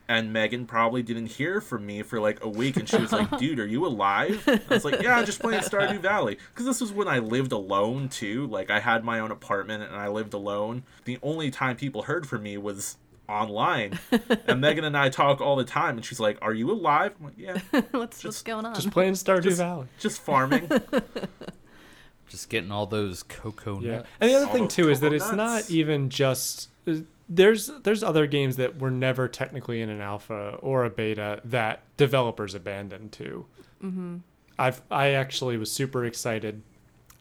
and 0.07 0.33
Megan 0.33 0.65
probably 0.65 1.03
didn't 1.03 1.27
hear 1.27 1.61
from 1.61 1.85
me 1.85 2.01
for 2.01 2.19
like 2.19 2.43
a 2.43 2.49
week, 2.49 2.77
and 2.77 2.89
she 2.89 2.97
was 2.97 3.11
like, 3.11 3.37
"Dude, 3.37 3.59
are 3.59 3.67
you 3.67 3.85
alive?" 3.85 4.43
I 4.47 4.59
was 4.73 4.83
like, 4.83 5.01
"Yeah, 5.03 5.17
I'm 5.17 5.25
just 5.25 5.39
playing 5.39 5.61
Stardew 5.61 5.99
Valley." 5.99 6.39
Because 6.51 6.65
this 6.65 6.81
was 6.81 6.91
when 6.91 7.07
I 7.07 7.19
lived 7.19 7.51
alone 7.51 8.09
too. 8.09 8.47
Like 8.47 8.71
I 8.71 8.79
had 8.79 9.03
my 9.03 9.19
own 9.19 9.29
apartment 9.29 9.83
and 9.83 9.95
I 9.95 10.07
lived 10.07 10.33
alone. 10.33 10.83
The 11.05 11.19
only 11.21 11.51
time 11.51 11.75
people 11.75 12.03
heard 12.03 12.27
from 12.27 12.41
me 12.41 12.57
was 12.57 12.97
online, 13.29 13.97
and 14.47 14.59
Megan 14.59 14.83
and 14.83 14.97
I 14.97 15.09
talk 15.09 15.39
all 15.41 15.55
the 15.55 15.63
time, 15.63 15.95
and 15.97 16.05
she's 16.05 16.19
like, 16.19 16.37
"Are 16.41 16.53
you 16.53 16.71
alive?" 16.71 17.13
I'm 17.19 17.25
like, 17.27 17.35
"Yeah, 17.37 17.59
what's, 17.91 18.23
what's 18.23 18.41
going 18.41 18.65
on? 18.65 18.75
Just 18.75 18.91
playing 18.91 19.13
Stardew 19.13 19.53
Valley. 19.53 19.87
just 19.99 20.21
farming." 20.21 20.69
just 22.27 22.49
getting 22.49 22.71
all 22.71 22.85
those 22.85 23.23
cocoa 23.23 23.79
Yeah, 23.81 23.91
nuts. 23.97 24.09
and 24.21 24.29
the 24.29 24.35
other 24.35 24.45
All 24.47 24.53
thing 24.53 24.67
too 24.67 24.89
is 24.89 24.99
that 24.99 25.13
it's 25.13 25.23
coconuts. 25.25 25.69
not 25.69 25.75
even 25.75 26.09
just 26.09 26.69
there's 27.27 27.67
there's 27.83 28.03
other 28.03 28.27
games 28.27 28.55
that 28.57 28.79
were 28.79 28.91
never 28.91 29.27
technically 29.27 29.81
in 29.81 29.89
an 29.89 30.01
alpha 30.01 30.57
or 30.61 30.85
a 30.85 30.89
beta 30.89 31.41
that 31.45 31.81
developers 31.97 32.53
abandoned 32.55 33.11
too. 33.11 33.45
Mm-hmm. 33.83 34.17
I've 34.57 34.81
I 34.91 35.09
actually 35.11 35.57
was 35.57 35.71
super 35.71 36.05
excited. 36.05 36.61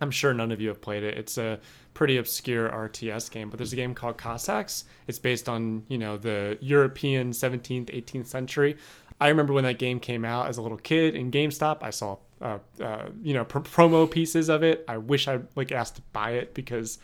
I'm 0.00 0.10
sure 0.10 0.32
none 0.34 0.52
of 0.52 0.60
you 0.60 0.68
have 0.68 0.80
played 0.80 1.02
it. 1.02 1.16
It's 1.18 1.38
a 1.38 1.58
pretty 1.98 2.16
obscure 2.16 2.68
RTS 2.68 3.28
game, 3.28 3.50
but 3.50 3.58
there's 3.58 3.72
a 3.72 3.76
game 3.76 3.92
called 3.92 4.16
Cossacks. 4.16 4.84
It's 5.08 5.18
based 5.18 5.48
on 5.48 5.82
you 5.88 5.98
know 5.98 6.16
the 6.16 6.56
European 6.60 7.32
17th 7.32 7.86
18th 7.86 8.26
century. 8.26 8.76
I 9.20 9.26
remember 9.26 9.52
when 9.52 9.64
that 9.64 9.80
game 9.80 9.98
came 9.98 10.24
out 10.24 10.46
as 10.46 10.58
a 10.58 10.62
little 10.62 10.78
kid 10.78 11.16
in 11.16 11.32
GameStop. 11.32 11.78
I 11.82 11.90
saw 11.90 12.18
uh, 12.40 12.58
uh, 12.80 13.08
you 13.20 13.34
know 13.34 13.44
pr- 13.44 13.58
promo 13.58 14.08
pieces 14.08 14.48
of 14.48 14.62
it. 14.62 14.84
I 14.86 14.98
wish 14.98 15.26
I 15.26 15.40
like 15.56 15.72
asked 15.72 15.96
to 15.96 16.02
buy 16.12 16.34
it 16.34 16.54
because 16.54 16.98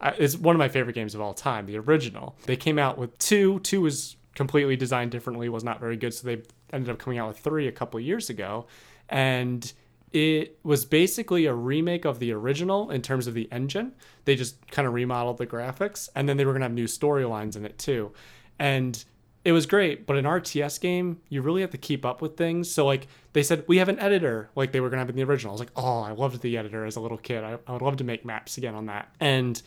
uh, 0.00 0.12
it's 0.16 0.36
one 0.36 0.54
of 0.54 0.60
my 0.60 0.68
favorite 0.68 0.94
games 0.94 1.16
of 1.16 1.20
all 1.20 1.34
time, 1.34 1.66
the 1.66 1.78
original. 1.78 2.36
They 2.44 2.56
came 2.56 2.78
out 2.78 2.98
with 2.98 3.18
two. 3.18 3.58
Two 3.60 3.80
was 3.80 4.14
completely 4.36 4.76
designed 4.76 5.10
differently, 5.10 5.48
was 5.48 5.64
not 5.64 5.80
very 5.80 5.96
good, 5.96 6.14
so 6.14 6.24
they 6.24 6.42
ended 6.72 6.88
up 6.88 7.00
coming 7.00 7.18
out 7.18 7.26
with 7.26 7.40
three 7.40 7.66
a 7.66 7.72
couple 7.72 7.98
years 7.98 8.30
ago, 8.30 8.66
and 9.08 9.72
it 10.16 10.58
was 10.62 10.86
basically 10.86 11.44
a 11.44 11.52
remake 11.52 12.06
of 12.06 12.20
the 12.20 12.32
original 12.32 12.90
in 12.90 13.02
terms 13.02 13.26
of 13.26 13.34
the 13.34 13.52
engine. 13.52 13.92
They 14.24 14.34
just 14.34 14.66
kind 14.70 14.88
of 14.88 14.94
remodeled 14.94 15.36
the 15.36 15.46
graphics, 15.46 16.08
and 16.14 16.26
then 16.26 16.38
they 16.38 16.46
were 16.46 16.54
gonna 16.54 16.64
have 16.64 16.72
new 16.72 16.86
storylines 16.86 17.54
in 17.54 17.66
it 17.66 17.78
too, 17.78 18.12
and 18.58 19.04
it 19.44 19.52
was 19.52 19.66
great. 19.66 20.06
But 20.06 20.16
an 20.16 20.24
RTS 20.24 20.80
game, 20.80 21.20
you 21.28 21.42
really 21.42 21.60
have 21.60 21.70
to 21.72 21.76
keep 21.76 22.06
up 22.06 22.22
with 22.22 22.38
things. 22.38 22.70
So 22.70 22.86
like 22.86 23.08
they 23.34 23.42
said, 23.42 23.64
we 23.68 23.76
have 23.76 23.90
an 23.90 23.98
editor, 23.98 24.48
like 24.54 24.72
they 24.72 24.80
were 24.80 24.88
gonna 24.88 25.00
have 25.00 25.10
in 25.10 25.16
the 25.16 25.24
original. 25.24 25.50
I 25.50 25.52
was 25.52 25.60
like, 25.60 25.72
oh, 25.76 26.00
I 26.00 26.12
loved 26.12 26.40
the 26.40 26.56
editor 26.56 26.86
as 26.86 26.96
a 26.96 27.00
little 27.00 27.18
kid. 27.18 27.44
I, 27.44 27.58
I 27.66 27.72
would 27.72 27.82
love 27.82 27.98
to 27.98 28.04
make 28.04 28.24
maps 28.24 28.56
again 28.56 28.74
on 28.74 28.86
that, 28.86 29.14
and 29.20 29.60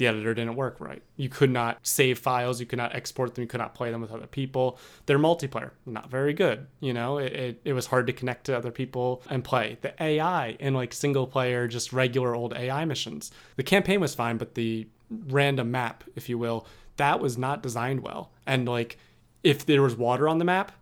the 0.00 0.06
editor 0.06 0.32
didn't 0.32 0.56
work 0.56 0.80
right. 0.80 1.02
You 1.16 1.28
could 1.28 1.50
not 1.50 1.78
save 1.82 2.18
files, 2.18 2.58
you 2.58 2.64
could 2.64 2.78
not 2.78 2.94
export 2.94 3.34
them, 3.34 3.42
you 3.42 3.48
could 3.48 3.60
not 3.60 3.74
play 3.74 3.90
them 3.90 4.00
with 4.00 4.10
other 4.10 4.26
people. 4.26 4.78
Their 5.04 5.18
multiplayer, 5.18 5.72
not 5.84 6.10
very 6.10 6.32
good. 6.32 6.66
You 6.80 6.94
know, 6.94 7.18
it, 7.18 7.32
it, 7.34 7.60
it 7.66 7.72
was 7.74 7.84
hard 7.84 8.06
to 8.06 8.14
connect 8.14 8.46
to 8.46 8.56
other 8.56 8.70
people 8.70 9.22
and 9.28 9.44
play. 9.44 9.76
The 9.82 9.92
AI 10.02 10.56
in 10.58 10.72
like 10.72 10.94
single 10.94 11.26
player, 11.26 11.68
just 11.68 11.92
regular 11.92 12.34
old 12.34 12.54
AI 12.54 12.86
missions. 12.86 13.30
The 13.56 13.62
campaign 13.62 14.00
was 14.00 14.14
fine, 14.14 14.38
but 14.38 14.54
the 14.54 14.88
random 15.10 15.70
map, 15.70 16.02
if 16.16 16.30
you 16.30 16.38
will, 16.38 16.66
that 16.96 17.20
was 17.20 17.36
not 17.36 17.62
designed 17.62 18.00
well. 18.00 18.32
And 18.46 18.66
like, 18.66 18.96
if 19.42 19.66
there 19.66 19.82
was 19.82 19.96
water 19.96 20.30
on 20.30 20.38
the 20.38 20.46
map, 20.46 20.72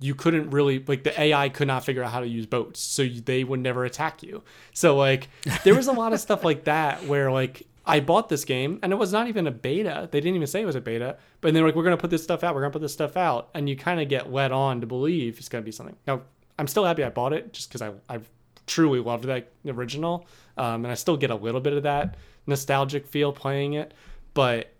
you 0.00 0.16
couldn't 0.16 0.50
really 0.50 0.84
like 0.84 1.04
the 1.04 1.18
AI 1.18 1.48
could 1.48 1.68
not 1.68 1.84
figure 1.84 2.02
out 2.02 2.10
how 2.10 2.18
to 2.18 2.26
use 2.26 2.46
boats, 2.46 2.80
so 2.80 3.06
they 3.06 3.44
would 3.44 3.60
never 3.60 3.84
attack 3.84 4.24
you. 4.24 4.42
So 4.72 4.96
like 4.96 5.28
there 5.62 5.76
was 5.76 5.86
a 5.86 5.92
lot 5.92 6.12
of 6.12 6.18
stuff 6.18 6.44
like 6.44 6.64
that 6.64 7.04
where 7.04 7.30
like 7.30 7.68
I 7.86 8.00
bought 8.00 8.28
this 8.28 8.44
game 8.44 8.78
and 8.82 8.92
it 8.92 8.96
was 8.96 9.12
not 9.12 9.28
even 9.28 9.46
a 9.46 9.50
beta. 9.50 10.08
They 10.10 10.20
didn't 10.20 10.36
even 10.36 10.46
say 10.46 10.62
it 10.62 10.66
was 10.66 10.76
a 10.76 10.80
beta, 10.80 11.18
but 11.40 11.52
they're 11.52 11.64
like, 11.64 11.74
we're 11.74 11.84
gonna 11.84 11.96
put 11.96 12.10
this 12.10 12.22
stuff 12.22 12.42
out. 12.42 12.54
We're 12.54 12.62
gonna 12.62 12.72
put 12.72 12.82
this 12.82 12.92
stuff 12.92 13.16
out, 13.16 13.50
and 13.54 13.68
you 13.68 13.76
kind 13.76 14.00
of 14.00 14.08
get 14.08 14.32
led 14.32 14.52
on 14.52 14.80
to 14.80 14.86
believe 14.86 15.38
it's 15.38 15.48
gonna 15.48 15.62
be 15.62 15.72
something. 15.72 15.96
Now 16.06 16.22
I'm 16.58 16.66
still 16.66 16.84
happy 16.84 17.04
I 17.04 17.10
bought 17.10 17.32
it 17.32 17.52
just 17.52 17.68
because 17.68 17.82
I 17.82 17.92
I 18.08 18.20
truly 18.66 19.00
loved 19.00 19.24
that 19.24 19.52
original, 19.66 20.26
um, 20.56 20.84
and 20.84 20.92
I 20.92 20.94
still 20.94 21.16
get 21.16 21.30
a 21.30 21.34
little 21.34 21.60
bit 21.60 21.74
of 21.74 21.82
that 21.82 22.16
nostalgic 22.46 23.06
feel 23.06 23.32
playing 23.32 23.74
it, 23.74 23.94
but 24.34 24.72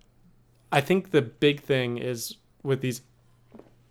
I 0.73 0.81
think 0.81 1.11
the 1.11 1.23
big 1.23 1.61
thing 1.61 1.99
is 1.99 2.37
with 2.63 2.81
these 2.81 3.03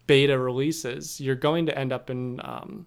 beta 0.05 0.37
releases, 0.37 1.21
you're 1.21 1.35
going 1.35 1.65
to 1.67 1.77
end 1.77 1.93
up 1.93 2.09
in 2.09 2.41
um, 2.43 2.85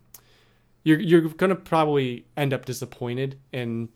you're 0.85 1.01
you're 1.01 1.23
going 1.23 1.51
to 1.51 1.57
probably 1.57 2.27
end 2.37 2.53
up 2.53 2.65
disappointed 2.65 3.39
in 3.53 3.89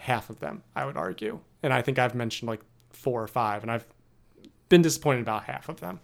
half 0.00 0.30
of 0.30 0.40
them. 0.40 0.62
I 0.74 0.84
would 0.84 0.96
argue, 0.96 1.40
and 1.62 1.72
I 1.72 1.82
think 1.82 1.98
I've 1.98 2.14
mentioned 2.14 2.48
like 2.48 2.60
four 2.90 3.22
or 3.22 3.28
five, 3.28 3.62
and 3.62 3.70
I've 3.70 3.86
been 4.68 4.82
disappointed 4.82 5.20
about 5.20 5.44
half 5.44 5.68
of 5.68 5.80
them. 5.80 6.00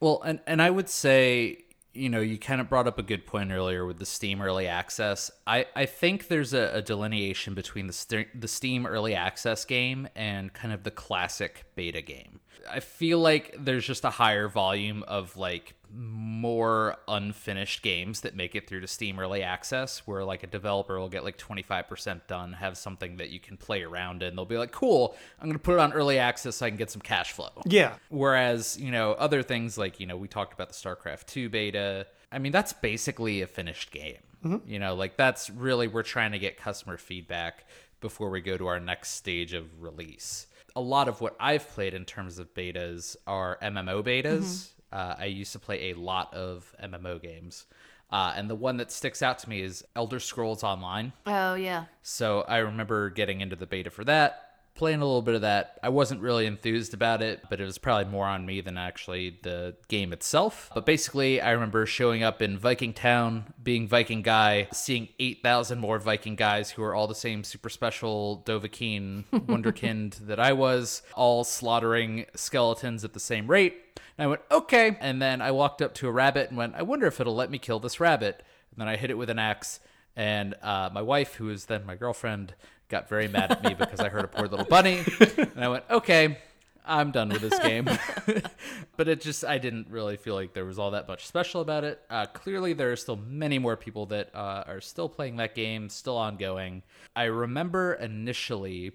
Well, 0.00 0.22
and 0.22 0.40
and 0.46 0.60
I 0.60 0.70
would 0.70 0.88
say, 0.88 1.64
you 1.92 2.08
know, 2.08 2.20
you 2.20 2.38
kind 2.38 2.60
of 2.60 2.68
brought 2.68 2.86
up 2.86 2.98
a 2.98 3.02
good 3.02 3.26
point 3.26 3.52
earlier 3.52 3.86
with 3.86 3.98
the 3.98 4.06
Steam 4.06 4.42
early 4.42 4.66
access. 4.66 5.30
I 5.46 5.66
I 5.74 5.86
think 5.86 6.28
there's 6.28 6.52
a, 6.54 6.70
a 6.74 6.82
delineation 6.82 7.54
between 7.54 7.86
the 7.86 7.92
st- 7.92 8.40
the 8.40 8.48
Steam 8.48 8.86
early 8.86 9.14
access 9.14 9.64
game 9.64 10.08
and 10.16 10.52
kind 10.52 10.72
of 10.74 10.82
the 10.82 10.90
classic 10.90 11.64
beta 11.74 12.02
game. 12.02 12.40
I 12.68 12.80
feel 12.80 13.20
like 13.20 13.54
there's 13.58 13.86
just 13.86 14.04
a 14.04 14.10
higher 14.10 14.48
volume 14.48 15.02
of 15.04 15.36
like 15.36 15.74
more 15.94 16.96
unfinished 17.08 17.82
games 17.82 18.20
that 18.22 18.34
make 18.34 18.54
it 18.54 18.68
through 18.68 18.80
to 18.80 18.86
Steam 18.86 19.18
early 19.18 19.42
access 19.42 20.06
where 20.06 20.24
like 20.24 20.42
a 20.42 20.46
developer 20.46 20.98
will 20.98 21.08
get 21.08 21.24
like 21.24 21.38
25% 21.38 22.26
done, 22.26 22.52
have 22.54 22.76
something 22.76 23.16
that 23.16 23.30
you 23.30 23.40
can 23.40 23.56
play 23.56 23.82
around 23.82 24.22
in. 24.22 24.36
They'll 24.36 24.44
be 24.44 24.58
like, 24.58 24.72
"Cool, 24.72 25.16
I'm 25.40 25.46
going 25.46 25.58
to 25.58 25.62
put 25.62 25.74
it 25.74 25.80
on 25.80 25.92
early 25.92 26.18
access 26.18 26.56
so 26.56 26.66
I 26.66 26.70
can 26.70 26.78
get 26.78 26.90
some 26.90 27.02
cash 27.02 27.32
flow." 27.32 27.50
Yeah, 27.64 27.94
Whereas, 28.08 28.78
you 28.78 28.90
know, 28.90 29.12
other 29.12 29.42
things 29.42 29.76
like, 29.76 30.00
you 30.00 30.06
know, 30.06 30.16
we 30.16 30.28
talked 30.28 30.52
about 30.52 30.68
the 30.68 30.74
StarCraft 30.74 31.26
2 31.26 31.48
beta. 31.48 32.06
I 32.32 32.38
mean, 32.38 32.52
that's 32.52 32.72
basically 32.72 33.42
a 33.42 33.46
finished 33.46 33.90
game. 33.90 34.18
Mm-hmm. 34.44 34.70
You 34.70 34.78
know, 34.78 34.94
like 34.94 35.16
that's 35.16 35.50
really, 35.50 35.88
we're 35.88 36.02
trying 36.02 36.32
to 36.32 36.38
get 36.38 36.56
customer 36.56 36.96
feedback 36.96 37.66
before 38.00 38.30
we 38.30 38.40
go 38.40 38.56
to 38.56 38.66
our 38.66 38.80
next 38.80 39.10
stage 39.10 39.52
of 39.52 39.82
release. 39.82 40.46
A 40.74 40.80
lot 40.80 41.08
of 41.08 41.20
what 41.20 41.36
I've 41.40 41.68
played 41.70 41.94
in 41.94 42.04
terms 42.04 42.38
of 42.38 42.52
betas 42.54 43.16
are 43.26 43.58
MMO 43.62 44.02
betas. 44.02 44.42
Mm-hmm. 44.42 44.75
Uh, 44.92 45.14
I 45.18 45.26
used 45.26 45.52
to 45.52 45.58
play 45.58 45.90
a 45.90 45.94
lot 45.94 46.32
of 46.34 46.74
MMO 46.82 47.20
games. 47.20 47.66
Uh, 48.10 48.32
and 48.36 48.48
the 48.48 48.54
one 48.54 48.76
that 48.76 48.92
sticks 48.92 49.20
out 49.20 49.38
to 49.40 49.48
me 49.48 49.60
is 49.60 49.84
Elder 49.96 50.20
Scrolls 50.20 50.62
Online. 50.62 51.12
Oh 51.26 51.54
yeah. 51.54 51.86
So 52.02 52.42
I 52.42 52.58
remember 52.58 53.10
getting 53.10 53.40
into 53.40 53.56
the 53.56 53.66
beta 53.66 53.90
for 53.90 54.04
that, 54.04 54.45
playing 54.76 55.00
a 55.00 55.04
little 55.04 55.22
bit 55.22 55.34
of 55.34 55.40
that. 55.40 55.78
I 55.82 55.88
wasn't 55.88 56.20
really 56.20 56.46
enthused 56.46 56.94
about 56.94 57.22
it, 57.22 57.42
but 57.48 57.60
it 57.60 57.64
was 57.64 57.78
probably 57.78 58.10
more 58.10 58.26
on 58.26 58.46
me 58.46 58.60
than 58.60 58.78
actually 58.78 59.38
the 59.42 59.74
game 59.88 60.12
itself. 60.12 60.70
But 60.74 60.86
basically, 60.86 61.40
I 61.40 61.52
remember 61.52 61.86
showing 61.86 62.22
up 62.22 62.42
in 62.42 62.58
Viking 62.58 62.92
Town, 62.92 63.54
being 63.62 63.88
Viking 63.88 64.22
guy, 64.22 64.68
seeing 64.72 65.08
8,000 65.18 65.78
more 65.78 65.98
Viking 65.98 66.36
guys 66.36 66.70
who 66.70 66.82
are 66.82 66.94
all 66.94 67.06
the 67.06 67.14
same 67.14 67.42
super 67.42 67.68
special 67.68 68.42
Dovahkiin 68.46 69.24
wonderkind 69.32 70.26
that 70.26 70.38
I 70.38 70.52
was, 70.52 71.02
all 71.14 71.44
slaughtering 71.44 72.26
skeletons 72.34 73.04
at 73.04 73.12
the 73.12 73.20
same 73.20 73.48
rate. 73.48 73.74
And 74.18 74.24
I 74.24 74.28
went, 74.28 74.42
okay. 74.50 74.96
And 75.00 75.20
then 75.20 75.40
I 75.40 75.50
walked 75.50 75.82
up 75.82 75.94
to 75.94 76.08
a 76.08 76.12
rabbit 76.12 76.48
and 76.48 76.56
went, 76.56 76.74
I 76.74 76.82
wonder 76.82 77.06
if 77.06 77.20
it'll 77.20 77.34
let 77.34 77.50
me 77.50 77.58
kill 77.58 77.80
this 77.80 78.00
rabbit. 78.00 78.42
And 78.70 78.80
then 78.80 78.88
I 78.88 78.96
hit 78.96 79.10
it 79.10 79.18
with 79.18 79.30
an 79.30 79.38
axe. 79.38 79.80
And 80.14 80.54
uh, 80.62 80.88
my 80.92 81.02
wife, 81.02 81.34
who 81.34 81.46
was 81.46 81.66
then 81.66 81.84
my 81.84 81.94
girlfriend, 81.94 82.54
got 82.88 83.08
very 83.08 83.28
mad 83.28 83.52
at 83.52 83.62
me 83.62 83.74
because 83.74 84.00
I 84.00 84.08
heard 84.08 84.24
a 84.24 84.28
poor 84.28 84.46
little 84.46 84.66
bunny. 84.66 85.02
And 85.36 85.64
I 85.64 85.68
went, 85.68 85.84
okay, 85.90 86.38
I'm 86.84 87.10
done 87.10 87.30
with 87.30 87.42
this 87.42 87.58
game. 87.58 87.84
but 88.96 89.08
it 89.08 89.20
just, 89.20 89.44
I 89.44 89.58
didn't 89.58 89.88
really 89.90 90.16
feel 90.16 90.34
like 90.34 90.54
there 90.54 90.64
was 90.64 90.78
all 90.78 90.92
that 90.92 91.08
much 91.08 91.26
special 91.26 91.60
about 91.60 91.84
it. 91.84 92.00
Uh, 92.08 92.26
clearly, 92.26 92.72
there 92.72 92.92
are 92.92 92.96
still 92.96 93.16
many 93.16 93.58
more 93.58 93.76
people 93.76 94.06
that 94.06 94.34
uh, 94.34 94.64
are 94.66 94.80
still 94.80 95.08
playing 95.08 95.36
that 95.36 95.54
game, 95.54 95.88
still 95.88 96.16
ongoing. 96.16 96.82
I 97.14 97.24
remember 97.24 97.94
initially 97.94 98.92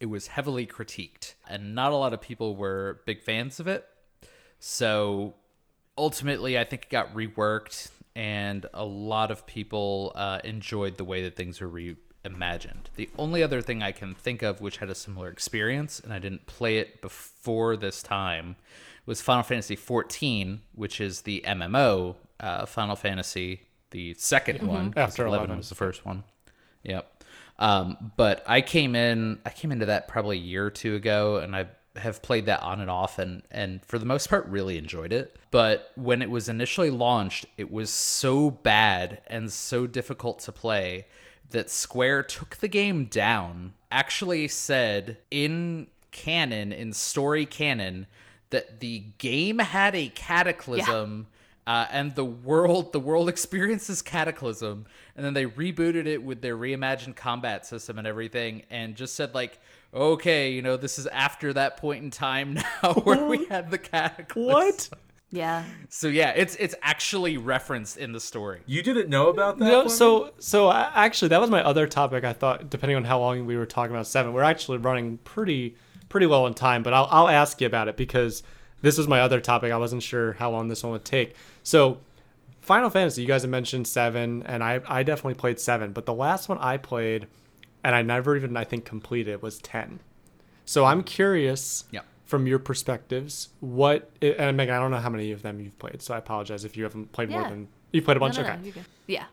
it 0.00 0.06
was 0.06 0.28
heavily 0.28 0.66
critiqued, 0.66 1.34
and 1.48 1.74
not 1.74 1.92
a 1.92 1.96
lot 1.96 2.12
of 2.12 2.20
people 2.20 2.56
were 2.56 3.00
big 3.06 3.22
fans 3.22 3.58
of 3.58 3.66
it. 3.66 3.86
So 4.58 5.34
ultimately, 5.98 6.58
I 6.58 6.64
think 6.64 6.84
it 6.84 6.90
got 6.90 7.14
reworked, 7.14 7.90
and 8.14 8.66
a 8.72 8.84
lot 8.84 9.30
of 9.30 9.46
people 9.46 10.12
uh, 10.14 10.40
enjoyed 10.44 10.96
the 10.96 11.04
way 11.04 11.22
that 11.24 11.36
things 11.36 11.60
were 11.60 11.68
reimagined. 12.24 12.86
The 12.96 13.08
only 13.18 13.42
other 13.42 13.60
thing 13.60 13.82
I 13.82 13.92
can 13.92 14.14
think 14.14 14.42
of 14.42 14.60
which 14.60 14.78
had 14.78 14.90
a 14.90 14.94
similar 14.94 15.28
experience, 15.28 16.00
and 16.00 16.12
I 16.12 16.18
didn't 16.18 16.46
play 16.46 16.78
it 16.78 17.00
before 17.00 17.76
this 17.76 18.02
time, 18.02 18.56
was 19.06 19.20
Final 19.20 19.42
Fantasy 19.42 19.76
XIV, 19.76 20.60
which 20.74 21.00
is 21.00 21.22
the 21.22 21.44
MMO 21.46 22.16
uh, 22.40 22.66
Final 22.66 22.96
Fantasy, 22.96 23.62
the 23.90 24.14
2nd 24.14 24.62
one. 24.62 24.94
After 24.96 25.26
11 25.26 25.44
11. 25.44 25.56
was 25.58 25.68
the 25.68 25.74
first 25.74 26.04
one. 26.04 26.24
Yep. 26.82 27.24
Um, 27.58 28.12
but 28.16 28.42
I 28.46 28.60
came 28.60 28.96
in, 28.96 29.38
I 29.46 29.50
came 29.50 29.70
into 29.70 29.86
that 29.86 30.08
probably 30.08 30.38
a 30.38 30.40
year 30.40 30.66
or 30.66 30.70
two 30.70 30.96
ago, 30.96 31.36
and 31.36 31.54
I 31.54 31.68
have 31.96 32.22
played 32.22 32.46
that 32.46 32.60
on 32.60 32.80
and 32.80 32.90
off, 32.90 33.18
and 33.20 33.42
and 33.52 33.84
for 33.84 33.98
the 33.98 34.04
most 34.04 34.28
part, 34.28 34.46
really 34.46 34.76
enjoyed 34.76 35.12
it. 35.12 35.36
But 35.52 35.92
when 35.94 36.20
it 36.22 36.30
was 36.30 36.48
initially 36.48 36.90
launched, 36.90 37.46
it 37.56 37.70
was 37.70 37.90
so 37.90 38.50
bad 38.50 39.22
and 39.28 39.52
so 39.52 39.86
difficult 39.86 40.40
to 40.40 40.52
play 40.52 41.06
that 41.50 41.70
Square 41.70 42.24
took 42.24 42.56
the 42.56 42.68
game 42.68 43.06
down. 43.06 43.74
Actually, 43.90 44.48
said 44.48 45.18
in 45.30 45.86
canon, 46.10 46.72
in 46.72 46.92
story 46.92 47.46
canon, 47.46 48.06
that 48.50 48.80
the 48.80 49.04
game 49.18 49.58
had 49.58 49.94
a 49.94 50.08
cataclysm 50.08 51.26
uh, 51.66 51.86
and 51.90 52.14
the 52.14 52.24
world 52.24 52.92
the 52.92 53.00
world 53.00 53.28
experiences 53.34 54.02
cataclysm 54.02 54.86
and 55.16 55.24
then 55.24 55.34
they 55.34 55.46
rebooted 55.46 56.06
it 56.06 56.22
with 56.22 56.40
their 56.40 56.56
reimagined 56.56 57.16
combat 57.16 57.66
system 57.66 57.98
and 57.98 58.06
everything 58.06 58.62
and 58.70 58.96
just 58.96 59.14
said 59.14 59.34
like 59.34 59.58
okay 59.92 60.52
you 60.52 60.62
know 60.62 60.76
this 60.76 60.98
is 60.98 61.06
after 61.08 61.52
that 61.52 61.76
point 61.76 62.04
in 62.04 62.10
time 62.10 62.54
now 62.82 62.92
where 62.92 63.26
we 63.26 63.44
had 63.46 63.70
the 63.70 63.78
cataclysm 63.78 64.52
What? 64.52 64.88
Yeah. 65.34 65.64
So 65.88 66.06
yeah, 66.08 66.30
it's 66.30 66.54
it's 66.56 66.74
actually 66.82 67.36
referenced 67.36 67.96
in 67.96 68.12
the 68.12 68.20
story. 68.20 68.60
You 68.66 68.82
didn't 68.82 69.08
know 69.08 69.28
about 69.28 69.58
that? 69.58 69.64
No, 69.64 69.70
Fleming? 69.82 69.90
so 69.90 70.30
so 70.38 70.68
I- 70.68 70.90
actually 70.94 71.28
that 71.28 71.40
was 71.40 71.50
my 71.50 71.62
other 71.62 71.86
topic. 71.86 72.22
I 72.24 72.32
thought 72.32 72.70
depending 72.70 72.96
on 72.96 73.04
how 73.04 73.18
long 73.18 73.44
we 73.46 73.56
were 73.56 73.66
talking 73.66 73.94
about 73.94 74.06
seven, 74.06 74.32
we're 74.32 74.42
actually 74.42 74.78
running 74.78 75.18
pretty 75.18 75.74
pretty 76.08 76.26
well 76.26 76.44
on 76.44 76.54
time. 76.54 76.82
But 76.82 76.94
I'll 76.94 77.08
I'll 77.10 77.28
ask 77.28 77.60
you 77.60 77.66
about 77.66 77.88
it 77.88 77.96
because 77.96 78.42
this 78.80 78.96
was 78.96 79.08
my 79.08 79.20
other 79.20 79.40
topic. 79.40 79.72
I 79.72 79.76
wasn't 79.76 80.02
sure 80.02 80.34
how 80.34 80.50
long 80.50 80.68
this 80.68 80.82
one 80.84 80.92
would 80.92 81.04
take. 81.04 81.34
So 81.62 81.98
Final 82.60 82.88
Fantasy, 82.88 83.20
you 83.22 83.28
guys 83.28 83.42
have 83.42 83.50
mentioned 83.50 83.86
seven, 83.88 84.42
and 84.46 84.62
I 84.62 84.80
I 84.86 85.02
definitely 85.02 85.34
played 85.34 85.58
seven, 85.58 85.92
but 85.92 86.06
the 86.06 86.14
last 86.14 86.48
one 86.48 86.58
I 86.58 86.76
played, 86.76 87.26
and 87.82 87.94
I 87.94 88.02
never 88.02 88.36
even 88.36 88.56
I 88.56 88.64
think 88.64 88.84
completed 88.84 89.42
was 89.42 89.58
ten. 89.58 89.98
So 90.64 90.84
I'm 90.84 91.02
curious 91.02 91.84
Yeah. 91.90 92.00
From 92.34 92.48
your 92.48 92.58
perspectives, 92.58 93.50
what 93.60 94.10
and 94.20 94.56
Megan, 94.56 94.74
I 94.74 94.80
don't 94.80 94.90
know 94.90 94.96
how 94.96 95.08
many 95.08 95.30
of 95.30 95.42
them 95.42 95.60
you've 95.60 95.78
played, 95.78 96.02
so 96.02 96.14
I 96.14 96.18
apologize 96.18 96.64
if 96.64 96.76
you 96.76 96.82
haven't 96.82 97.12
played 97.12 97.30
more 97.30 97.48
than 97.48 97.68
you've 97.92 98.04
played 98.04 98.16
a 98.16 98.20
bunch. 98.20 98.38
No, 98.38 98.42
no, 98.42 98.48
okay. 98.48 98.72
no. 98.74 98.82
Yeah. 99.06 99.26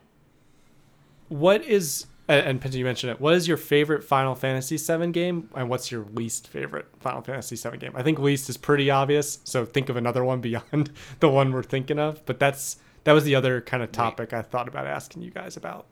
What 1.28 1.64
is 1.64 2.06
and 2.28 2.46
and 2.46 2.60
Pinto, 2.60 2.78
you 2.78 2.84
mentioned 2.84 3.10
it. 3.10 3.20
What 3.20 3.34
is 3.34 3.48
your 3.48 3.56
favorite 3.56 4.04
Final 4.04 4.36
Fantasy 4.36 4.76
VII 4.76 5.08
game, 5.10 5.50
and 5.56 5.68
what's 5.68 5.90
your 5.90 6.06
least 6.14 6.46
favorite 6.46 6.86
Final 7.00 7.22
Fantasy 7.22 7.56
VII 7.56 7.76
game? 7.76 7.90
I 7.96 8.04
think 8.04 8.20
least 8.20 8.48
is 8.48 8.56
pretty 8.56 8.88
obvious. 8.88 9.40
So 9.42 9.64
think 9.64 9.88
of 9.88 9.96
another 9.96 10.22
one 10.22 10.40
beyond 10.48 10.92
the 11.18 11.28
one 11.28 11.50
we're 11.50 11.64
thinking 11.64 11.98
of. 11.98 12.24
But 12.24 12.38
that's 12.38 12.76
that 13.02 13.14
was 13.14 13.24
the 13.24 13.34
other 13.34 13.60
kind 13.60 13.82
of 13.82 13.90
topic 13.90 14.32
I 14.32 14.42
thought 14.42 14.68
about 14.68 14.86
asking 14.86 15.22
you 15.22 15.32
guys 15.32 15.56
about. 15.56 15.86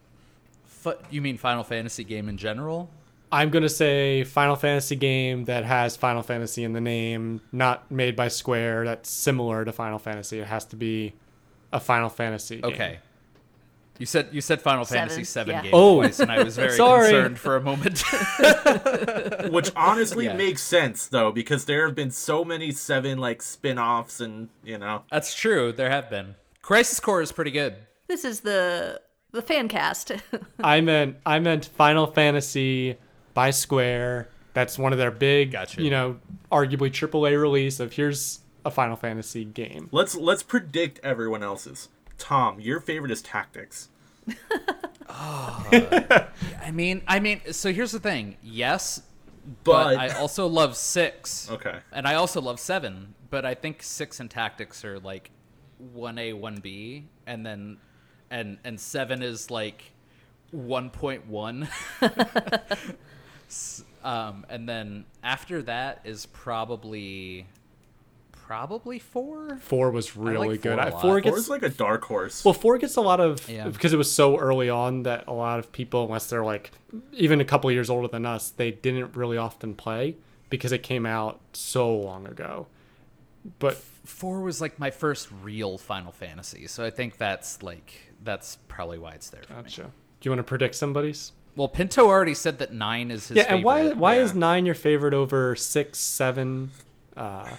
F- 0.86 0.94
you 1.10 1.20
mean 1.20 1.38
Final 1.38 1.64
Fantasy 1.64 2.04
game 2.04 2.28
in 2.28 2.36
general? 2.36 2.88
I'm 3.32 3.50
gonna 3.50 3.68
say 3.68 4.24
Final 4.24 4.56
Fantasy 4.56 4.96
game 4.96 5.44
that 5.44 5.64
has 5.64 5.96
Final 5.96 6.22
Fantasy 6.22 6.64
in 6.64 6.72
the 6.72 6.80
name, 6.80 7.40
not 7.52 7.90
made 7.90 8.16
by 8.16 8.28
Square. 8.28 8.84
That's 8.86 9.08
similar 9.10 9.64
to 9.64 9.72
Final 9.72 9.98
Fantasy. 9.98 10.40
It 10.40 10.46
has 10.46 10.64
to 10.66 10.76
be 10.76 11.14
a 11.72 11.78
Final 11.80 12.08
Fantasy. 12.08 12.56
Game. 12.60 12.72
Okay. 12.72 12.98
You 13.98 14.06
said 14.06 14.28
you 14.32 14.40
said 14.40 14.62
Final 14.62 14.84
Seven, 14.86 15.08
Fantasy 15.08 15.24
seven 15.24 15.54
yeah. 15.56 15.62
game 15.62 15.70
Oh. 15.74 15.96
twice, 16.00 16.20
and 16.20 16.32
I 16.32 16.42
was 16.42 16.56
very 16.56 16.72
Sorry. 16.76 17.10
concerned 17.12 17.38
for 17.38 17.56
a 17.56 17.60
moment. 17.60 18.02
Which 19.52 19.70
honestly 19.76 20.24
Yeah. 20.24 20.34
makes 20.34 20.62
sense 20.62 21.06
though, 21.06 21.30
because 21.30 21.66
there 21.66 21.86
have 21.86 21.94
been 21.94 22.10
so 22.10 22.44
many 22.44 22.72
seven 22.72 23.18
like 23.18 23.42
spin-offs 23.42 24.20
and 24.20 24.48
you 24.64 24.78
know. 24.78 25.02
That's 25.10 25.34
true. 25.34 25.72
There 25.72 25.90
have 25.90 26.08
been. 26.10 26.34
Crisis 26.62 26.98
Core 27.00 27.20
is 27.22 27.30
pretty 27.32 27.50
good. 27.50 27.74
This 28.08 28.24
is 28.24 28.40
the 28.40 29.00
the 29.32 29.42
fan 29.42 29.68
cast. 29.68 30.12
I 30.64 30.80
meant 30.80 31.16
I 31.26 31.38
meant 31.38 31.66
Final 31.66 32.06
Fantasy 32.06 32.96
by 33.34 33.50
Square. 33.50 34.28
That's 34.52 34.78
one 34.78 34.92
of 34.92 34.98
their 34.98 35.10
big, 35.10 35.52
Gotcha. 35.52 35.82
you 35.82 35.90
know, 35.90 36.18
arguably 36.50 36.90
AAA 36.90 37.40
release 37.40 37.78
of 37.80 37.92
here's 37.92 38.40
a 38.64 38.70
Final 38.70 38.96
Fantasy 38.96 39.44
game. 39.44 39.88
Let's 39.92 40.14
let's 40.16 40.42
predict 40.42 41.00
everyone 41.02 41.42
else's. 41.42 41.88
Tom, 42.18 42.60
your 42.60 42.80
favorite 42.80 43.10
is 43.12 43.22
Tactics. 43.22 43.88
I 45.08 46.70
mean, 46.72 47.02
I 47.06 47.20
mean, 47.20 47.40
so 47.52 47.72
here's 47.72 47.92
the 47.92 48.00
thing. 48.00 48.36
Yes, 48.42 49.02
But, 49.64 49.94
but 49.94 49.98
I 49.98 50.08
also 50.10 50.46
love 50.46 50.76
six. 50.76 51.50
Okay. 51.50 51.78
And 51.92 52.06
I 52.06 52.14
also 52.14 52.40
love 52.40 52.60
seven, 52.60 53.14
but 53.30 53.44
I 53.44 53.54
think 53.54 53.82
six 53.82 54.20
and 54.20 54.30
tactics 54.30 54.84
are 54.84 54.98
like 54.98 55.30
one 55.78 56.18
A, 56.18 56.32
one 56.32 56.56
B, 56.56 57.06
and 57.26 57.44
then 57.44 57.78
and 58.30 58.58
and 58.64 58.78
seven 58.78 59.22
is 59.22 59.50
like 59.50 59.92
one 60.50 60.90
point 60.90 61.26
one. 61.26 61.68
um, 64.04 64.46
and 64.48 64.68
then 64.68 65.04
after 65.22 65.62
that 65.62 66.00
is 66.04 66.26
probably 66.26 67.46
probably 68.32 68.98
four. 68.98 69.58
Four 69.60 69.90
was 69.90 70.16
really 70.16 70.48
like 70.48 70.62
good. 70.62 70.76
four 70.76 70.78
a 70.78 70.86
I, 70.86 70.90
lot. 70.90 71.00
four 71.02 71.10
Four 71.12 71.20
gets 71.20 71.36
is 71.38 71.48
like 71.48 71.62
a 71.62 71.68
dark 71.68 72.04
horse. 72.04 72.44
well, 72.44 72.54
four 72.54 72.78
gets 72.78 72.96
a 72.96 73.00
lot 73.00 73.20
of 73.20 73.48
Yeah. 73.48 73.68
because 73.68 73.92
it 73.92 73.96
was 73.96 74.10
so 74.10 74.36
early 74.38 74.68
on 74.68 75.04
that 75.04 75.24
a 75.28 75.32
lot 75.32 75.58
of 75.60 75.70
people, 75.72 76.04
unless 76.04 76.28
they're 76.28 76.44
like 76.44 76.72
even 77.12 77.40
a 77.40 77.44
couple 77.44 77.70
years 77.70 77.88
older 77.90 78.08
than 78.08 78.26
us, 78.26 78.50
they 78.50 78.72
didn't 78.72 79.14
really 79.14 79.36
often 79.36 79.74
play 79.74 80.16
because 80.48 80.72
it 80.72 80.82
came 80.82 81.06
out 81.06 81.38
so 81.52 81.94
long 81.96 82.26
ago. 82.26 82.66
But 83.58 83.76
Four 84.04 84.40
was 84.40 84.60
like 84.60 84.78
my 84.80 84.90
first 84.90 85.28
real 85.42 85.78
Final 85.78 86.10
Fantasy, 86.10 86.66
so 86.66 86.84
I 86.84 86.90
think 86.90 87.18
that's 87.18 87.62
like 87.62 87.92
that's 88.24 88.58
probably 88.66 88.98
why 88.98 89.12
it's 89.12 89.30
there 89.30 89.42
for 89.44 89.52
me. 89.54 89.62
gotcha. 89.62 89.82
Do 89.82 90.28
you 90.28 90.30
want 90.32 90.40
to 90.40 90.44
predict 90.44 90.74
somebody's? 90.74 91.32
Well, 91.60 91.68
Pinto 91.68 92.06
already 92.06 92.32
said 92.32 92.58
that 92.60 92.72
nine 92.72 93.10
is 93.10 93.28
his 93.28 93.36
favorite. 93.36 93.50
yeah, 93.50 93.54
and 93.54 93.62
why 93.62 93.88
why 93.90 94.14
yeah. 94.16 94.22
is 94.22 94.34
nine 94.34 94.64
your 94.64 94.74
favorite 94.74 95.12
over 95.12 95.54
six, 95.54 95.98
seven? 95.98 96.70
Uh, 97.14 97.50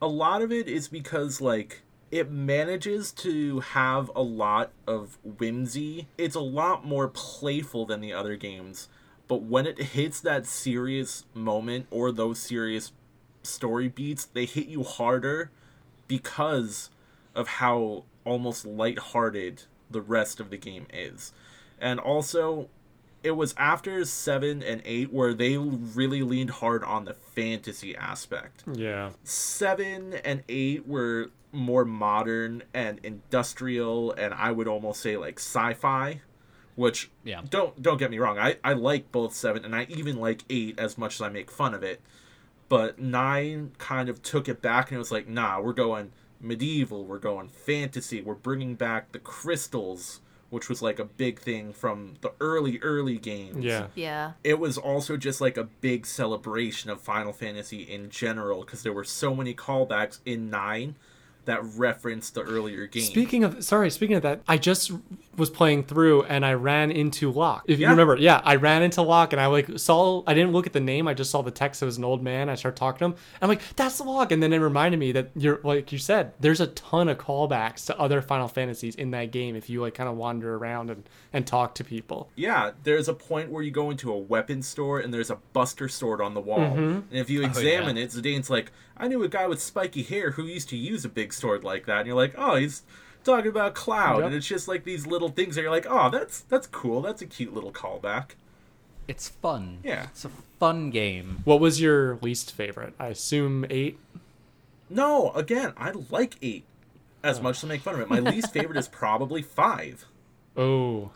a 0.00 0.06
lot 0.06 0.40
of 0.40 0.52
it 0.52 0.68
is 0.68 0.86
because 0.86 1.40
like 1.40 1.82
it 2.12 2.30
manages 2.30 3.10
to 3.10 3.58
have 3.58 4.08
a 4.14 4.22
lot 4.22 4.70
of 4.86 5.18
whimsy. 5.24 6.06
It's 6.16 6.36
a 6.36 6.40
lot 6.40 6.86
more 6.86 7.08
playful 7.08 7.86
than 7.86 8.00
the 8.00 8.12
other 8.12 8.36
games, 8.36 8.86
but 9.26 9.42
when 9.42 9.66
it 9.66 9.78
hits 9.82 10.20
that 10.20 10.46
serious 10.46 11.24
moment 11.34 11.88
or 11.90 12.12
those 12.12 12.38
serious 12.38 12.92
story 13.42 13.88
beats, 13.88 14.26
they 14.26 14.44
hit 14.44 14.68
you 14.68 14.84
harder 14.84 15.50
because 16.06 16.88
of 17.34 17.48
how 17.48 18.04
almost 18.24 18.64
lighthearted 18.64 19.64
the 19.90 20.00
rest 20.00 20.38
of 20.38 20.50
the 20.50 20.56
game 20.56 20.86
is. 20.92 21.32
And 21.80 21.98
also 21.98 22.68
it 23.24 23.32
was 23.32 23.54
after 23.56 24.04
7 24.04 24.62
and 24.62 24.82
8 24.84 25.12
where 25.12 25.34
they 25.34 25.56
really 25.56 26.22
leaned 26.22 26.50
hard 26.50 26.84
on 26.84 27.04
the 27.06 27.14
fantasy 27.14 27.96
aspect 27.96 28.62
yeah. 28.74 29.10
seven 29.24 30.14
and 30.14 30.42
eight 30.48 30.86
were 30.86 31.30
more 31.50 31.84
modern 31.84 32.62
and 32.72 33.00
industrial 33.02 34.12
and 34.12 34.32
i 34.34 34.50
would 34.52 34.68
almost 34.68 35.00
say 35.00 35.16
like 35.16 35.38
sci-fi 35.38 36.20
which 36.76 37.10
Yeah. 37.24 37.42
don't 37.48 37.80
don't 37.82 37.98
get 37.98 38.10
me 38.10 38.18
wrong 38.18 38.38
i 38.38 38.56
i 38.62 38.72
like 38.72 39.10
both 39.12 39.32
seven 39.34 39.64
and 39.64 39.74
i 39.74 39.86
even 39.88 40.16
like 40.16 40.44
eight 40.50 40.78
as 40.78 40.96
much 40.98 41.14
as 41.16 41.20
i 41.22 41.28
make 41.28 41.50
fun 41.50 41.74
of 41.74 41.82
it 41.82 42.00
but 42.68 42.98
nine 42.98 43.70
kind 43.78 44.08
of 44.08 44.22
took 44.22 44.48
it 44.48 44.60
back 44.62 44.88
and 44.90 44.96
it 44.96 44.98
was 44.98 45.12
like 45.12 45.28
nah 45.28 45.60
we're 45.60 45.72
going 45.72 46.12
medieval 46.40 47.04
we're 47.04 47.18
going 47.18 47.48
fantasy 47.48 48.20
we're 48.20 48.34
bringing 48.34 48.74
back 48.74 49.12
the 49.12 49.18
crystals 49.18 50.20
which 50.54 50.68
was 50.70 50.80
like 50.80 50.98
a 50.98 51.04
big 51.04 51.38
thing 51.40 51.72
from 51.72 52.14
the 52.22 52.32
early 52.40 52.78
early 52.80 53.18
games 53.18 53.62
Yeah. 53.64 53.88
yeah. 53.94 54.32
it 54.42 54.58
was 54.58 54.78
also 54.78 55.16
just 55.18 55.40
like 55.40 55.56
a 55.58 55.64
big 55.64 56.06
celebration 56.06 56.88
of 56.90 57.00
Final 57.00 57.32
Fantasy 57.32 57.82
in 57.82 58.08
general 58.08 58.60
because 58.60 58.82
there 58.82 58.92
were 58.92 59.04
so 59.04 59.34
many 59.34 59.52
callbacks 59.52 60.20
in 60.24 60.48
9 60.48 60.94
that 61.46 61.62
referenced 61.76 62.34
the 62.34 62.42
earlier 62.42 62.86
game. 62.86 63.02
Speaking 63.02 63.44
of, 63.44 63.62
sorry, 63.64 63.90
speaking 63.90 64.16
of 64.16 64.22
that, 64.22 64.40
I 64.48 64.56
just 64.58 64.90
was 65.36 65.50
playing 65.50 65.82
through 65.84 66.22
and 66.24 66.46
I 66.46 66.54
ran 66.54 66.90
into 66.92 67.30
Locke. 67.30 67.64
If 67.66 67.78
you 67.80 67.86
Yeah. 67.86 67.90
remember, 67.90 68.16
yeah, 68.16 68.40
I 68.44 68.54
ran 68.56 68.82
into 68.82 69.02
Locke 69.02 69.32
and 69.32 69.40
I 69.40 69.46
like 69.46 69.78
saw, 69.78 70.22
I 70.26 70.34
didn't 70.34 70.52
look 70.52 70.66
at 70.66 70.72
the 70.72 70.80
name, 70.80 71.08
I 71.08 71.14
just 71.14 71.30
saw 71.30 71.42
the 71.42 71.50
text. 71.50 71.82
It 71.82 71.86
was 71.86 71.98
an 71.98 72.04
old 72.04 72.22
man. 72.22 72.48
I 72.48 72.54
started 72.54 72.76
talking 72.76 72.98
to 73.00 73.04
him. 73.06 73.14
I'm 73.42 73.48
like, 73.48 73.60
that's 73.76 74.00
Locke. 74.00 74.30
And 74.32 74.42
then 74.42 74.52
it 74.52 74.58
reminded 74.58 74.98
me 75.00 75.12
that 75.12 75.30
you're, 75.34 75.60
like 75.64 75.90
you 75.92 75.98
said, 75.98 76.32
there's 76.40 76.60
a 76.60 76.68
ton 76.68 77.08
of 77.08 77.18
callbacks 77.18 77.86
to 77.86 77.98
other 77.98 78.22
Final 78.22 78.46
Fantasies 78.48 78.94
in 78.94 79.10
that 79.10 79.32
game 79.32 79.56
if 79.56 79.68
you 79.68 79.80
like 79.80 79.94
kind 79.94 80.08
of 80.08 80.16
wander 80.16 80.54
around 80.54 80.90
and, 80.90 81.02
and 81.32 81.46
talk 81.46 81.74
to 81.76 81.84
people. 81.84 82.30
yeah, 82.36 82.70
there's 82.84 83.08
a 83.08 83.14
point 83.14 83.50
where 83.50 83.62
you 83.62 83.70
go 83.72 83.90
into 83.90 84.12
a 84.12 84.18
weapon 84.18 84.62
store 84.62 85.00
and 85.00 85.12
there's 85.12 85.30
a 85.30 85.38
Buster 85.52 85.88
Sword 85.88 86.20
on 86.20 86.34
the 86.34 86.40
wall. 86.40 86.58
Mm-hmm. 86.60 86.80
And 86.80 87.04
if 87.12 87.28
you 87.28 87.40
yeah. 87.40 87.48
examine 87.48 87.96
it, 87.96 88.10
Zidane's 88.10 88.48
like, 88.50 88.70
I 88.96 89.08
knew 89.08 89.22
a 89.22 89.28
guy 89.28 89.46
with 89.46 89.60
spiky 89.60 90.02
hair 90.02 90.32
who 90.32 90.44
used 90.44 90.68
to 90.70 90.76
use 90.76 91.04
a 91.04 91.08
big 91.08 91.32
sword 91.32 91.64
like 91.64 91.86
that. 91.86 91.98
And 91.98 92.06
you're 92.06 92.16
like, 92.16 92.34
oh, 92.36 92.56
he's 92.56 92.82
talking 93.24 93.50
about 93.50 93.74
Cloud. 93.74 94.18
Yep. 94.18 94.26
And 94.26 94.34
it's 94.34 94.46
just 94.46 94.68
like 94.68 94.84
these 94.84 95.06
little 95.06 95.28
things 95.28 95.56
that 95.56 95.62
you're 95.62 95.70
like, 95.70 95.86
oh, 95.88 96.10
that's 96.10 96.40
that's 96.42 96.66
cool. 96.66 97.02
That's 97.02 97.22
a 97.22 97.26
cute 97.26 97.52
little 97.52 97.72
callback. 97.72 98.30
It's 99.08 99.28
fun. 99.28 99.78
Yeah. 99.82 100.04
It's 100.04 100.24
a 100.24 100.30
fun 100.58 100.90
game. 100.90 101.42
What 101.44 101.60
was 101.60 101.80
your 101.80 102.16
least 102.22 102.52
favorite? 102.52 102.94
I 102.98 103.08
assume 103.08 103.66
eight. 103.68 103.98
No, 104.88 105.30
again, 105.32 105.72
I 105.76 105.92
like 106.10 106.36
8 106.40 106.62
as 107.22 107.40
much 107.40 107.60
to 107.60 107.66
make 107.66 107.80
fun 107.80 107.94
of 107.94 108.00
it. 108.00 108.10
My 108.10 108.20
least 108.30 108.52
favorite 108.52 108.78
is 108.78 108.86
probably 108.86 109.42
5. 109.42 110.04
Oh, 110.56 111.10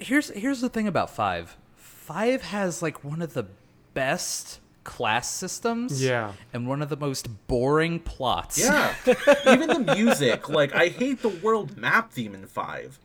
Here's 0.00 0.28
here's 0.30 0.60
the 0.60 0.68
thing 0.68 0.86
about 0.86 1.10
five. 1.10 1.56
Five 1.76 2.42
has 2.42 2.82
like 2.82 3.02
one 3.02 3.22
of 3.22 3.34
the 3.34 3.46
best 3.94 4.60
class 4.86 5.28
systems. 5.28 6.02
Yeah. 6.02 6.32
And 6.54 6.66
one 6.66 6.80
of 6.80 6.88
the 6.88 6.96
most 6.96 7.28
boring 7.48 7.98
plots. 7.98 8.58
Yeah. 8.58 8.94
Even 9.46 9.68
the 9.68 9.94
music, 9.94 10.48
like 10.48 10.74
I 10.74 10.88
hate 10.88 11.20
the 11.20 11.28
world 11.28 11.76
map 11.76 12.12
theme 12.12 12.34
in 12.34 12.46
5. 12.46 12.98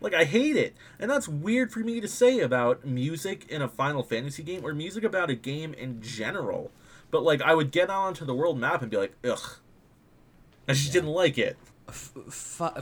Like 0.00 0.14
I 0.14 0.24
hate 0.24 0.56
it. 0.56 0.74
And 0.98 1.10
that's 1.10 1.28
weird 1.28 1.72
for 1.72 1.80
me 1.80 2.00
to 2.00 2.08
say 2.08 2.38
about 2.38 2.86
music 2.86 3.44
in 3.50 3.60
a 3.60 3.68
Final 3.68 4.02
Fantasy 4.02 4.42
game 4.42 4.64
or 4.64 4.72
music 4.72 5.04
about 5.04 5.28
a 5.28 5.34
game 5.34 5.74
in 5.74 6.00
general. 6.00 6.70
But 7.10 7.24
like 7.24 7.42
I 7.42 7.54
would 7.54 7.72
get 7.72 7.90
onto 7.90 8.24
the 8.24 8.34
world 8.34 8.58
map 8.58 8.80
and 8.80 8.90
be 8.90 8.96
like, 8.96 9.14
"Ugh." 9.28 9.56
I 10.68 10.72
just 10.72 10.92
didn't 10.92 11.10
like 11.10 11.38
it. 11.38 11.56
F- 11.88 12.12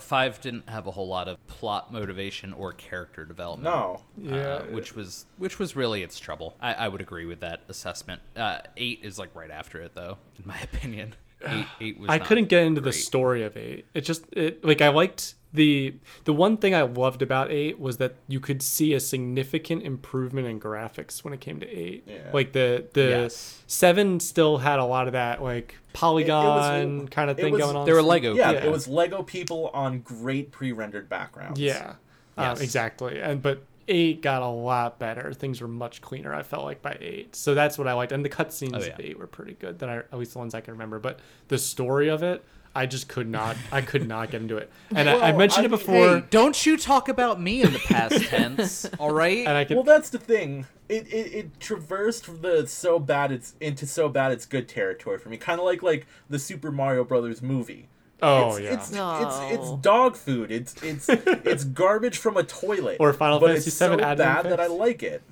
five 0.01 0.41
didn't 0.41 0.69
have 0.69 0.87
a 0.87 0.91
whole 0.91 1.09
lot 1.09 1.29
of 1.29 1.45
plot 1.47 1.93
motivation 1.93 2.53
or 2.53 2.73
character 2.73 3.25
development. 3.25 3.65
No. 3.75 4.03
yeah. 4.17 4.37
uh, 4.37 4.63
which 4.67 4.95
was 4.95 5.27
which 5.37 5.59
was 5.59 5.77
really 5.77 6.03
its 6.03 6.19
trouble. 6.19 6.57
I, 6.61 6.75
I 6.75 6.89
would 6.89 7.01
agree 7.01 7.27
with 7.27 7.41
that 7.41 7.63
assessment. 7.69 8.23
Uh, 8.35 8.59
eight 8.77 9.01
is 9.03 9.19
like 9.19 9.35
right 9.35 9.51
after 9.51 9.81
it, 9.81 9.95
though, 9.95 10.19
in 10.39 10.47
my 10.47 10.59
opinion. 10.63 11.15
Eight, 11.47 11.67
eight 11.81 11.99
was 12.01 12.09
I 12.11 12.19
not 12.19 12.27
couldn't 12.27 12.49
get 12.49 12.65
into 12.65 12.81
the 12.81 12.93
story 12.93 13.43
of 13.45 13.57
eight. 13.57 13.87
It 13.95 14.03
just 14.03 14.25
it 14.33 14.65
like 14.65 14.81
I 14.81 14.89
liked 14.89 15.35
the 15.53 15.95
the 16.25 16.33
one 16.33 16.57
thing 16.57 16.75
I 16.75 16.83
loved 16.83 17.23
about 17.23 17.51
eight 17.53 17.79
was 17.79 17.99
that 17.99 18.17
you 18.27 18.41
could 18.41 18.61
see 18.61 18.93
a 18.93 18.99
significant 19.01 19.85
improvement 19.85 20.49
in 20.49 20.59
graphics 20.59 21.23
when 21.23 21.33
it 21.33 21.41
came 21.41 21.61
to 21.61 21.69
eight. 21.69 22.05
Yeah. 22.09 22.31
Like 22.33 22.53
the 22.53 22.87
the 22.93 23.03
Yes. 23.09 23.63
seven 23.69 24.19
still 24.21 24.59
had 24.59 24.79
a 24.81 24.85
lot 24.85 25.07
of 25.07 25.13
that 25.13 25.43
like 25.43 25.77
polygon 25.93 27.09
kind 27.09 27.31
of 27.31 27.37
thing 27.37 27.53
was- 27.53 27.63
going 27.63 27.77
on. 27.77 27.87
There 27.87 27.95
were 27.95 28.03
Lego. 28.03 28.35
Yeah, 28.35 28.53
Yeah. 28.53 28.65
it 28.65 28.71
was 28.73 28.89
Lego 28.89 29.23
people 29.23 29.71
on 29.75 30.01
great 30.01 30.51
pre-rendered 30.51 31.09
backgrounds. 31.09 31.61
Yeah, 31.61 31.95
Yes. 32.39 32.59
um, 32.59 32.63
exactly. 32.63 33.21
And 33.21 33.43
but 33.43 33.63
eight 33.89 34.23
got 34.23 34.43
a 34.43 34.49
lot 34.49 34.99
better. 34.99 35.33
Things 35.33 35.61
were 35.61 35.69
much 35.69 36.01
cleaner. 36.01 36.35
I 36.35 36.43
felt 36.43 36.65
like 36.65 36.83
by 36.83 36.97
eight, 37.01 37.35
so 37.37 37.55
that's 37.55 37.77
what 37.79 37.87
I 37.89 37.93
liked. 37.93 38.13
And 38.13 38.25
the 38.25 38.29
cutscenes 38.29 38.75
Oh, 38.75 38.79
yeah. 38.85 38.93
of 38.95 39.01
eight 39.01 39.19
were 39.19 39.27
pretty 39.27 39.55
good. 39.55 39.79
That 39.81 39.89
I 39.89 39.97
at 39.99 40.19
least 40.19 40.33
the 40.33 40.39
ones 40.39 40.55
I 40.55 40.61
can 40.61 40.73
remember. 40.75 40.99
But 40.99 41.21
the 41.49 41.59
story 41.59 42.09
of 42.09 42.23
it, 42.23 42.45
I 42.75 42.87
just 42.87 43.09
could 43.09 43.29
not. 43.29 43.57
I 43.71 43.81
could 43.83 44.07
not 44.09 44.31
get 44.31 44.43
into 44.43 44.57
it. 44.57 44.71
And 44.95 45.09
I, 45.09 45.29
I 45.29 45.33
mentioned 45.33 45.65
I 45.65 45.67
it 45.67 45.71
before. 45.71 46.17
Hey, 46.21 46.25
don't 46.31 46.67
you 46.67 46.77
talk 46.77 47.09
about 47.09 47.41
me 47.41 47.63
in 47.63 47.73
the 47.73 47.79
past 47.79 48.23
tense, 48.29 48.85
all 48.99 49.13
right? 49.13 49.39
and 49.47 49.57
I 49.57 49.65
could. 49.65 49.77
Well, 49.77 49.85
that's 49.85 50.11
the 50.11 50.19
thing. 50.19 50.67
It, 50.89 51.07
it, 51.13 51.35
it 51.35 51.61
traversed 51.61 52.43
the 52.43 52.67
so 52.67 52.99
bad 52.99 53.33
it's 53.33 53.55
into 53.61 53.87
so 53.87 54.09
bad 54.11 54.33
it's 54.33 54.45
good 54.45 54.69
territory 54.69 55.19
for 55.19 55.29
me. 55.31 55.37
Kind 55.39 55.59
of 55.59 55.65
like 55.65 55.83
like 55.83 56.07
the 56.29 56.39
Super 56.39 56.71
Mario 56.71 57.05
Brothers 57.05 57.41
movie. 57.41 57.89
Oh 58.23 58.57
it's, 58.57 58.61
yeah. 58.61 58.75
It's, 58.75 58.93
No. 58.93 59.21
it's 59.51 59.59
it's 59.61 59.83
dog 59.83 60.17
food. 60.17 60.51
It's 60.51 60.83
it's 60.83 61.09
it's 61.11 61.65
garbage 61.65 62.19
from 62.19 62.37
a 62.37 62.43
toilet. 62.43 62.97
Or 63.01 63.13
Final 63.13 63.41
but 63.41 63.49
Fantasy 63.49 63.69
it's 63.69 63.77
so 63.77 63.97
VII 63.97 64.03
admin 64.03 64.19
bad 64.19 64.45
that 64.47 64.61
I 64.61 64.67
like 64.67 65.03
it. 65.03 65.23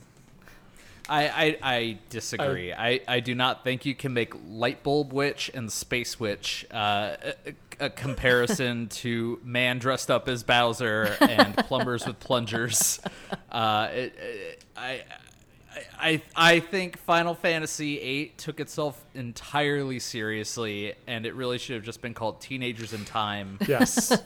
I, 1.08 1.28
I, 1.28 1.58
I 1.62 1.98
disagree. 2.10 2.72
I, 2.72 3.00
I 3.08 3.18
do 3.20 3.34
not 3.34 3.64
think 3.64 3.84
you 3.84 3.94
can 3.94 4.14
make 4.14 4.32
Light 4.48 4.82
Bulb 4.84 5.12
Witch 5.12 5.50
and 5.52 5.70
Space 5.70 6.18
Witch 6.20 6.64
uh, 6.72 7.16
a, 7.80 7.86
a 7.86 7.90
comparison 7.90 8.86
to 9.02 9.40
man 9.44 9.78
dressed 9.80 10.10
up 10.12 10.28
as 10.28 10.42
Bowser 10.44 11.16
and 11.20 11.56
plumbers 11.56 12.06
with 12.06 12.18
plungers. 12.20 13.00
Uh, 13.50 13.88
it, 13.92 14.14
it- 14.18 14.64
I, 14.74 15.02
I, 15.98 16.22
I 16.34 16.60
think 16.60 16.98
Final 16.98 17.34
Fantasy 17.34 17.98
VIII 17.98 18.32
took 18.36 18.60
itself 18.60 19.04
entirely 19.14 19.98
seriously, 19.98 20.94
and 21.06 21.24
it 21.26 21.34
really 21.34 21.58
should 21.58 21.76
have 21.76 21.84
just 21.84 22.02
been 22.02 22.14
called 22.14 22.40
Teenagers 22.40 22.92
in 22.92 23.04
Time. 23.04 23.58
yes. 23.66 24.08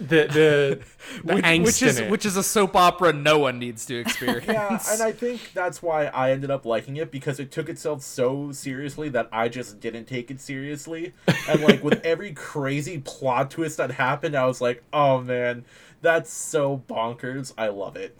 the 0.00 0.26
the, 0.26 0.80
the 1.24 1.34
which, 1.34 1.44
angst 1.44 1.64
which 1.64 1.82
is 1.82 1.98
in 1.98 2.04
it. 2.04 2.10
which 2.10 2.24
is 2.24 2.36
a 2.36 2.42
soap 2.42 2.74
opera 2.74 3.12
no 3.12 3.38
one 3.38 3.58
needs 3.58 3.84
to 3.86 4.00
experience. 4.00 4.46
Yeah, 4.46 4.80
and 4.90 5.02
I 5.02 5.12
think 5.12 5.52
that's 5.52 5.82
why 5.82 6.06
I 6.06 6.30
ended 6.32 6.50
up 6.50 6.64
liking 6.64 6.96
it 6.96 7.10
because 7.10 7.38
it 7.38 7.50
took 7.50 7.68
itself 7.68 8.02
so 8.02 8.50
seriously 8.52 9.10
that 9.10 9.28
I 9.30 9.48
just 9.48 9.78
didn't 9.80 10.06
take 10.06 10.30
it 10.30 10.40
seriously. 10.40 11.12
And 11.48 11.62
like 11.62 11.84
with 11.84 12.04
every 12.04 12.32
crazy 12.32 12.98
plot 12.98 13.50
twist 13.50 13.76
that 13.76 13.92
happened, 13.92 14.34
I 14.34 14.46
was 14.46 14.60
like, 14.60 14.82
"Oh 14.92 15.20
man, 15.20 15.64
that's 16.00 16.32
so 16.32 16.82
bonkers. 16.88 17.52
I 17.58 17.68
love 17.68 17.96
it." 17.96 18.16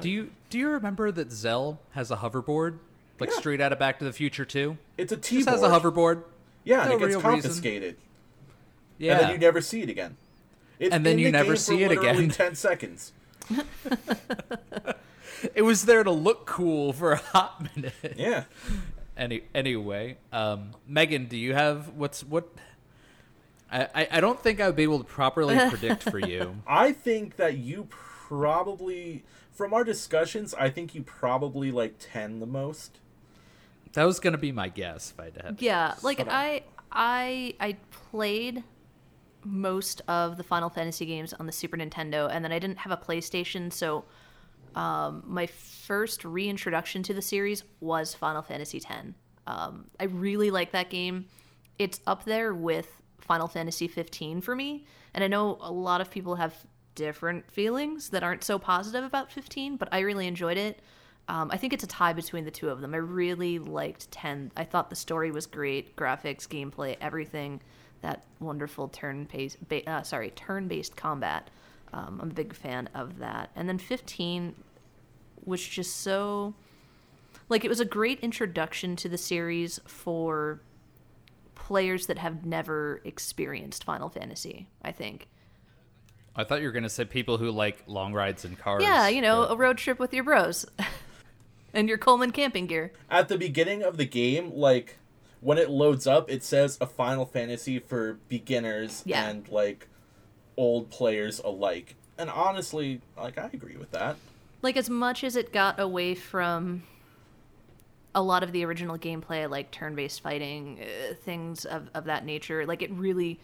Do 0.00 0.08
you 0.10 0.30
do 0.50 0.58
you 0.58 0.68
remember 0.70 1.10
that 1.12 1.30
Zell 1.32 1.78
has 1.92 2.10
a 2.10 2.16
hoverboard, 2.16 2.78
like 3.20 3.30
Yeah. 3.30 3.36
straight 3.38 3.60
out 3.60 3.72
of 3.72 3.78
Back 3.78 3.98
to 3.98 4.04
the 4.04 4.12
Future 4.12 4.44
too? 4.44 4.78
It's 4.96 5.12
a 5.12 5.16
T. 5.16 5.36
Just 5.38 5.48
has 5.48 5.62
a 5.62 5.68
hoverboard. 5.68 6.22
Yeah, 6.64 6.80
and 6.82 6.90
No 6.90 6.96
it 6.96 6.98
gets 7.00 7.08
real 7.08 7.18
reason. 7.20 7.30
confiscated. 7.42 7.96
Yeah. 8.98 9.12
And 9.12 9.20
then 9.20 9.30
you 9.32 9.38
never 9.38 9.60
see 9.60 9.82
it 9.82 9.88
again. 9.90 10.16
It's 10.78 10.94
And 10.94 11.04
then 11.04 11.14
in 11.14 11.18
you 11.20 11.24
the 11.26 11.32
never 11.32 11.56
see 11.56 11.82
it 11.82 11.90
again. 11.92 12.28
Ten 12.30 12.54
seconds. 12.54 13.12
it 15.54 15.62
was 15.62 15.84
there 15.84 16.04
to 16.04 16.10
look 16.10 16.46
cool 16.46 16.92
for 16.92 17.12
a 17.12 17.16
hot 17.16 17.68
minute. 17.76 18.14
Yeah. 18.16 18.44
Any 19.16 19.42
anyway, 19.54 20.16
um, 20.32 20.70
Megan, 20.88 21.26
do 21.26 21.36
you 21.36 21.52
have 21.54 21.88
what's 21.90 22.24
what? 22.24 22.48
I, 23.70 23.88
I 23.94 24.08
I 24.12 24.20
don't 24.20 24.40
think 24.40 24.60
I 24.60 24.66
would 24.66 24.76
be 24.76 24.82
able 24.84 24.98
to 24.98 25.04
properly 25.04 25.56
predict 25.68 26.02
for 26.04 26.18
you. 26.18 26.56
I 26.66 26.92
think 26.92 27.36
that 27.36 27.58
you 27.58 27.88
probably, 28.40 29.24
from 29.50 29.74
our 29.74 29.84
discussions, 29.84 30.54
I 30.54 30.70
think 30.70 30.94
you 30.94 31.02
probably 31.02 31.70
like 31.70 31.96
ten 31.98 32.40
the 32.40 32.46
most. 32.46 32.98
That 33.92 34.04
was 34.04 34.20
gonna 34.20 34.38
be 34.38 34.52
my 34.52 34.68
guess 34.68 35.12
if 35.12 35.20
I 35.20 35.44
had. 35.44 35.60
Yeah, 35.60 35.94
like 36.02 36.18
Hold. 36.18 36.30
I 36.30 36.62
I 36.90 37.54
I 37.60 37.76
played 38.10 38.64
most 39.44 40.00
of 40.08 40.36
the 40.36 40.44
Final 40.44 40.70
Fantasy 40.70 41.04
games 41.04 41.34
on 41.34 41.46
the 41.46 41.52
Super 41.52 41.76
Nintendo, 41.76 42.30
and 42.32 42.44
then 42.44 42.52
I 42.52 42.58
didn't 42.58 42.78
have 42.78 42.92
a 42.92 42.96
PlayStation, 42.96 43.72
so 43.72 44.04
um, 44.74 45.22
my 45.26 45.46
first 45.46 46.24
reintroduction 46.24 47.02
to 47.02 47.14
the 47.14 47.22
series 47.22 47.64
was 47.80 48.14
Final 48.14 48.40
Fantasy 48.40 48.78
X. 48.78 49.08
Um, 49.46 49.90
I 50.00 50.04
really 50.04 50.50
like 50.50 50.70
that 50.72 50.88
game. 50.88 51.26
It's 51.78 52.00
up 52.06 52.24
there 52.24 52.54
with 52.54 53.02
Final 53.18 53.48
Fantasy 53.48 53.88
15 53.88 54.40
for 54.40 54.54
me, 54.54 54.86
and 55.12 55.22
I 55.22 55.26
know 55.26 55.58
a 55.60 55.72
lot 55.72 56.00
of 56.00 56.10
people 56.10 56.36
have 56.36 56.54
different 56.94 57.50
feelings 57.50 58.10
that 58.10 58.22
aren't 58.22 58.44
so 58.44 58.58
positive 58.58 59.04
about 59.04 59.32
15, 59.32 59.76
but 59.76 59.88
I 59.92 60.00
really 60.00 60.26
enjoyed 60.26 60.56
it. 60.56 60.80
Um, 61.28 61.50
I 61.50 61.56
think 61.56 61.72
it's 61.72 61.84
a 61.84 61.88
tie 61.88 62.12
between 62.12 62.44
the 62.44 62.50
two 62.50 62.68
of 62.68 62.80
them. 62.80 62.94
I 62.94 62.98
really 62.98 63.58
liked 63.58 64.10
10. 64.10 64.52
I 64.56 64.64
thought 64.64 64.90
the 64.90 64.96
story 64.96 65.30
was 65.30 65.46
great, 65.46 65.96
graphics, 65.96 66.48
gameplay, 66.48 66.96
everything. 67.00 67.60
That 68.00 68.24
wonderful 68.40 68.88
turn-based, 68.88 69.68
ba- 69.68 69.88
uh, 69.88 70.02
sorry, 70.02 70.30
turn-based 70.30 70.96
combat. 70.96 71.48
Um, 71.92 72.18
I'm 72.20 72.30
a 72.30 72.34
big 72.34 72.54
fan 72.54 72.88
of 72.94 73.18
that. 73.18 73.50
And 73.54 73.68
then 73.68 73.78
15 73.78 74.54
was 75.44 75.64
just 75.64 75.96
so, 75.98 76.54
like, 77.48 77.64
it 77.64 77.68
was 77.68 77.80
a 77.80 77.84
great 77.84 78.18
introduction 78.20 78.96
to 78.96 79.08
the 79.08 79.18
series 79.18 79.78
for 79.86 80.60
players 81.54 82.06
that 82.06 82.18
have 82.18 82.44
never 82.44 83.00
experienced 83.04 83.84
Final 83.84 84.08
Fantasy. 84.08 84.68
I 84.82 84.90
think. 84.90 85.28
I 86.34 86.44
thought 86.44 86.60
you 86.60 86.66
were 86.66 86.72
gonna 86.72 86.88
say 86.88 87.04
people 87.04 87.38
who 87.38 87.50
like 87.50 87.82
long 87.86 88.12
rides 88.12 88.44
in 88.44 88.56
cars. 88.56 88.82
Yeah, 88.82 89.08
you 89.08 89.20
know, 89.20 89.42
but- 89.46 89.52
a 89.54 89.56
road 89.56 89.78
trip 89.78 89.98
with 89.98 90.14
your 90.14 90.24
bros. 90.24 90.66
and 91.74 91.88
your 91.88 91.98
Coleman 91.98 92.30
camping 92.32 92.66
gear. 92.66 92.92
At 93.10 93.28
the 93.28 93.38
beginning 93.38 93.82
of 93.82 93.96
the 93.96 94.04
game, 94.06 94.52
like 94.54 94.98
when 95.40 95.58
it 95.58 95.70
loads 95.70 96.06
up, 96.06 96.30
it 96.30 96.42
says 96.42 96.78
a 96.80 96.86
Final 96.86 97.24
Fantasy 97.26 97.78
for 97.78 98.18
beginners 98.28 99.02
Yeah. 99.04 99.28
and 99.28 99.48
like 99.48 99.88
old 100.56 100.90
players 100.90 101.38
alike. 101.40 101.96
And 102.18 102.30
honestly, 102.30 103.00
like 103.16 103.38
I 103.38 103.50
agree 103.52 103.76
with 103.76 103.90
that. 103.92 104.16
Like 104.62 104.76
as 104.76 104.88
much 104.88 105.24
as 105.24 105.34
it 105.34 105.52
got 105.52 105.80
away 105.80 106.14
from 106.14 106.82
a 108.14 108.22
lot 108.22 108.42
of 108.42 108.52
the 108.52 108.64
original 108.64 108.98
gameplay, 108.98 109.48
like 109.50 109.70
turn-based 109.70 110.20
fighting, 110.20 110.78
uh, 110.80 111.14
things 111.14 111.64
of, 111.64 111.88
of 111.94 112.04
that 112.04 112.24
nature, 112.26 112.66
like 112.66 112.82
it 112.82 112.90
really, 112.92 113.40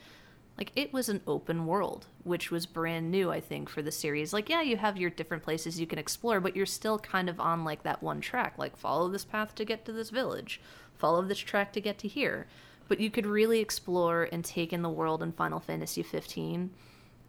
like 0.59 0.73
it 0.75 0.93
was 0.93 1.09
an 1.09 1.21
open 1.27 1.67
world, 1.67 2.07
which 2.25 2.51
was 2.51 2.67
brand 2.67 3.13
new, 3.13 3.31
I 3.31 3.41
think, 3.41 3.69
for 3.69 3.81
the 3.81 3.93
series. 3.93 4.33
Like, 4.33 4.49
yeah, 4.49 4.61
you 4.61 4.77
have 4.77 4.99
your 4.99 5.09
different 5.09 5.45
places 5.45 5.79
you 5.79 5.87
can 5.87 6.01
explore, 6.01 6.41
but 6.41 6.57
you're 6.57 6.67
still 6.67 6.99
kind 6.99 7.29
of 7.29 7.39
on 7.39 7.65
like 7.65 7.85
that 7.85 8.03
one 8.03 8.21
track, 8.21 8.55
like 8.59 8.77
follow 8.77 9.09
this 9.09 9.25
path 9.25 9.55
to 9.55 9.65
get 9.65 9.85
to 9.85 9.93
this 9.93 10.11
village, 10.11 10.61
follow 10.97 11.23
this 11.23 11.39
track 11.39 11.73
to 11.75 11.81
get 11.81 11.97
to 11.99 12.09
here. 12.09 12.49
But 12.89 12.99
you 12.99 13.09
could 13.09 13.25
really 13.27 13.61
explore 13.61 14.29
and 14.33 14.45
take 14.45 14.73
in 14.73 14.83
the 14.83 14.91
world 14.91 15.23
in 15.23 15.31
Final 15.31 15.61
Fantasy 15.61 16.03
15. 16.03 16.71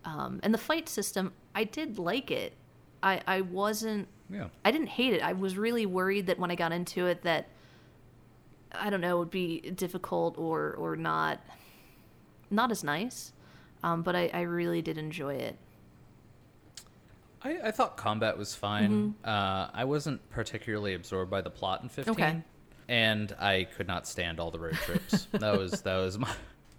Um, 0.06 0.40
and 0.42 0.52
the 0.52 0.58
fight 0.58 0.90
system, 0.90 1.34
I 1.54 1.66
did 1.66 2.00
like 2.00 2.32
it. 2.32 2.54
I, 3.04 3.22
I 3.28 3.42
wasn't 3.42 4.08
yeah. 4.32 4.48
I 4.64 4.72
didn't 4.72 4.88
hate 4.88 5.14
it. 5.14 5.22
I 5.22 5.34
was 5.34 5.58
really 5.58 5.86
worried 5.86 6.28
that 6.28 6.40
when 6.40 6.52
I 6.52 6.56
got 6.56 6.72
into 6.72 7.08
it 7.08 7.24
that 7.24 7.48
I 8.72 8.90
don't 8.90 9.02
know, 9.02 9.18
it 9.18 9.20
would 9.20 9.32
be 9.32 9.62
difficult 9.72 10.38
or 10.38 10.74
or 10.74 10.96
not 10.96 11.42
not 12.50 12.72
as 12.72 12.84
nice. 12.84 13.34
Um, 13.84 14.02
but 14.02 14.16
I, 14.16 14.30
I 14.34 14.42
really 14.42 14.82
did 14.82 14.98
enjoy 14.98 15.36
it. 15.36 15.58
I, 17.42 17.58
I 17.66 17.72
thought 17.72 17.96
combat 17.96 18.38
was 18.38 18.54
fine. 18.54 19.16
Uh, 19.24 19.70
I 19.74 19.86
wasn't 19.86 20.28
particularly 20.30 20.94
absorbed 20.94 21.32
by 21.32 21.42
the 21.42 21.50
plot 21.50 21.82
in 21.84 21.90
15. 21.90 22.12
Okay. 22.14 22.42
And 22.90 23.34
I 23.40 23.68
could 23.78 23.88
not 23.88 24.08
stand 24.08 24.40
all 24.40 24.52
the 24.52 24.60
road 24.60 24.74
trips. 24.74 25.28
that 25.34 25.58
was 25.58 25.82
that 25.84 25.98
was 25.98 26.18
my 26.18 26.30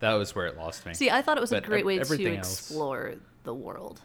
that 0.00 0.14
was 0.14 0.34
where 0.34 0.46
it 0.46 0.58
lost 0.58 0.84
me. 0.84 0.92
See, 0.92 1.08
I 1.08 1.22
thought 1.22 1.38
it 1.38 1.40
was 1.40 1.52
a 1.52 1.60
great 1.60 1.86
way 1.86 1.96
to 1.96 2.00
everything 2.02 2.36
else- 2.36 2.58
explore 2.58 3.14
the 3.44 3.54
world. 3.54 4.00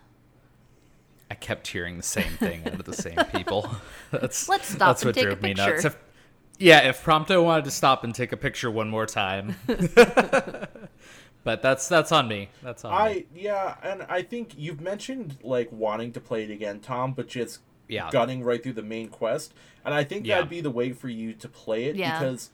I 1.30 1.34
kept 1.34 1.68
hearing 1.68 1.98
the 1.98 2.04
same 2.04 2.32
thing 2.34 2.62
out 2.68 2.80
of 2.80 2.86
the 2.86 2.94
same 2.94 3.18
people. 3.34 3.68
That's 4.12 4.48
Let's 4.48 4.68
stop 4.70 4.90
that's 4.90 5.02
and 5.02 5.10
what 5.10 5.16
take 5.16 5.24
a 5.24 5.28
drove 5.30 5.42
me 5.42 5.56
nuts. 5.56 5.84
If, 5.86 5.98
yeah, 6.60 6.88
if 6.88 7.04
Prompto 7.04 7.44
wanted 7.44 7.66
to 7.66 7.72
stop 7.72 8.04
and 8.04 8.14
take 8.14 8.32
a 8.32 8.38
picture 8.38 8.70
one 8.70 8.90
more 8.90 9.08
time. 9.08 9.56
but 11.46 11.62
that's 11.62 11.88
that's 11.88 12.12
on 12.12 12.28
me. 12.28 12.50
That's 12.62 12.84
on 12.84 12.92
me. 12.92 12.98
I 12.98 13.26
yeah, 13.34 13.76
and 13.82 14.04
I 14.10 14.24
think 14.24 14.56
you've 14.58 14.82
mentioned 14.82 15.38
like 15.44 15.72
wanting 15.72 16.12
to 16.14 16.20
play 16.20 16.44
it 16.44 16.52
again, 16.52 16.80
Tom, 16.82 17.14
but 17.14 17.30
just 17.30 17.60
Yeah. 17.88 18.10
gunning 18.12 18.44
right 18.44 18.62
through 18.62 18.74
the 18.74 18.82
main 18.82 19.08
quest. 19.10 19.54
And 19.86 19.94
I 19.94 20.04
think 20.04 20.26
Yeah. 20.26 20.36
that'd 20.36 20.50
be 20.50 20.60
the 20.60 20.72
way 20.72 20.92
for 20.92 21.08
you 21.08 21.34
to 21.34 21.48
play 21.48 21.86
it 21.86 21.96
Yeah. 21.96 22.20
because 22.20 22.50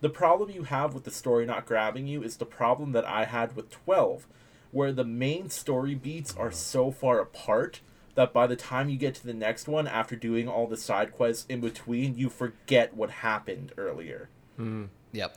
the 0.00 0.08
problem 0.08 0.50
you 0.50 0.62
have 0.62 0.94
with 0.94 1.04
the 1.04 1.10
story 1.10 1.44
not 1.44 1.66
grabbing 1.66 2.06
you 2.06 2.22
is 2.22 2.38
the 2.38 2.46
problem 2.46 2.92
that 2.92 3.04
I 3.04 3.26
had 3.26 3.54
with 3.54 3.70
12, 3.70 4.26
where 4.70 4.90
the 4.90 5.04
main 5.04 5.50
story 5.50 5.94
beats 5.94 6.34
are 6.34 6.46
mm-hmm. 6.48 6.54
so 6.54 6.90
far 6.90 7.20
apart 7.20 7.82
that 8.14 8.32
by 8.32 8.46
the 8.46 8.56
time 8.56 8.88
you 8.88 8.96
get 8.96 9.14
to 9.16 9.26
the 9.26 9.34
next 9.34 9.68
one 9.68 9.86
after 9.86 10.16
doing 10.16 10.48
all 10.48 10.66
the 10.66 10.78
side 10.78 11.12
quests 11.12 11.44
in 11.50 11.60
between, 11.60 12.16
you 12.16 12.30
forget 12.30 12.94
what 12.94 13.10
happened 13.10 13.72
earlier. 13.76 14.30
Mm-hmm. 14.58 14.86
Yep. 15.12 15.36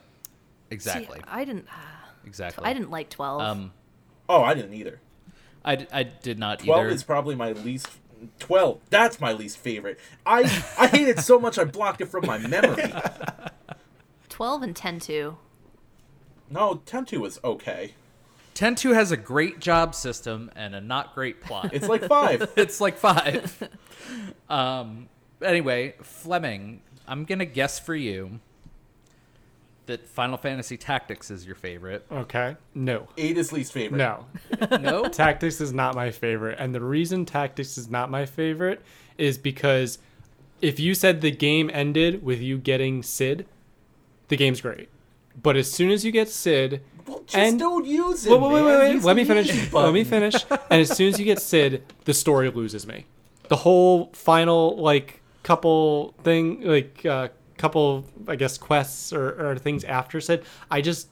exactly, 0.72 1.20
See, 1.20 1.26
I 1.28 1.44
didn't. 1.44 1.68
Exactly. 2.26 2.66
I 2.66 2.74
didn't 2.74 2.92
like 2.92 3.10
twelve. 3.10 3.42
Um, 3.42 3.72
Oh, 4.30 4.42
I 4.42 4.54
didn't 4.54 4.74
either. 4.74 5.00
I, 5.66 5.76
d- 5.76 5.88
I 5.92 6.04
did 6.04 6.40
not 6.40 6.60
12 6.60 6.80
either. 6.80 6.90
is 6.90 7.04
probably 7.04 7.36
my 7.36 7.52
least 7.54 7.88
12 8.40 8.80
that's 8.90 9.20
my 9.22 9.32
least 9.34 9.58
favorite 9.58 10.00
i 10.26 10.42
i 10.80 10.88
hate 10.88 11.08
it 11.10 11.20
so 11.20 11.38
much 11.40 11.58
i 11.58 11.64
blocked 11.66 12.00
it 12.02 12.06
from 12.08 12.26
my 12.26 12.38
memory 12.38 12.94
twelve 14.30 14.62
and 14.64 14.76
ten 14.76 15.00
two. 15.00 15.38
no 16.50 16.82
10-2 16.86 17.18
was 17.20 17.40
okay 17.44 17.94
10-2 18.56 18.94
has 18.94 19.12
a 19.12 19.18
great 19.18 19.60
job 19.60 19.94
system 19.96 20.52
and 20.56 20.76
a 20.76 20.82
not 20.82 21.14
great 21.16 21.42
plot. 21.42 21.72
it's 21.74 21.88
like 21.88 22.04
5 22.06 22.52
it's 22.58 22.80
like 22.80 22.98
five. 22.98 23.68
um. 24.50 25.10
Anyway, 25.42 25.96
Fleming, 26.04 26.82
I'm 27.08 27.26
gonna 27.26 27.46
guess 27.46 27.80
for 27.80 27.96
you 27.96 28.40
that 29.86 30.08
Final 30.08 30.38
Fantasy 30.38 30.78
Tactics 30.78 31.30
is 31.30 31.46
your 31.46 31.56
favorite. 31.56 32.06
Okay. 32.12 32.56
No. 32.74 33.08
8 33.18 33.38
is 33.38 33.52
least 33.52 33.74
favorite 33.74 33.98
No. 33.98 34.26
No. 34.80 35.06
Tactics 35.08 35.60
is 35.60 35.74
not 35.74 35.96
my 35.96 36.12
favorite. 36.12 36.58
And 36.60 36.74
the 36.74 36.82
reason 36.82 37.26
Tactics 37.26 37.78
is 37.78 37.90
not 37.90 38.10
my 38.10 38.26
favorite 38.26 38.82
is 39.18 39.38
because 39.38 40.00
if 40.62 40.80
you 40.80 40.96
said 40.96 41.22
the 41.22 41.32
game 41.32 41.70
ended 41.74 42.24
with 42.24 42.40
you 42.40 42.58
getting 42.58 43.04
Sid, 43.04 43.46
the 44.30 44.38
game's 44.38 44.62
great. 44.62 44.90
But 45.42 45.58
as 45.58 45.70
soon 45.70 45.92
as 45.92 46.06
you 46.06 46.12
get 46.12 46.30
Sid, 46.30 46.82
well, 47.06 47.20
just 47.26 47.36
and- 47.36 47.60
don't 47.60 47.86
use 47.86 48.26
it 48.26 48.32
wait, 48.32 48.40
wait, 48.42 48.52
wait, 48.54 48.64
wait, 48.64 48.96
wait. 48.96 49.04
Let 49.04 49.16
me 49.16 49.26
finish. 49.26 49.50
easy 49.50 49.70
Let 49.76 49.94
me 49.94 50.04
finish. 50.04 50.36
And 50.50 50.82
as 50.82 50.96
soon 50.96 51.10
as 51.10 51.20
you 51.20 51.26
get 51.26 51.42
Sid, 51.42 51.84
the 52.06 52.14
story 52.14 52.50
loses 52.50 52.88
me. 52.88 53.06
The 53.50 53.58
whole 53.58 54.10
final 54.14 54.78
like 54.78 55.22
couple 55.44 56.14
thing, 56.24 56.62
like 56.62 57.06
uh, 57.06 57.28
couple, 57.64 58.06
I 58.28 58.36
guess 58.36 58.58
quests 58.58 59.14
or, 59.14 59.52
or 59.52 59.58
things 59.58 59.86
after 59.86 60.20
Sid, 60.20 60.44
I 60.70 60.82
just 60.82 61.08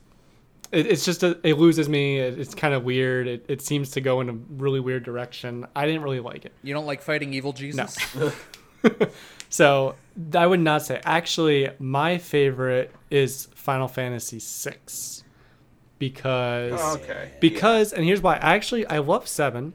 it, 0.72 0.86
it's 0.86 1.06
just 1.06 1.24
a, 1.24 1.40
it 1.44 1.58
loses 1.58 1.88
me. 1.88 2.20
It, 2.20 2.38
it's 2.38 2.54
kind 2.54 2.74
of 2.74 2.84
weird. 2.84 3.28
It, 3.28 3.46
it 3.48 3.62
seems 3.62 3.92
to 3.92 4.02
go 4.02 4.20
in 4.20 4.30
a 4.30 4.34
really 4.34 4.80
weird 4.80 5.04
direction. 5.04 5.66
I 5.76 5.86
didn't 5.86 6.02
really 6.02 6.20
like 6.20 6.46
it. 6.46 6.52
You 6.62 6.74
don't 6.74 6.86
like 6.86 7.02
fighting 7.02 7.34
evil 7.34 7.54
Jesus? 7.54 7.98
No. 8.16 8.32
So 9.52 9.96
I 10.34 10.48
would 10.48 10.62
not 10.62 10.82
say. 10.82 11.02
Actually, 11.04 11.70
my 11.78 12.18
favorite 12.18 12.96
is 13.10 13.50
Final 13.54 13.90
Fantasy 13.90 14.40
VI 14.40 14.78
because 16.00 16.96
okay 16.96 17.32
because 17.42 17.92
and 17.92 18.06
here's 18.06 18.22
why. 18.22 18.38
Actually, 18.38 18.88
I 18.88 19.00
love 19.00 19.28
seven, 19.28 19.74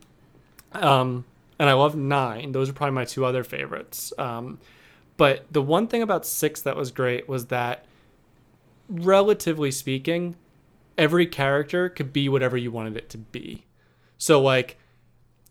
um, 0.73 1.27
and 1.59 1.69
I 1.69 1.75
love 1.75 1.95
nine. 1.95 2.53
Those 2.53 2.71
are 2.71 2.73
probably 2.73 2.95
my 2.95 3.05
two 3.05 3.27
other 3.27 3.45
favorites. 3.45 4.15
Um, 4.17 4.59
but 5.17 5.47
the 5.51 5.63
one 5.63 5.89
thing 5.89 6.03
about 6.03 6.27
six 6.27 6.61
that 6.63 6.77
was 6.77 6.91
great 6.91 7.29
was 7.29 7.47
that, 7.47 7.85
relatively 8.89 9.71
speaking, 9.71 10.37
every 10.99 11.27
character 11.27 11.89
could 11.89 12.13
be 12.13 12.29
whatever 12.29 12.57
you 12.57 12.71
wanted 12.71 12.97
it 12.97 13.09
to 13.11 13.19
be. 13.19 13.65
So 14.19 14.41
like, 14.41 14.79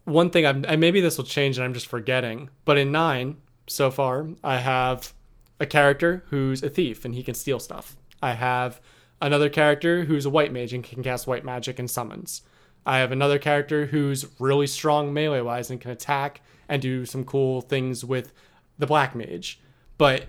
one 0.06 0.30
thing 0.30 0.46
I'm, 0.46 0.64
and 0.68 0.80
maybe 0.80 1.02
this 1.02 1.18
will 1.18 1.26
change, 1.26 1.58
and 1.58 1.66
I'm 1.66 1.74
just 1.74 1.88
forgetting. 1.88 2.50
But 2.64 2.78
in 2.78 2.92
nine 2.92 3.38
so 3.68 3.90
far, 3.90 4.28
I 4.44 4.58
have 4.58 5.14
a 5.60 5.66
character 5.66 6.24
who's 6.30 6.62
a 6.64 6.70
thief 6.70 7.06
and 7.06 7.16
he 7.16 7.24
can 7.24 7.34
steal 7.34 7.60
stuff. 7.60 7.96
I 8.22 8.34
have 8.34 8.80
another 9.22 9.50
character 9.50 10.06
who's 10.06 10.26
a 10.26 10.30
white 10.30 10.52
mage 10.52 10.74
and 10.74 10.84
can 10.84 11.02
cast 11.02 11.28
white 11.28 11.46
magic 11.46 11.80
and 11.80 11.90
summons. 11.90 12.42
I 12.86 13.00
have 13.00 13.12
another 13.12 13.40
character 13.40 13.88
who's 13.88 14.28
really 14.40 14.68
strong 14.68 15.14
melee 15.14 15.42
wise 15.42 15.72
and 15.72 15.82
can 15.82 15.92
attack 15.92 16.42
and 16.70 16.82
do 16.82 17.06
some 17.06 17.24
cool 17.24 17.62
things 17.62 18.06
with 18.06 18.34
the 18.78 18.88
black 18.88 19.16
mage. 19.16 19.60
But 19.98 20.26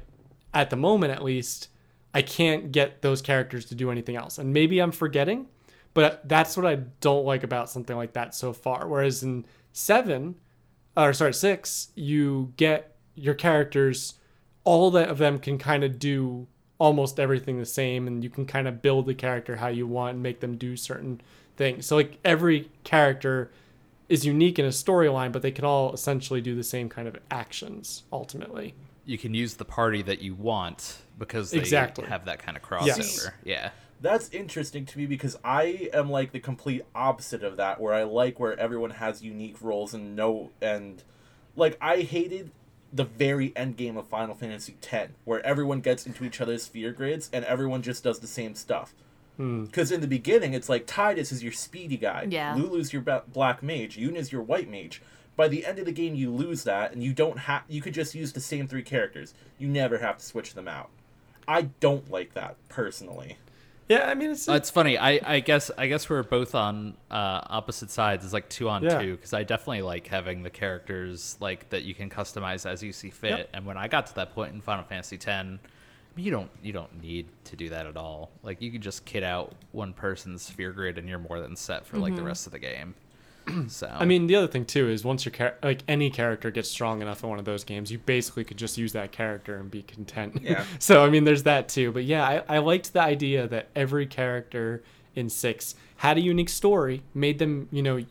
at 0.55 0.71
the 0.71 0.77
moment, 0.77 1.13
at 1.13 1.25
least, 1.25 1.69
I 2.15 2.23
can't 2.23 2.73
get 2.73 3.03
those 3.03 3.21
characters 3.21 3.67
to 3.67 3.75
do 3.75 3.91
anything 3.91 4.17
else. 4.17 4.39
And 4.39 4.53
maybe 4.53 4.79
I'm 4.79 4.93
forgetting, 4.93 5.47
but 5.93 6.27
that's 6.29 6.57
what 6.57 6.67
I 6.67 6.77
don't 7.01 7.27
like 7.27 7.43
about 7.43 7.71
something 7.71 7.97
like 7.97 8.15
that 8.15 8.35
so 8.35 8.53
far. 8.53 8.89
Whereas 8.89 9.23
in 9.23 9.45
seven, 9.73 10.37
or 10.97 11.13
sorry, 11.13 11.35
six, 11.35 11.89
you 11.95 12.53
get 12.57 12.97
your 13.15 13.35
characters, 13.35 14.15
all 14.65 14.97
of 14.97 15.19
them 15.19 15.39
can 15.39 15.59
kind 15.59 15.85
of 15.85 15.99
do 15.99 16.47
almost 16.79 17.19
everything 17.21 17.59
the 17.59 17.67
same, 17.67 18.07
and 18.07 18.23
you 18.23 18.31
can 18.31 18.47
kind 18.47 18.69
of 18.69 18.83
build 18.83 19.07
the 19.07 19.15
character 19.15 19.57
how 19.57 19.69
you 19.69 19.87
want 19.87 20.15
and 20.15 20.23
make 20.23 20.41
them 20.41 20.57
do 20.57 20.77
certain 20.77 21.21
things. 21.57 21.87
So 21.87 21.97
like 21.97 22.19
every 22.25 22.71
character 22.85 23.51
is 24.09 24.25
unique 24.25 24.59
in 24.59 24.65
a 24.65 24.69
storyline, 24.71 25.33
but 25.33 25.43
they 25.43 25.51
can 25.51 25.65
all 25.65 25.93
essentially 25.93 26.41
do 26.41 26.55
the 26.55 26.63
same 26.65 26.89
kind 26.89 27.09
of 27.09 27.17
actions 27.31 28.05
ultimately. 28.13 28.75
You 29.05 29.19
can 29.19 29.35
use 29.35 29.55
the 29.55 29.65
party 29.65 30.03
that 30.03 30.21
you 30.21 30.35
want 30.35 30.99
because 31.19 31.51
they 31.51 31.59
Exactly. 31.59 32.07
have 32.07 32.25
that 32.27 32.39
kind 32.39 32.57
of 32.57 32.63
crossover. 32.63 32.87
Yes. 32.87 33.31
Yeah. 33.45 33.71
That's 34.01 34.29
interesting 34.31 34.85
to 34.87 34.99
me 34.99 35.07
because 35.07 35.39
I 35.43 35.89
am 35.93 36.11
like 36.11 36.33
the 36.33 36.41
complete 36.41 36.83
opposite 36.95 37.43
of 37.43 37.57
that, 37.57 37.81
where 37.81 37.95
I 37.95 38.03
like 38.03 38.39
where 38.39 38.59
everyone 38.59 38.91
has 38.91 39.23
unique 39.23 39.57
roles 39.63 39.95
and 39.95 40.15
no 40.15 40.51
and 40.61 41.03
like 41.57 41.79
I 41.81 42.03
hated 42.03 42.51
the 42.93 43.05
very 43.05 43.53
end 43.57 43.77
game 43.77 43.97
of 43.97 44.07
Final 44.07 44.35
Fantasy 44.35 44.77
X, 44.91 45.13
where 45.25 45.45
everyone 45.45 45.81
gets 45.81 46.07
into 46.07 46.25
each 46.25 46.41
other's 46.41 46.65
sphere 46.65 46.93
grids 46.93 47.31
and 47.33 47.45
everyone 47.47 47.83
just 47.83 48.05
does 48.05 48.21
the 48.21 48.27
same 48.27 48.55
stuff. 48.55 48.95
Because 49.37 49.93
in 49.93 50.01
the 50.01 50.07
beginning, 50.07 50.55
it's 50.55 50.69
like 50.69 50.87
Tidus 50.87 51.31
is 51.31 51.43
your 51.43 51.53
speedy 51.53 51.97
guy, 51.99 52.27
Yeah. 52.31 52.55
Lulu's 52.57 52.93
your 52.93 53.03
ba- 53.03 53.25
black 53.31 53.63
mage, 53.63 53.97
Yuna's 53.99 54.33
your 54.33 54.43
white 54.43 54.71
mage. 54.71 55.03
By 55.37 55.49
the 55.49 55.67
end 55.67 55.79
of 55.79 55.85
the 55.85 55.93
game, 55.93 56.15
you 56.15 56.31
lose 56.31 56.65
that, 56.65 56.93
and 56.93 57.03
you 57.05 57.13
don't 57.13 57.41
have. 57.41 57.63
You 57.69 57.83
could 57.83 57.93
just 57.93 58.15
use 58.15 58.33
the 58.33 58.41
same 58.41 58.67
three 58.67 58.83
characters. 58.83 59.35
You 59.59 59.69
never 59.69 59.99
have 59.99 60.17
to 60.19 60.25
switch 60.25 60.55
them 60.55 60.67
out. 60.67 60.89
I 61.47 61.63
don't 61.81 62.11
like 62.11 62.33
that 62.33 62.57
personally. 62.71 63.37
Yeah, 63.89 64.09
I 64.09 64.15
mean 64.15 64.31
it's, 64.31 64.49
Uh, 64.49 64.55
it's 64.55 64.71
funny. 64.71 64.97
I, 64.99 65.21
I 65.23 65.41
guess 65.41 65.71
I 65.79 65.87
guess 65.87 66.09
we're 66.11 66.23
both 66.25 66.55
on 66.57 66.95
uh, 67.11 67.41
opposite 67.51 67.91
sides. 67.91 68.25
It's 68.25 68.33
like 68.33 68.49
two 68.49 68.69
on 68.71 68.83
Yeah. 68.83 69.01
two 69.01 69.15
because 69.17 69.33
I 69.35 69.45
definitely 69.45 69.83
like 69.83 70.07
having 70.09 70.43
the 70.43 70.51
characters 70.51 71.37
like 71.39 71.69
that 71.69 71.83
you 71.85 71.95
can 71.95 72.09
customize 72.11 72.65
as 72.69 72.83
you 72.83 72.93
see 72.93 73.11
fit. 73.11 73.31
Yep. 73.39 73.51
And 73.53 73.67
when 73.67 73.77
I 73.77 73.87
got 73.89 74.07
to 74.09 74.15
that 74.17 74.35
point 74.35 74.55
in 74.55 74.61
Final 74.63 74.85
Fantasy 74.85 75.17
X, 75.25 75.47
you 76.17 76.31
don't 76.31 76.51
you 76.63 76.73
don't 76.73 77.03
need 77.03 77.27
to 77.45 77.57
do 77.57 77.69
that 77.69 77.87
at 77.87 77.97
all. 77.97 78.31
Like 78.43 78.61
you 78.63 78.71
can 78.71 78.81
just 78.81 79.05
kit 79.05 79.23
out 79.23 79.55
one 79.73 79.93
person's 79.93 80.43
sphere 80.43 80.73
grid 80.73 80.99
and 80.99 81.09
you're 81.09 81.19
more 81.19 81.41
than 81.41 81.57
set 81.57 81.87
for 81.87 81.99
like 81.99 82.15
the 82.15 82.21
mm-hmm. 82.21 82.29
rest 82.29 82.47
of 82.47 82.53
the 82.53 82.59
game. 82.59 82.95
so 83.69 83.89
I 83.93 84.05
mean, 84.05 84.27
the 84.27 84.35
other 84.37 84.47
thing 84.47 84.65
too 84.65 84.89
is 84.89 85.05
once 85.05 85.25
your 85.25 85.33
char- 85.33 85.57
like 85.63 85.83
any 85.87 86.11
character 86.11 86.51
gets 86.51 86.71
strong 86.71 87.03
enough 87.03 87.23
in 87.23 87.29
one 87.29 87.39
of 87.39 87.45
those 87.45 87.65
games, 87.65 87.93
you 87.93 87.99
basically 87.99 88.45
could 88.45 88.57
just 88.57 88.79
use 88.79 88.93
that 88.93 89.13
character 89.13 89.57
and 89.57 89.71
be 89.71 89.83
content. 89.83 90.41
Yeah. 90.43 90.65
so 90.79 91.05
I 91.05 91.11
mean, 91.11 91.25
there's 91.25 91.45
that 91.45 91.69
too. 91.69 91.93
But 91.93 92.05
yeah, 92.05 92.27
I, 92.27 92.57
I 92.57 92.59
liked 92.59 92.93
the 92.93 93.03
idea 93.03 93.47
that 93.49 93.69
every 93.77 94.07
character 94.07 94.83
in 95.15 95.29
six 95.29 95.75
had 95.99 96.19
a 96.19 96.21
unique 96.21 96.49
story, 96.49 97.03
made 97.15 97.39
them 97.39 97.69
you 97.71 97.83
know 97.83 98.05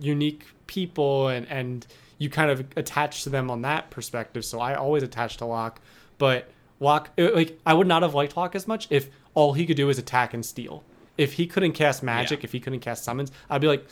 unique 0.00 0.44
people, 0.66 1.28
and 1.28 1.46
and 1.48 1.86
you 2.18 2.28
kind 2.28 2.50
of 2.50 2.66
attach 2.76 3.24
to 3.24 3.30
them 3.30 3.50
on 3.50 3.62
that 3.62 3.90
perspective. 3.90 4.44
So 4.44 4.60
I 4.60 4.74
always 4.74 5.02
attached 5.02 5.38
to 5.38 5.46
Locke, 5.46 5.80
but 6.18 6.48
Locke 6.84 7.10
like 7.18 7.58
I 7.66 7.74
would 7.74 7.86
not 7.88 8.02
have 8.02 8.14
liked 8.14 8.36
Locke 8.36 8.54
as 8.54 8.68
much 8.68 8.86
if 8.90 9.08
all 9.34 9.52
he 9.54 9.66
could 9.66 9.76
do 9.76 9.88
is 9.88 9.98
attack 9.98 10.32
and 10.34 10.44
steal. 10.46 10.84
If 11.18 11.32
he 11.34 11.46
couldn't 11.46 11.72
cast 11.72 12.02
magic, 12.02 12.40
Yeah. 12.40 12.44
if 12.46 12.52
he 12.52 12.60
couldn't 12.60 12.80
cast 12.80 13.02
summons, 13.04 13.32
I'd 13.50 13.60
be 13.60 13.66
like, 13.68 13.84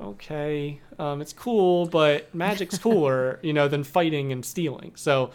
okay, 0.00 0.80
um, 0.98 1.20
it's 1.20 1.32
cool, 1.32 1.86
but 1.86 2.34
magic's 2.34 2.78
cooler, 2.86 3.38
you 3.42 3.52
know, 3.52 3.68
than 3.68 3.84
fighting 3.84 4.32
and 4.32 4.44
stealing. 4.44 4.92
So 4.96 5.30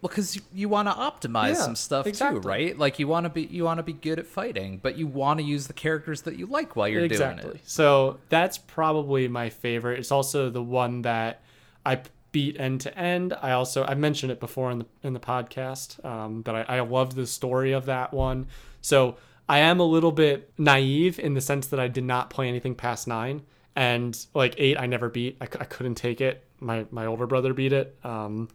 Well, 0.00 0.08
because 0.08 0.36
you, 0.36 0.42
you 0.52 0.68
want 0.68 0.88
to 0.88 0.94
optimize 0.94 1.48
Yeah, 1.50 1.54
some 1.54 1.76
stuff 1.76 2.06
exactly. 2.06 2.40
too, 2.40 2.48
right? 2.48 2.78
Like 2.78 2.98
you 2.98 3.08
want 3.08 3.24
to 3.24 3.30
be 3.30 3.42
you 3.42 3.64
want 3.64 3.78
to 3.78 3.82
be 3.82 3.92
good 3.92 4.18
at 4.18 4.26
fighting, 4.26 4.78
but 4.82 4.96
you 4.98 5.06
want 5.06 5.38
to 5.40 5.44
use 5.44 5.66
the 5.66 5.72
characters 5.72 6.22
that 6.22 6.36
you 6.36 6.46
like 6.46 6.76
while 6.76 6.88
you're 6.88 7.04
exactly. 7.04 7.42
doing 7.42 7.54
it. 7.56 7.68
So 7.68 8.18
that's 8.28 8.58
probably 8.58 9.28
my 9.28 9.50
favorite. 9.50 9.98
It's 9.98 10.12
also 10.12 10.50
the 10.50 10.62
one 10.62 11.02
that 11.02 11.42
I 11.86 12.00
beat 12.34 12.58
end 12.58 12.80
to 12.80 12.98
end. 12.98 13.32
I 13.40 13.52
also 13.52 13.84
I 13.84 13.94
mentioned 13.94 14.32
it 14.32 14.40
before 14.40 14.72
in 14.72 14.80
the 14.80 14.86
in 15.04 15.14
the 15.14 15.20
podcast 15.20 16.04
um, 16.04 16.42
that 16.42 16.54
I, 16.56 16.78
I 16.78 16.80
loved 16.80 17.14
the 17.14 17.28
story 17.28 17.70
of 17.70 17.86
that 17.86 18.12
one. 18.12 18.48
So 18.80 19.16
I 19.48 19.60
am 19.60 19.78
a 19.78 19.84
little 19.84 20.10
bit 20.10 20.50
naive 20.58 21.20
in 21.20 21.34
the 21.34 21.40
sense 21.40 21.68
that 21.68 21.78
I 21.78 21.86
did 21.86 22.02
not 22.02 22.30
play 22.30 22.48
anything 22.48 22.74
past 22.74 23.06
nine 23.06 23.42
and 23.76 24.26
like 24.34 24.56
eight 24.58 24.76
I 24.78 24.86
never 24.86 25.08
beat. 25.08 25.36
I, 25.40 25.44
I 25.44 25.64
couldn't 25.64 25.94
take 25.94 26.20
it. 26.20 26.44
My 26.58 26.86
my 26.90 27.06
older 27.06 27.28
brother 27.28 27.54
beat 27.54 27.72
it. 27.72 27.96
Um, 28.02 28.48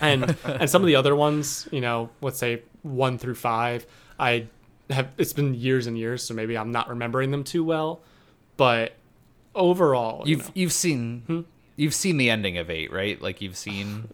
and 0.00 0.34
and 0.44 0.70
some 0.70 0.80
of 0.80 0.86
the 0.86 0.96
other 0.96 1.14
ones, 1.14 1.68
you 1.70 1.82
know, 1.82 2.08
let's 2.22 2.38
say 2.38 2.62
one 2.80 3.18
through 3.18 3.34
five, 3.34 3.86
I 4.18 4.46
have. 4.88 5.08
It's 5.18 5.34
been 5.34 5.52
years 5.52 5.86
and 5.86 5.98
years, 5.98 6.22
so 6.22 6.32
maybe 6.32 6.56
I'm 6.56 6.72
not 6.72 6.88
remembering 6.88 7.30
them 7.30 7.44
too 7.44 7.62
well. 7.62 8.00
But 8.56 8.94
overall, 9.54 10.26
you 10.26 10.36
You've 10.36 10.46
know, 10.46 10.52
you've 10.54 10.72
seen 10.72 11.22
Hmm? 11.26 11.40
You've 11.78 11.94
seen 11.94 12.18
the 12.18 12.28
ending 12.28 12.58
of 12.58 12.68
eight, 12.68 12.92
right? 12.92 13.20
Like 13.22 13.40
you've 13.40 13.56
seen 13.56 14.08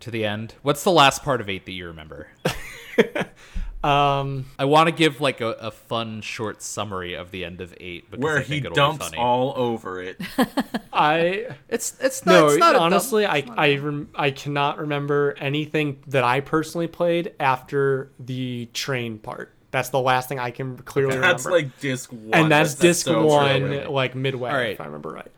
to 0.00 0.10
the 0.10 0.26
end. 0.26 0.54
What's 0.60 0.84
the 0.84 0.90
last 0.92 1.22
part 1.22 1.40
of 1.40 1.48
eight 1.48 1.64
that 1.64 1.72
you 1.72 1.86
remember? 1.86 2.28
um, 3.82 4.46
I 4.58 4.64
want 4.64 4.88
to 4.88 4.94
give 4.94 5.20
like 5.20 5.40
a, 5.42 5.48
a 5.52 5.70
fun 5.70 6.22
short 6.22 6.62
summary 6.62 7.14
of 7.14 7.30
the 7.30 7.44
end 7.44 7.60
of 7.60 7.74
eight 7.78 8.10
because 8.10 8.22
Where 8.22 8.38
I 8.38 8.42
he 8.42 8.46
think 8.54 8.64
it'll 8.66 8.74
dumps 8.74 8.98
be 9.10 9.16
funny. 9.16 9.18
all 9.22 9.52
over 9.56 10.00
it. 10.02 10.20
I 10.92 11.48
It's 11.68 11.94
it's 12.00 12.24
not, 12.24 12.32
no, 12.32 12.46
it's 12.48 12.56
not 12.58 12.70
a 12.70 12.72
dumb- 12.74 12.82
honestly, 12.84 13.26
I 13.26 13.44
I 13.56 13.76
rem- 13.76 14.08
I 14.14 14.30
cannot 14.30 14.78
remember 14.78 15.34
anything 15.38 16.02
that 16.08 16.24
I 16.24 16.40
personally 16.40 16.86
played 16.86 17.34
after 17.38 18.10
the 18.18 18.66
train 18.72 19.18
part. 19.18 19.52
That's 19.70 19.88
the 19.90 20.00
last 20.00 20.28
thing 20.28 20.38
I 20.38 20.50
can 20.52 20.76
clearly 20.78 21.16
That's 21.18 21.44
remember. 21.44 21.66
like 21.66 21.80
disc 21.80 22.12
one. 22.12 22.30
and 22.32 22.50
that's, 22.50 22.76
disc 22.76 23.04
so 23.06 23.26
one, 23.26 23.60
true. 23.60 23.80
like 23.90 24.14
midway, 24.14 24.50
All 24.50 24.56
right. 24.56 24.70
if 24.70 24.80
I 24.80 24.84
remember 24.86 25.10
right. 25.10 25.30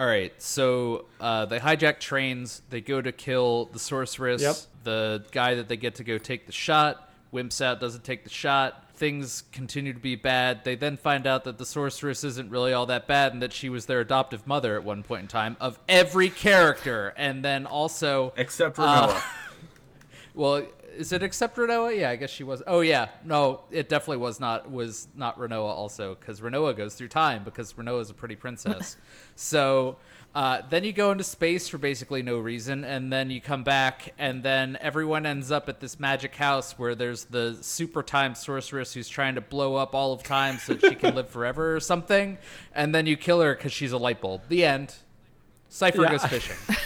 All 0.00 0.06
right, 0.06 0.32
so 0.42 1.04
uh, 1.20 1.44
they 1.44 1.58
hijack 1.58 2.00
trains. 2.00 2.62
They 2.70 2.80
go 2.80 3.02
to 3.02 3.12
kill 3.12 3.66
the 3.66 3.78
sorceress. 3.78 4.40
Yep. 4.40 4.56
The 4.84 5.24
guy 5.30 5.56
that 5.56 5.68
they 5.68 5.76
get 5.76 5.96
to 5.96 6.04
go 6.04 6.16
take 6.16 6.46
the 6.46 6.52
shot 6.52 7.12
wimps 7.34 7.60
out, 7.62 7.80
doesn't 7.80 8.02
take 8.02 8.24
the 8.24 8.30
shot. 8.30 8.86
Things 8.94 9.42
continue 9.52 9.92
to 9.92 9.98
be 9.98 10.16
bad. 10.16 10.64
They 10.64 10.74
then 10.74 10.96
find 10.96 11.26
out 11.26 11.44
that 11.44 11.58
the 11.58 11.66
sorceress 11.66 12.24
isn't 12.24 12.50
really 12.50 12.72
all 12.72 12.86
that 12.86 13.06
bad, 13.06 13.34
and 13.34 13.42
that 13.42 13.52
she 13.52 13.68
was 13.68 13.84
their 13.84 14.00
adoptive 14.00 14.46
mother 14.46 14.74
at 14.74 14.84
one 14.84 15.02
point 15.02 15.20
in 15.20 15.28
time 15.28 15.58
of 15.60 15.78
every 15.86 16.30
character. 16.30 17.12
And 17.18 17.44
then 17.44 17.66
also, 17.66 18.32
Except 18.38 18.76
for 18.76 18.82
Uh, 18.82 19.06
Noah. 19.06 19.24
well, 20.34 20.66
is 20.96 21.12
it 21.12 21.22
except 21.22 21.56
Rinoa? 21.56 21.96
Yeah, 21.98 22.10
I 22.10 22.16
guess 22.16 22.30
she 22.30 22.44
was. 22.44 22.62
Oh 22.66 22.80
yeah, 22.80 23.08
no, 23.24 23.60
it 23.70 23.88
definitely 23.88 24.18
was 24.18 24.40
not 24.40 24.70
was 24.70 25.08
not 25.14 25.38
Rinoa 25.38 25.68
also 25.68 26.14
because 26.14 26.40
Rinoa 26.40 26.76
goes 26.76 26.94
through 26.94 27.08
time 27.08 27.44
because 27.44 27.72
Rinoa 27.74 28.00
is 28.00 28.10
a 28.10 28.14
pretty 28.14 28.36
princess. 28.36 28.96
so 29.36 29.96
uh, 30.34 30.62
then 30.70 30.84
you 30.84 30.92
go 30.92 31.10
into 31.10 31.24
space 31.24 31.68
for 31.68 31.78
basically 31.78 32.22
no 32.22 32.38
reason, 32.38 32.84
and 32.84 33.12
then 33.12 33.30
you 33.30 33.40
come 33.40 33.64
back, 33.64 34.14
and 34.18 34.42
then 34.42 34.78
everyone 34.80 35.26
ends 35.26 35.50
up 35.50 35.68
at 35.68 35.80
this 35.80 35.98
magic 35.98 36.34
house 36.36 36.78
where 36.78 36.94
there's 36.94 37.24
the 37.24 37.56
super 37.60 38.02
time 38.02 38.34
sorceress 38.34 38.94
who's 38.94 39.08
trying 39.08 39.34
to 39.34 39.40
blow 39.40 39.74
up 39.76 39.94
all 39.94 40.12
of 40.12 40.22
time 40.22 40.58
so 40.58 40.74
that 40.74 40.88
she 40.88 40.94
can 40.94 41.14
live 41.14 41.28
forever 41.28 41.74
or 41.74 41.80
something, 41.80 42.38
and 42.74 42.94
then 42.94 43.06
you 43.06 43.16
kill 43.16 43.40
her 43.40 43.54
because 43.54 43.72
she's 43.72 43.92
a 43.92 43.98
light 43.98 44.20
bulb. 44.20 44.42
The 44.48 44.64
end. 44.64 44.94
Seifer 45.70 46.02
Yeah. 46.04 46.10
goes 46.10 46.24
fishing. 46.24 46.56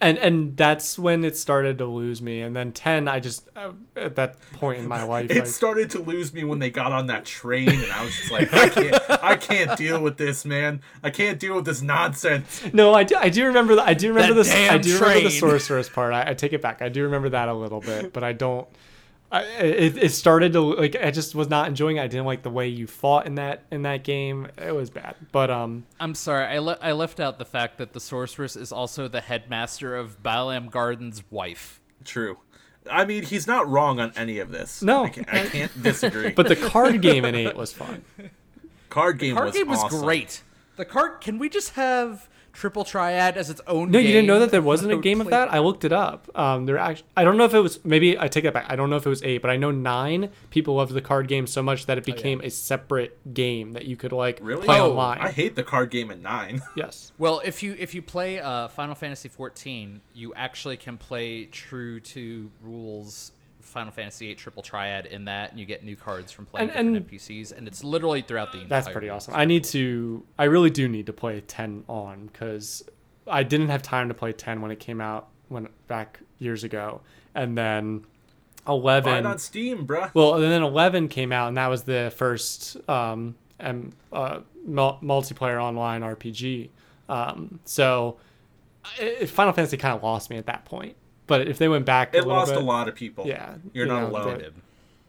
and 0.00 0.18
and 0.18 0.56
that's 0.56 0.98
when 0.98 1.24
it 1.24 1.36
started 1.36 1.78
to 1.78 1.86
lose 1.86 2.20
me 2.20 2.42
and 2.42 2.54
then 2.54 2.70
10 2.70 3.08
i 3.08 3.18
just 3.18 3.48
uh, 3.56 3.72
at 3.96 4.14
that 4.16 4.36
point 4.52 4.78
in 4.78 4.86
my 4.86 5.02
life 5.14 5.30
It 5.30 5.42
I, 5.42 5.46
started 5.46 5.88
to 5.90 6.00
lose 6.00 6.32
me 6.34 6.44
when 6.44 6.58
they 6.58 6.68
got 6.70 6.92
on 6.92 7.06
that 7.06 7.24
train, 7.24 7.68
and 7.68 7.90
I 7.90 8.04
was 8.04 8.14
just 8.14 8.30
like, 8.30 8.52
I 8.52 8.68
can't, 8.68 9.10
I 9.22 9.36
can't 9.36 9.78
deal 9.78 10.00
with 10.02 10.18
this, 10.18 10.44
man. 10.44 10.80
I 11.02 11.10
can't 11.10 11.38
deal 11.40 11.54
with 11.56 11.64
this 11.64 11.80
nonsense. 11.82 12.62
no 12.72 12.92
i 12.94 13.04
do 13.04 13.16
i 13.16 13.28
do 13.30 13.46
remember 13.46 13.74
the, 13.76 13.82
i 13.82 13.94
do 13.94 14.08
remember 14.08 14.34
That 14.34 14.44
this 14.44 14.52
i 14.54 14.76
do 14.78 14.94
remember 14.94 15.14
the 15.14 15.20
train. 15.28 15.40
sorceress 15.40 15.88
part 15.88 16.12
I, 16.12 16.30
I 16.30 16.34
take 16.34 16.52
it 16.52 16.60
back 16.60 16.82
i 16.82 16.88
do 16.88 17.02
remember 17.04 17.30
that 17.30 17.48
a 17.48 17.54
little 17.54 17.80
bit 17.80 18.12
but 18.12 18.22
i 18.22 18.32
don't 18.32 18.66
I, 19.30 19.42
it, 19.42 19.96
it 19.98 20.08
started 20.10 20.52
to 20.52 20.60
like 20.60 20.94
i 20.96 21.10
just 21.10 21.34
was 21.34 21.48
not 21.48 21.66
enjoying 21.68 21.96
it 21.96 22.02
i 22.02 22.06
didn't 22.06 22.26
like 22.26 22.42
the 22.42 22.50
way 22.50 22.68
you 22.68 22.86
fought 22.86 23.26
in 23.26 23.34
that 23.34 23.64
in 23.72 23.82
that 23.82 24.04
game 24.04 24.46
it 24.56 24.72
was 24.74 24.88
bad 24.88 25.16
but 25.32 25.50
um 25.50 25.84
I'm 25.98 26.14
sorry, 26.14 26.44
I, 26.46 26.58
le- 26.58 26.78
I 26.80 26.92
left 26.92 27.18
out 27.18 27.38
the 27.38 27.44
fact 27.44 27.78
that 27.78 27.92
the 27.92 28.00
sorceress 28.00 28.54
is 28.56 28.70
also 28.70 29.08
the 29.08 29.20
headmaster 29.20 29.96
of 29.96 30.22
Balamb 30.22 30.70
Garden's 30.70 31.22
wife. 31.30 31.80
True. 32.04 32.38
I 32.88 33.04
mean, 33.04 33.24
he's 33.24 33.46
not 33.48 33.68
wrong 33.68 33.98
on 33.98 34.12
any 34.16 34.38
of 34.38 34.52
this. 34.52 34.80
No. 34.82 35.04
I 35.06 35.08
can't, 35.08 35.34
I 35.34 35.46
can't 35.46 35.82
disagree. 35.82 36.30
but 36.30 36.46
the 36.46 36.54
card 36.54 37.02
game 37.02 37.24
in 37.24 37.34
8 37.34 37.56
was 37.56 37.72
fun 37.72 38.04
card 38.96 39.18
game 39.18 39.34
Card 39.34 39.48
was 39.48 39.56
game 39.56 39.68
was 39.68 39.78
awesome. 39.80 40.00
great. 40.00 40.42
The 40.76 40.84
card. 40.86 41.20
Can 41.20 41.38
we 41.38 41.48
just 41.50 41.70
have 41.70 42.28
Triple 42.56 42.84
Triad 42.84 43.36
as 43.36 43.50
its 43.50 43.60
own? 43.66 43.90
No, 43.90 43.98
you 43.98 44.08
didn't 44.08 44.26
know 44.26 44.38
that 44.40 44.50
there 44.50 44.62
wasn't 44.62 44.90
a 44.92 44.96
game 44.96 45.20
of 45.20 45.26
that. 45.28 45.52
I 45.52 45.58
looked 45.58 45.84
it 45.84 45.92
up. 45.92 46.26
Um, 46.34 46.64
there 46.64 46.78
actually, 46.78 47.06
I 47.14 47.22
don't 47.22 47.36
know 47.36 47.44
if 47.44 47.52
it 47.52 47.60
was. 47.60 47.84
Maybe 47.84 48.18
I 48.18 48.28
take 48.28 48.44
that 48.44 48.54
back. 48.54 48.64
I 48.70 48.76
don't 48.76 48.88
know 48.88 48.96
if 48.96 49.04
it 49.04 49.10
was 49.10 49.22
eight, 49.22 49.42
but 49.42 49.50
I 49.50 49.56
know 49.56 49.70
nine. 49.70 50.30
People 50.48 50.76
loved 50.76 50.94
the 50.94 51.02
card 51.02 51.28
game 51.28 51.46
so 51.46 51.62
much 51.62 51.84
that 51.84 51.98
it 51.98 52.04
became 52.04 52.40
a 52.40 52.48
separate 52.48 53.34
game 53.34 53.72
that 53.72 53.84
you 53.84 53.94
could 53.96 54.12
like 54.12 54.38
Really? 54.40 54.64
play 54.64 54.80
Oh, 54.80 54.90
online. 54.90 55.18
I 55.18 55.30
hate 55.30 55.54
the 55.54 55.62
card 55.62 55.90
game 55.90 56.10
at 56.10 56.20
nine. 56.22 56.62
yes. 56.76 57.12
Well, 57.18 57.42
if 57.44 57.62
you 57.62 57.76
if 57.78 57.94
you 57.94 58.00
play 58.00 58.40
uh, 58.40 58.68
Final 58.68 58.94
Fantasy 58.94 59.28
14, 59.28 60.00
you 60.14 60.32
actually 60.34 60.78
can 60.78 60.96
play 60.96 61.44
true 61.44 62.00
to 62.00 62.50
rules 62.62 63.32
Final 63.76 63.92
Fantasy 63.92 64.30
8 64.30 64.38
Triple 64.38 64.62
Triad 64.62 65.04
in 65.04 65.26
that, 65.26 65.50
and 65.50 65.60
you 65.60 65.66
get 65.66 65.84
new 65.84 65.96
cards 65.96 66.32
from 66.32 66.46
playing 66.46 66.70
And- 66.70 66.94
different 66.94 67.10
NPCs, 67.12 67.52
and 67.52 67.68
it's 67.68 67.84
literally 67.84 68.22
throughout 68.22 68.50
the. 68.52 68.64
That's 68.66 68.88
pretty 68.88 69.08
game. 69.08 69.16
awesome. 69.16 69.34
I 69.36 69.44
need 69.44 69.64
to. 69.64 70.24
I 70.38 70.44
really 70.44 70.70
do 70.70 70.88
need 70.88 71.04
to 71.06 71.12
play 71.12 71.42
ten 71.42 71.84
on 71.86 72.28
because 72.32 72.82
I 73.26 73.42
didn't 73.42 73.68
have 73.68 73.82
time 73.82 74.08
to 74.08 74.14
play 74.14 74.32
ten 74.32 74.62
when 74.62 74.70
it 74.70 74.80
came 74.80 75.00
out 75.02 75.28
when 75.48 75.68
back 75.88 76.20
years 76.38 76.64
ago, 76.64 77.02
and 77.34 77.56
then 77.58 77.98
Buy 78.64 78.72
it 78.72 78.76
eleven. 78.78 79.26
on 79.26 79.38
Steam, 79.38 79.86
bruh. 79.86 80.10
Well, 80.14 80.34
and 80.36 80.44
then 80.44 80.62
11 80.62 81.08
came 81.08 81.30
out, 81.30 81.48
and 81.48 81.56
that 81.58 81.66
was 81.68 81.82
the 81.82 82.10
first 82.16 82.78
um, 82.88 83.34
um, 83.60 83.92
uh, 84.10 84.40
mul- 84.66 84.98
multiplayer 85.02 85.62
online 85.62 86.00
RPG. 86.00 86.70
Um, 87.10 87.60
so 87.66 88.16
I 88.98 89.26
Final 89.26 89.52
Fantasy 89.52 89.76
kind 89.76 89.94
of 89.94 90.02
lost 90.02 90.30
me 90.30 90.36
at 90.38 90.46
that 90.46 90.64
point. 90.64 90.96
But 91.26 91.48
if 91.48 91.58
they 91.58 91.68
went 91.68 91.84
back, 91.86 92.14
a 92.14 92.18
it 92.18 92.20
little 92.20 92.34
lost 92.34 92.52
bit, 92.52 92.62
a 92.62 92.64
lot 92.64 92.88
of 92.88 92.94
people. 92.94 93.26
Yeah, 93.26 93.54
You're 93.72 93.86
you 93.86 93.92
not 93.92 94.00
know, 94.02 94.08
alone. 94.10 94.38
the- 94.38 94.46
I 94.46 94.50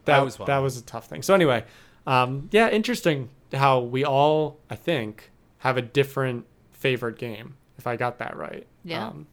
That 0.06 0.24
was 0.24 0.36
that 0.38 0.58
was 0.58 0.76
a 0.78 0.82
tough 0.82 1.06
thing. 1.06 1.22
So 1.22 1.34
anyway, 1.34 1.64
um, 2.06 2.48
yeah, 2.50 2.70
interesting 2.70 3.28
how 3.52 3.80
we 3.80 4.04
all, 4.04 4.58
I 4.70 4.74
think, 4.76 5.30
have 5.58 5.76
a 5.76 5.82
different 5.82 6.46
favorite 6.72 7.18
game. 7.18 7.56
If 7.78 7.86
I 7.86 7.96
got 7.96 8.18
that 8.18 8.36
right. 8.36 8.66
Yeah. 8.84 9.06
Um, 9.08 9.26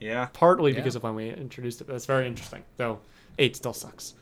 Yeah. 0.00 0.28
partly 0.32 0.70
Yeah. 0.72 0.78
because 0.78 0.96
of 0.96 1.02
when 1.02 1.14
we 1.16 1.28
introduced 1.30 1.80
it, 1.80 1.86
that's 1.86 2.06
very 2.06 2.26
interesting. 2.26 2.62
Though 2.76 3.00
eight 3.38 3.56
still 3.56 3.72
sucks. 3.72 4.14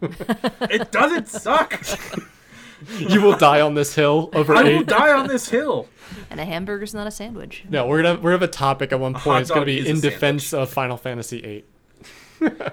It 0.02 0.90
doesn't 0.92 1.28
suck. 1.28 1.80
you 2.98 3.20
will 3.22 3.36
die 3.36 3.60
on 3.60 3.74
this 3.74 3.94
hill 3.94 4.30
over 4.32 4.54
I 4.54 4.62
will 4.62 4.82
die 4.84 5.12
on 5.12 5.26
this 5.28 5.48
hill. 5.48 5.88
And 6.30 6.38
a 6.40 6.44
hamburger's 6.44 6.94
not 6.94 7.06
a 7.06 7.10
sandwich. 7.10 7.64
No, 7.68 7.86
we're 7.86 8.02
gonna 8.02 8.14
we're 8.14 8.30
gonna 8.30 8.40
have 8.40 8.42
a 8.42 8.48
topic 8.48 8.92
at 8.92 9.00
one 9.00 9.14
point. 9.14 9.42
It's 9.42 9.50
gonna 9.50 9.66
be 9.66 9.86
in 9.86 10.00
defense 10.00 10.52
of 10.52 10.70
Final 10.70 10.96
Fantasy 10.96 11.64
VIII. 12.40 12.52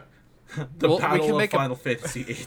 The 0.77 0.87
Well, 0.87 0.97
we 0.97 1.19
can 1.19 1.31
of 1.31 1.37
make 1.37 1.53
a- 1.53 1.57
Final 1.57 1.75
Fantasy 1.75 2.21
VIII. 2.23 2.45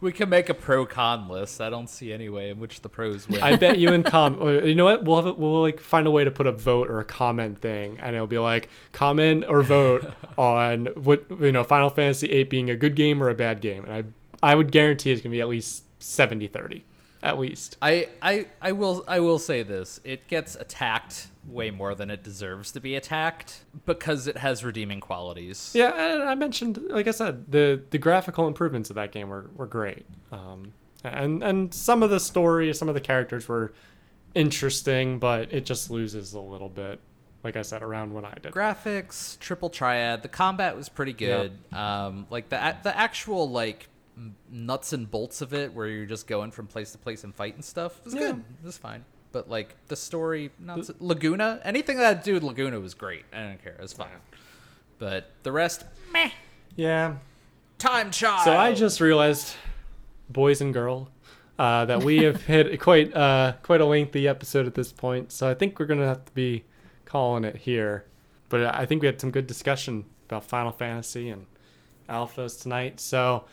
We 0.00 0.10
can 0.10 0.28
make 0.28 0.48
a 0.48 0.54
pro 0.54 0.84
con 0.84 1.28
list. 1.28 1.60
I 1.60 1.70
don't 1.70 1.88
see 1.88 2.12
any 2.12 2.28
way 2.28 2.50
in 2.50 2.58
which 2.58 2.80
the 2.82 2.88
pros 2.88 3.28
win. 3.28 3.40
I 3.40 3.54
bet 3.54 3.78
you 3.78 3.92
and 3.92 4.04
com. 4.04 4.40
You 4.64 4.74
know 4.74 4.84
what? 4.84 5.04
We'll 5.04 5.16
have 5.16 5.26
a, 5.26 5.32
we'll 5.32 5.60
like 5.62 5.78
find 5.78 6.08
a 6.08 6.10
way 6.10 6.24
to 6.24 6.30
put 6.32 6.48
a 6.48 6.52
vote 6.52 6.88
or 6.90 6.98
a 6.98 7.04
comment 7.04 7.60
thing, 7.60 7.98
and 8.00 8.14
it'll 8.16 8.26
be 8.26 8.38
like 8.38 8.68
comment 8.90 9.44
or 9.48 9.62
vote 9.62 10.12
on 10.38 10.86
what 10.96 11.24
you 11.40 11.52
know 11.52 11.62
Final 11.62 11.88
Fantasy 11.88 12.26
VIII 12.26 12.44
being 12.44 12.68
a 12.70 12.74
good 12.76 12.96
game 12.96 13.22
or 13.22 13.28
a 13.28 13.34
bad 13.34 13.60
game, 13.60 13.84
and 13.84 13.92
I 13.92 14.04
I 14.52 14.56
would 14.56 14.72
guarantee 14.72 15.12
it's 15.12 15.22
gonna 15.22 15.32
be 15.32 15.40
at 15.40 15.48
least 15.48 15.84
70-30. 16.02 16.82
at 17.22 17.38
least. 17.38 17.76
I, 17.80 18.08
I 18.20 18.46
I 18.60 18.72
will 18.72 19.04
I 19.06 19.20
will 19.20 19.38
say 19.38 19.62
this. 19.62 20.00
It 20.04 20.26
gets 20.28 20.56
attacked 20.56 21.28
way 21.46 21.70
more 21.70 21.94
than 21.94 22.10
it 22.10 22.22
deserves 22.24 22.72
to 22.72 22.80
be 22.80 22.96
attacked 22.96 23.62
because 23.86 24.26
it 24.26 24.36
has 24.38 24.64
redeeming 24.64 25.00
qualities. 25.00 25.70
Yeah, 25.74 25.92
and 25.94 26.22
I 26.24 26.34
mentioned, 26.34 26.80
like 26.88 27.06
I 27.06 27.12
said, 27.12 27.50
the 27.50 27.80
the 27.90 27.98
graphical 27.98 28.46
improvements 28.48 28.90
of 28.90 28.96
that 28.96 29.12
game 29.12 29.28
were, 29.28 29.50
were 29.54 29.66
great, 29.68 30.04
um, 30.32 30.72
and 31.04 31.42
and 31.44 31.72
some 31.72 32.02
of 32.02 32.10
the 32.10 32.18
story, 32.20 32.72
some 32.74 32.88
of 32.88 32.94
the 32.94 33.00
characters 33.00 33.46
were 33.48 33.72
interesting, 34.34 35.18
but 35.18 35.52
it 35.52 35.64
just 35.64 35.90
loses 35.90 36.32
a 36.32 36.40
little 36.40 36.68
bit. 36.68 37.00
Like 37.44 37.56
I 37.56 37.62
said, 37.62 37.82
around 37.82 38.14
when 38.14 38.24
I 38.24 38.34
did. 38.40 38.52
Graphics, 38.52 39.36
triple 39.40 39.68
triad. 39.68 40.22
The 40.22 40.28
combat 40.28 40.76
was 40.76 40.88
pretty 40.88 41.12
good. 41.12 41.52
Um, 41.72 42.26
like 42.30 42.48
the 42.48 42.76
the 42.84 42.96
actual 42.96 43.50
like 43.50 43.88
nuts 44.50 44.92
and 44.92 45.10
bolts 45.10 45.40
of 45.40 45.54
it, 45.54 45.72
where 45.72 45.86
you're 45.88 46.06
just 46.06 46.26
going 46.26 46.50
from 46.50 46.66
place 46.66 46.92
to 46.92 46.98
place 46.98 47.24
and 47.24 47.34
fighting 47.34 47.62
stuff, 47.62 48.04
was 48.04 48.14
Yeah. 48.14 48.20
good. 48.32 48.44
It 48.62 48.66
was 48.66 48.78
fine. 48.78 49.04
But 49.32 49.48
like 49.48 49.74
the 49.88 49.96
story, 49.96 50.50
not 50.58 50.84
so, 50.84 50.94
Laguna, 51.00 51.60
anything 51.64 51.96
that 51.98 52.04
had 52.04 52.18
to 52.24 52.30
do 52.30 52.34
with 52.34 52.42
Laguna 52.42 52.78
was 52.80 52.92
great. 52.94 53.24
I 53.32 53.38
don't 53.38 53.62
care. 53.62 53.72
It 53.72 53.80
was 53.80 53.92
fine. 53.94 54.08
But 54.98 55.30
the 55.42 55.52
rest, 55.52 55.84
meh. 56.12 56.30
Yeah. 56.76 57.16
Time 57.78 58.10
child. 58.10 58.44
So 58.44 58.52
I 58.56 58.74
just 58.74 59.00
realized, 59.00 59.54
boys 60.28 60.60
and 60.60 60.72
girl, 60.72 61.08
uh, 61.58 61.86
that 61.86 62.02
we 62.02 62.22
have 62.24 62.42
hit 62.46 62.78
quite 62.80 63.14
uh, 63.16 63.54
quite 63.62 63.80
a 63.80 63.86
lengthy 63.86 64.28
episode 64.28 64.66
at 64.66 64.74
this 64.74 64.92
point. 64.92 65.32
So 65.32 65.48
I 65.48 65.54
think 65.54 65.78
we're 65.80 65.86
gonna 65.86 66.06
have 66.06 66.24
to 66.26 66.32
be 66.32 66.64
calling 67.06 67.44
it 67.44 67.56
here. 67.56 68.04
But 68.50 68.74
I 68.74 68.84
think 68.84 69.00
we 69.00 69.06
had 69.06 69.18
some 69.20 69.30
good 69.30 69.46
discussion 69.46 70.04
about 70.28 70.44
Final 70.44 70.72
Fantasy 70.72 71.30
and 71.30 71.46
alphas 72.08 72.60
tonight. 72.60 73.00
So 73.00 73.44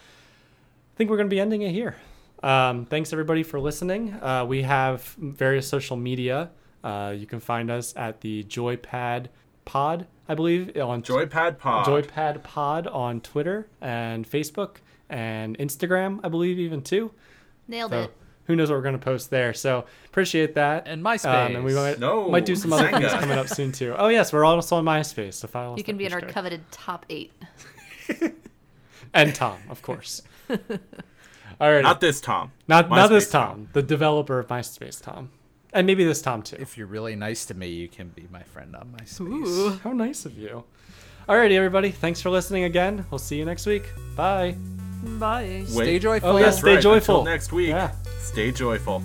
think 1.00 1.10
we're 1.10 1.16
gonna 1.18 1.30
be 1.30 1.40
ending 1.40 1.62
it 1.62 1.72
here. 1.72 1.96
Um, 2.44 2.86
thanks 2.86 3.14
everybody 3.14 3.42
for 3.42 3.58
listening. 3.58 4.14
Uh, 4.22 4.44
we 4.46 4.64
have 4.64 5.02
various 5.18 5.66
social 5.66 5.96
media. 5.96 6.52
Uh, 6.84 7.14
you 7.18 7.26
can 7.26 7.40
find 7.40 7.72
us 7.72 7.94
at 7.96 8.20
the 8.20 8.44
Joypad 8.44 9.28
Pod, 9.64 10.08
I 10.28 10.36
believe, 10.36 10.76
on 10.76 11.02
Joypad 11.02 11.58
Pod. 11.58 11.86
Joypad 11.88 12.44
Pod 12.44 12.86
on 12.88 13.22
Twitter 13.22 13.70
and 13.80 14.30
Facebook 14.30 14.78
and 15.10 15.58
Instagram, 15.58 16.20
I 16.22 16.28
believe, 16.28 16.60
even 16.60 16.82
too. 16.82 17.12
Nailed 17.70 17.92
So 17.92 18.02
it. 18.04 18.14
who 18.44 18.58
knows 18.58 18.70
what 18.70 18.76
we're 18.76 18.82
gonna 18.84 18.98
post 18.98 19.30
there? 19.30 19.54
So 19.54 19.86
appreciate 20.08 20.56
that. 20.56 20.86
And 20.86 21.02
MySpace. 21.02 21.48
Um, 21.48 21.56
and 21.56 21.64
we 21.64 21.74
might, 21.76 21.98
No, 22.00 22.28
might 22.28 22.44
do 22.46 22.58
some 22.58 22.74
other 22.74 22.92
things 22.92 23.10
coming 23.14 23.38
up 23.38 23.48
soon 23.48 23.72
too. 23.72 23.96
Oh 23.98 24.10
yes, 24.10 24.34
we're 24.34 24.44
also 24.44 24.76
on 24.76 24.84
MySpace. 24.84 25.36
So 25.36 25.48
follow 25.48 25.76
us. 25.76 25.78
You 25.78 25.86
can 25.86 25.96
be 25.96 26.06
in 26.06 26.12
our 26.12 26.20
coveted 26.20 26.70
top 26.72 27.06
eight. 27.10 27.32
and 29.14 29.34
Tom, 29.34 29.60
of 29.70 29.82
course. 29.82 30.24
All 31.62 31.70
right, 31.70 31.82
Not 31.82 31.90
not 31.90 32.02
this 32.02 32.22
Tom. 32.22 32.52
not, 32.68 32.90
not 32.90 33.10
this 33.10 33.28
MySpace 33.28 33.32
Tom, 33.32 33.70
the 33.74 33.82
developer 33.84 34.40
of 34.40 34.48
MySpace 34.48 35.02
Tom, 35.02 35.30
and 35.74 35.86
maybe 35.86 36.06
this 36.06 36.22
Tom 36.22 36.42
too. 36.42 36.56
If 36.60 36.78
you're 36.78 36.88
really 36.88 37.16
nice 37.16 37.46
to 37.48 37.54
me, 37.54 37.68
you 37.68 37.90
can 37.90 38.10
be 38.10 38.28
my 38.32 38.44
friend 38.44 38.76
on 38.76 38.96
MySpace. 38.98 39.22
Ooh. 39.22 39.80
How 39.84 39.92
nice 39.92 40.26
of 40.26 40.38
you. 40.38 40.64
Alrighty, 41.28 41.52
everybody. 41.52 41.92
Thanks 41.92 42.22
for 42.22 42.30
listening 42.30 42.64
again. 42.64 43.06
We'll 43.12 43.20
see 43.20 43.38
you 43.38 43.46
next 43.46 43.66
week. 43.66 43.84
Bye. 44.16 44.56
Bye. 45.20 45.64
Stay 45.68 46.00
joyful. 46.00 46.30
Oh, 46.30 46.38
yeah, 46.38 46.50
stay 46.50 46.76
right. 46.76 46.82
joyful. 46.82 47.20
Until 47.20 47.32
next 47.32 47.52
week. 47.52 47.70
Yeah. 47.70 47.92
Stay 48.20 48.52
joyful. 48.52 49.04